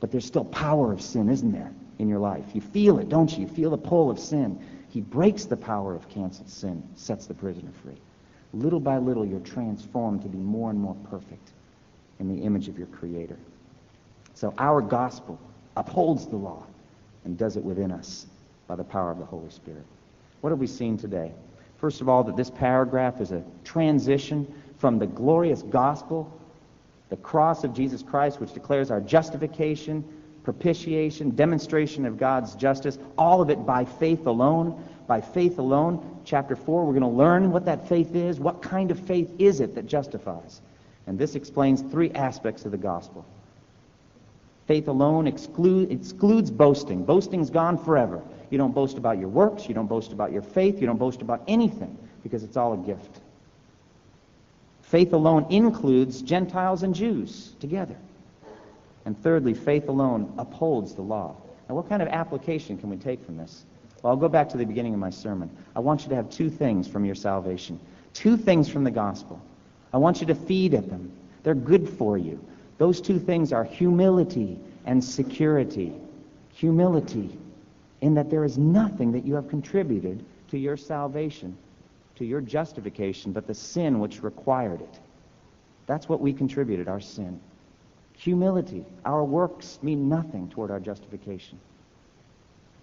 But 0.00 0.10
there's 0.10 0.26
still 0.26 0.44
power 0.44 0.92
of 0.92 1.00
sin, 1.00 1.28
isn't 1.28 1.52
there, 1.52 1.72
in 1.98 2.08
your 2.08 2.18
life? 2.18 2.44
You 2.54 2.60
feel 2.60 2.98
it, 2.98 3.08
don't 3.08 3.30
you? 3.32 3.46
You 3.46 3.48
feel 3.48 3.70
the 3.70 3.78
pull 3.78 4.10
of 4.10 4.18
sin. 4.18 4.58
He 4.90 5.00
breaks 5.00 5.44
the 5.44 5.56
power 5.56 5.94
of 5.94 6.08
canceled 6.08 6.50
sin, 6.50 6.82
sets 6.96 7.26
the 7.26 7.34
prisoner 7.34 7.70
free. 7.82 7.96
Little 8.52 8.80
by 8.80 8.98
little, 8.98 9.24
you're 9.24 9.40
transformed 9.40 10.22
to 10.22 10.28
be 10.28 10.38
more 10.38 10.70
and 10.70 10.78
more 10.78 10.96
perfect 11.08 11.52
in 12.18 12.28
the 12.28 12.44
image 12.44 12.68
of 12.68 12.76
your 12.76 12.88
Creator. 12.88 13.38
So 14.34 14.52
our 14.58 14.82
gospel 14.82 15.38
upholds 15.76 16.26
the 16.26 16.36
law 16.36 16.64
and 17.24 17.38
does 17.38 17.56
it 17.56 17.64
within 17.64 17.90
us 17.90 18.26
by 18.66 18.76
the 18.76 18.84
power 18.84 19.10
of 19.10 19.18
the 19.18 19.24
Holy 19.24 19.50
Spirit. 19.50 19.86
What 20.42 20.50
have 20.50 20.58
we 20.58 20.66
seen 20.66 20.98
today? 20.98 21.32
First 21.76 22.00
of 22.00 22.08
all, 22.08 22.24
that 22.24 22.36
this 22.36 22.50
paragraph 22.50 23.20
is 23.20 23.30
a 23.30 23.44
transition 23.62 24.52
from 24.76 24.98
the 24.98 25.06
glorious 25.06 25.62
gospel, 25.62 26.36
the 27.10 27.16
cross 27.16 27.62
of 27.62 27.72
Jesus 27.72 28.02
Christ, 28.02 28.40
which 28.40 28.52
declares 28.52 28.90
our 28.90 29.00
justification, 29.00 30.04
propitiation, 30.42 31.30
demonstration 31.36 32.04
of 32.04 32.18
God's 32.18 32.56
justice, 32.56 32.98
all 33.16 33.40
of 33.40 33.50
it 33.50 33.64
by 33.64 33.84
faith 33.84 34.26
alone. 34.26 34.84
By 35.06 35.20
faith 35.20 35.60
alone, 35.60 36.20
chapter 36.24 36.56
4, 36.56 36.84
we're 36.84 36.98
going 36.98 37.02
to 37.02 37.08
learn 37.08 37.52
what 37.52 37.64
that 37.66 37.88
faith 37.88 38.16
is. 38.16 38.40
What 38.40 38.62
kind 38.62 38.90
of 38.90 38.98
faith 38.98 39.30
is 39.38 39.60
it 39.60 39.76
that 39.76 39.86
justifies? 39.86 40.60
And 41.06 41.16
this 41.16 41.36
explains 41.36 41.82
three 41.82 42.10
aspects 42.12 42.64
of 42.64 42.72
the 42.72 42.78
gospel. 42.78 43.24
Faith 44.72 44.88
alone 44.88 45.26
exclude, 45.26 45.92
excludes 45.92 46.50
boasting. 46.50 47.04
Boasting's 47.04 47.50
gone 47.50 47.76
forever. 47.76 48.22
You 48.48 48.56
don't 48.56 48.74
boast 48.74 48.96
about 48.96 49.18
your 49.18 49.28
works. 49.28 49.68
You 49.68 49.74
don't 49.74 49.86
boast 49.86 50.12
about 50.12 50.32
your 50.32 50.40
faith. 50.40 50.80
You 50.80 50.86
don't 50.86 50.96
boast 50.96 51.20
about 51.20 51.42
anything 51.46 51.94
because 52.22 52.42
it's 52.42 52.56
all 52.56 52.72
a 52.72 52.78
gift. 52.78 53.20
Faith 54.80 55.12
alone 55.12 55.44
includes 55.50 56.22
Gentiles 56.22 56.84
and 56.84 56.94
Jews 56.94 57.52
together. 57.60 57.96
And 59.04 59.22
thirdly, 59.22 59.52
faith 59.52 59.90
alone 59.90 60.32
upholds 60.38 60.94
the 60.94 61.02
law. 61.02 61.36
Now, 61.68 61.74
what 61.74 61.86
kind 61.90 62.00
of 62.00 62.08
application 62.08 62.78
can 62.78 62.88
we 62.88 62.96
take 62.96 63.22
from 63.26 63.36
this? 63.36 63.66
Well, 64.02 64.12
I'll 64.14 64.18
go 64.18 64.30
back 64.30 64.48
to 64.48 64.56
the 64.56 64.64
beginning 64.64 64.94
of 64.94 65.00
my 65.00 65.10
sermon. 65.10 65.54
I 65.76 65.80
want 65.80 66.04
you 66.04 66.08
to 66.08 66.16
have 66.16 66.30
two 66.30 66.48
things 66.48 66.88
from 66.88 67.04
your 67.04 67.14
salvation, 67.14 67.78
two 68.14 68.38
things 68.38 68.70
from 68.70 68.84
the 68.84 68.90
gospel. 68.90 69.38
I 69.92 69.98
want 69.98 70.22
you 70.22 70.26
to 70.28 70.34
feed 70.34 70.72
at 70.72 70.88
them. 70.88 71.12
They're 71.42 71.54
good 71.54 71.90
for 71.90 72.16
you. 72.16 72.42
Those 72.78 73.00
two 73.00 73.18
things 73.18 73.52
are 73.52 73.64
humility 73.64 74.58
and 74.86 75.02
security. 75.02 75.92
Humility. 76.54 77.38
in 78.02 78.14
that 78.14 78.28
there 78.28 78.44
is 78.44 78.58
nothing 78.58 79.12
that 79.12 79.24
you 79.24 79.34
have 79.34 79.48
contributed 79.48 80.24
to 80.48 80.58
your 80.58 80.76
salvation, 80.76 81.56
to 82.16 82.24
your 82.24 82.40
justification, 82.40 83.32
but 83.32 83.46
the 83.46 83.54
sin 83.54 84.00
which 84.00 84.22
required 84.22 84.80
it. 84.80 84.98
That's 85.86 86.08
what 86.08 86.20
we 86.20 86.32
contributed, 86.32 86.88
our 86.88 87.00
sin. 87.00 87.40
Humility. 88.18 88.84
Our 89.04 89.24
works 89.24 89.78
mean 89.82 90.08
nothing 90.08 90.48
toward 90.50 90.70
our 90.70 90.80
justification. 90.80 91.58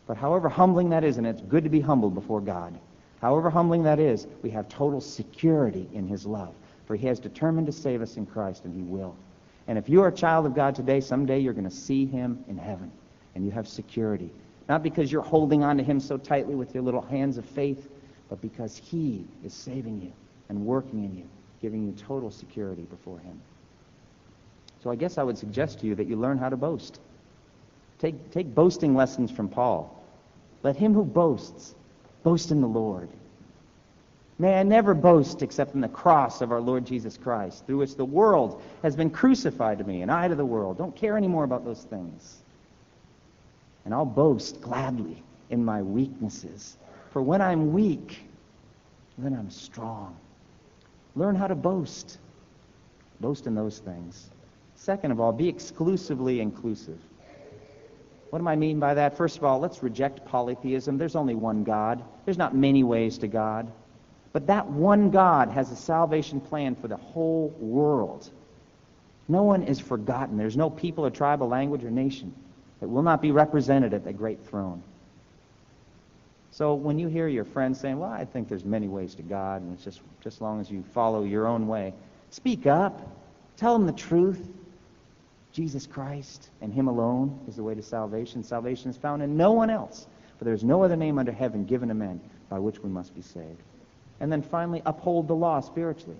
But 0.07 0.17
however 0.17 0.49
humbling 0.49 0.89
that 0.89 1.03
is, 1.03 1.17
and 1.17 1.27
it's 1.27 1.41
good 1.41 1.65
to 1.65 1.69
be 1.69 1.81
humbled 1.81 2.15
before 2.15 2.41
God, 2.41 2.79
however 3.21 3.49
humbling 3.49 3.83
that 3.83 3.99
is, 3.99 4.25
we 4.41 4.49
have 4.51 4.67
total 4.69 5.01
security 5.01 5.87
in 5.93 6.07
his 6.07 6.25
love. 6.25 6.55
For 6.85 6.95
he 6.95 7.05
has 7.07 7.19
determined 7.19 7.67
to 7.67 7.73
save 7.73 8.01
us 8.01 8.17
in 8.17 8.25
Christ, 8.25 8.65
and 8.65 8.73
he 8.73 8.81
will. 8.81 9.15
And 9.70 9.78
if 9.78 9.88
you 9.88 10.01
are 10.01 10.07
a 10.07 10.11
child 10.11 10.47
of 10.47 10.55
God 10.55 10.74
today, 10.74 10.99
someday 10.99 11.38
you're 11.38 11.53
going 11.53 11.70
to 11.70 11.76
see 11.76 12.07
him 12.07 12.43
in 12.47 12.57
heaven, 12.57 12.91
and 13.36 13.45
you 13.45 13.51
have 13.51 13.67
security. 13.67 14.32
Not 14.67 14.82
because 14.82 15.11
you're 15.11 15.22
holding 15.22 15.63
on 15.63 15.78
to 15.78 15.84
him 15.84 15.99
so 15.99 16.17
tightly 16.17 16.55
with 16.55 16.74
your 16.74 16.82
little 16.82 17.03
hands 17.03 17.38
of 17.38 17.45
faith, 17.45 17.88
but 18.30 18.41
because 18.41 18.76
he 18.76 19.28
is 19.45 19.53
saving 19.53 20.01
you 20.01 20.11
and 20.49 20.65
working 20.65 21.03
in 21.03 21.15
you, 21.15 21.30
giving 21.61 21.86
you 21.86 21.91
total 21.91 22.32
security 22.32 22.82
before 22.82 23.20
him. 23.20 23.39
So 24.84 24.89
I 24.89 24.95
guess 24.95 25.20
I 25.20 25.24
would 25.24 25.38
suggest 25.38 25.82
to 25.82 25.86
you 25.86 25.93
that 25.93 26.07
you 26.07 26.15
learn 26.15 26.39
how 26.39 26.49
to 26.49 26.57
boast. 26.57 26.99
Take, 27.99 28.32
take 28.32 28.55
boasting 28.55 28.95
lessons 28.95 29.30
from 29.30 29.49
Paul. 29.49 30.03
Let 30.63 30.78
him 30.78 30.95
who 30.95 31.05
boasts 31.05 31.76
boast 32.24 32.49
in 32.49 32.59
the 32.61 32.67
Lord. 32.67 33.09
May 34.41 34.57
I 34.57 34.63
never 34.63 34.93
boast 34.93 35.41
except 35.41 35.75
in 35.75 35.81
the 35.81 35.89
cross 35.89 36.39
of 36.39 36.53
our 36.53 36.61
Lord 36.61 36.85
Jesus 36.85 37.17
Christ, 37.17 37.65
through 37.65 37.79
which 37.79 37.95
the 37.95 38.05
world 38.05 38.61
has 38.81 38.95
been 38.95 39.09
crucified 39.09 39.79
to 39.79 39.83
me, 39.83 40.01
and 40.01 40.09
I 40.09 40.29
to 40.29 40.35
the 40.35 40.45
world. 40.45 40.77
Don't 40.77 40.95
care 40.95 41.17
anymore 41.17 41.43
about 41.43 41.65
those 41.65 41.83
things. 41.83 42.37
And 43.83 43.93
I'll 43.93 44.05
boast 44.05 44.61
gladly 44.61 45.21
in 45.49 45.65
my 45.65 45.81
weaknesses. 45.81 46.77
For 47.11 47.21
when 47.21 47.41
I'm 47.41 47.73
weak, 47.73 48.21
then 49.17 49.33
I'm 49.33 49.49
strong. 49.49 50.15
Learn 51.17 51.35
how 51.35 51.47
to 51.47 51.55
boast. 51.55 52.17
Boast 53.19 53.45
in 53.45 53.55
those 53.55 53.79
things. 53.79 54.29
Second 54.75 55.11
of 55.11 55.19
all, 55.19 55.33
be 55.33 55.49
exclusively 55.49 56.39
inclusive. 56.39 56.99
What 58.29 58.39
do 58.39 58.47
I 58.47 58.55
mean 58.55 58.79
by 58.79 58.93
that? 58.93 59.17
First 59.17 59.37
of 59.37 59.43
all, 59.43 59.59
let's 59.59 59.83
reject 59.83 60.25
polytheism. 60.25 60.97
There's 60.97 61.17
only 61.17 61.35
one 61.35 61.65
God. 61.65 62.01
There's 62.23 62.37
not 62.37 62.55
many 62.55 62.83
ways 62.83 63.17
to 63.17 63.27
God. 63.27 63.69
But 64.32 64.47
that 64.47 64.67
one 64.67 65.09
God 65.09 65.49
has 65.49 65.71
a 65.71 65.75
salvation 65.75 66.39
plan 66.39 66.75
for 66.75 66.88
the 66.88 66.97
whole 66.97 67.49
world. 67.59 68.30
No 69.27 69.43
one 69.43 69.63
is 69.63 69.80
forgotten. 69.80 70.38
There's 70.38 70.57
no 70.57 70.69
people 70.69 71.05
or 71.05 71.09
tribe 71.09 71.41
or 71.41 71.47
language 71.47 71.84
or 71.84 71.91
nation 71.91 72.34
that 72.80 72.88
will 72.88 73.01
not 73.01 73.21
be 73.21 73.32
represented 73.32 73.93
at 73.93 74.03
the 74.03 74.13
great 74.13 74.45
throne. 74.45 74.84
So 76.51 76.73
when 76.73 76.97
you 76.97 77.07
hear 77.07 77.27
your 77.27 77.45
friends 77.45 77.80
saying, 77.80 77.99
well, 77.99 78.09
I 78.11 78.25
think 78.25 78.49
there's 78.49 78.65
many 78.65 78.88
ways 78.88 79.15
to 79.15 79.21
God, 79.21 79.61
and 79.61 79.73
it's 79.73 79.84
just, 79.84 80.01
just 80.21 80.38
as 80.38 80.41
long 80.41 80.59
as 80.59 80.71
you 80.71 80.84
follow 80.93 81.23
your 81.23 81.47
own 81.47 81.67
way, 81.67 81.93
speak 82.32 82.65
up. 82.65 83.07
Tell 83.57 83.73
them 83.73 83.86
the 83.86 83.93
truth. 83.93 84.47
Jesus 85.51 85.86
Christ 85.88 86.49
and 86.61 86.73
Him 86.73 86.88
alone 86.88 87.39
is 87.47 87.55
the 87.55 87.63
way 87.63 87.75
to 87.75 87.82
salvation. 87.82 88.43
Salvation 88.43 88.89
is 88.89 88.97
found 88.97 89.21
in 89.21 89.36
no 89.38 89.51
one 89.51 89.69
else, 89.69 90.07
for 90.38 90.45
there 90.45 90.53
is 90.53 90.63
no 90.63 90.84
other 90.84 90.95
name 90.95 91.19
under 91.19 91.32
heaven 91.32 91.65
given 91.65 91.89
to 91.89 91.95
men 91.95 92.19
by 92.49 92.59
which 92.59 92.80
we 92.80 92.89
must 92.89 93.15
be 93.15 93.21
saved. 93.21 93.61
And 94.20 94.32
then 94.32 94.41
finally, 94.41 94.82
uphold 94.86 95.28
the 95.28 95.36
law 95.36 95.59
spiritually. 95.61 96.17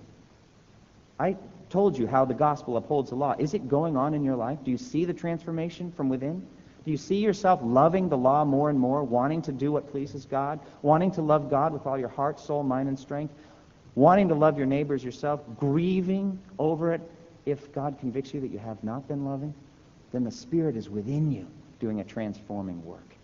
I 1.20 1.36
told 1.70 1.97
you 1.97 2.08
how 2.08 2.26
the 2.26 2.34
gospel 2.34 2.78
upholds 2.78 3.10
the 3.10 3.16
law. 3.16 3.36
Is 3.38 3.54
it 3.54 3.68
going 3.68 3.97
on 3.97 4.14
in 4.14 4.24
your 4.24 4.36
life? 4.36 4.60
Do 4.64 4.72
you 4.72 4.78
see 4.78 5.06
the 5.06 5.14
transformation 5.14 5.91
from 5.91 6.10
within? 6.10 6.45
Do 6.86 6.91
you 6.91 6.97
see 6.97 7.18
yourself 7.18 7.60
loving 7.62 8.10
the 8.10 8.18
law 8.18 8.45
more 8.45 8.70
and 8.70 8.80
more, 8.80 9.04
wanting 9.04 9.41
to 9.43 9.52
do 9.52 9.72
what 9.72 9.91
pleases 9.91 10.26
God, 10.26 10.60
wanting 10.82 11.12
to 11.12 11.22
love 11.22 11.50
God 11.50 11.74
with 11.74 11.86
all 11.86 11.97
your 11.97 12.10
heart, 12.10 12.39
soul, 12.39 12.64
mind, 12.64 12.88
and 12.88 12.97
strength, 12.97 13.34
wanting 13.95 14.30
to 14.30 14.36
love 14.36 14.58
your 14.58 14.66
neighbors 14.66 15.04
yourself, 15.04 15.41
grieving 15.58 16.39
over 16.58 16.93
it 16.93 17.02
if 17.45 17.72
God 17.74 18.00
convicts 18.00 18.34
you 18.34 18.39
that 18.41 18.52
you 18.52 18.60
have 18.60 18.82
not 18.84 19.08
been 19.08 19.26
loving? 19.26 19.54
Then 20.12 20.24
the 20.24 20.32
Spirit 20.32 20.78
is 20.78 20.89
within 20.89 21.32
you 21.32 21.47
doing 21.80 22.00
a 22.00 22.04
transforming 22.04 22.84
work. 22.86 23.16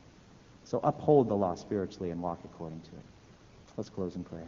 So 0.66 0.80
uphold 0.84 1.30
the 1.30 1.36
law 1.36 1.56
spiritually 1.56 2.12
and 2.12 2.22
walk 2.22 2.40
according 2.44 2.82
to 2.82 2.90
it. 2.90 3.04
Let's 3.78 3.90
close 3.90 4.16
in 4.16 4.24
prayer. 4.24 4.48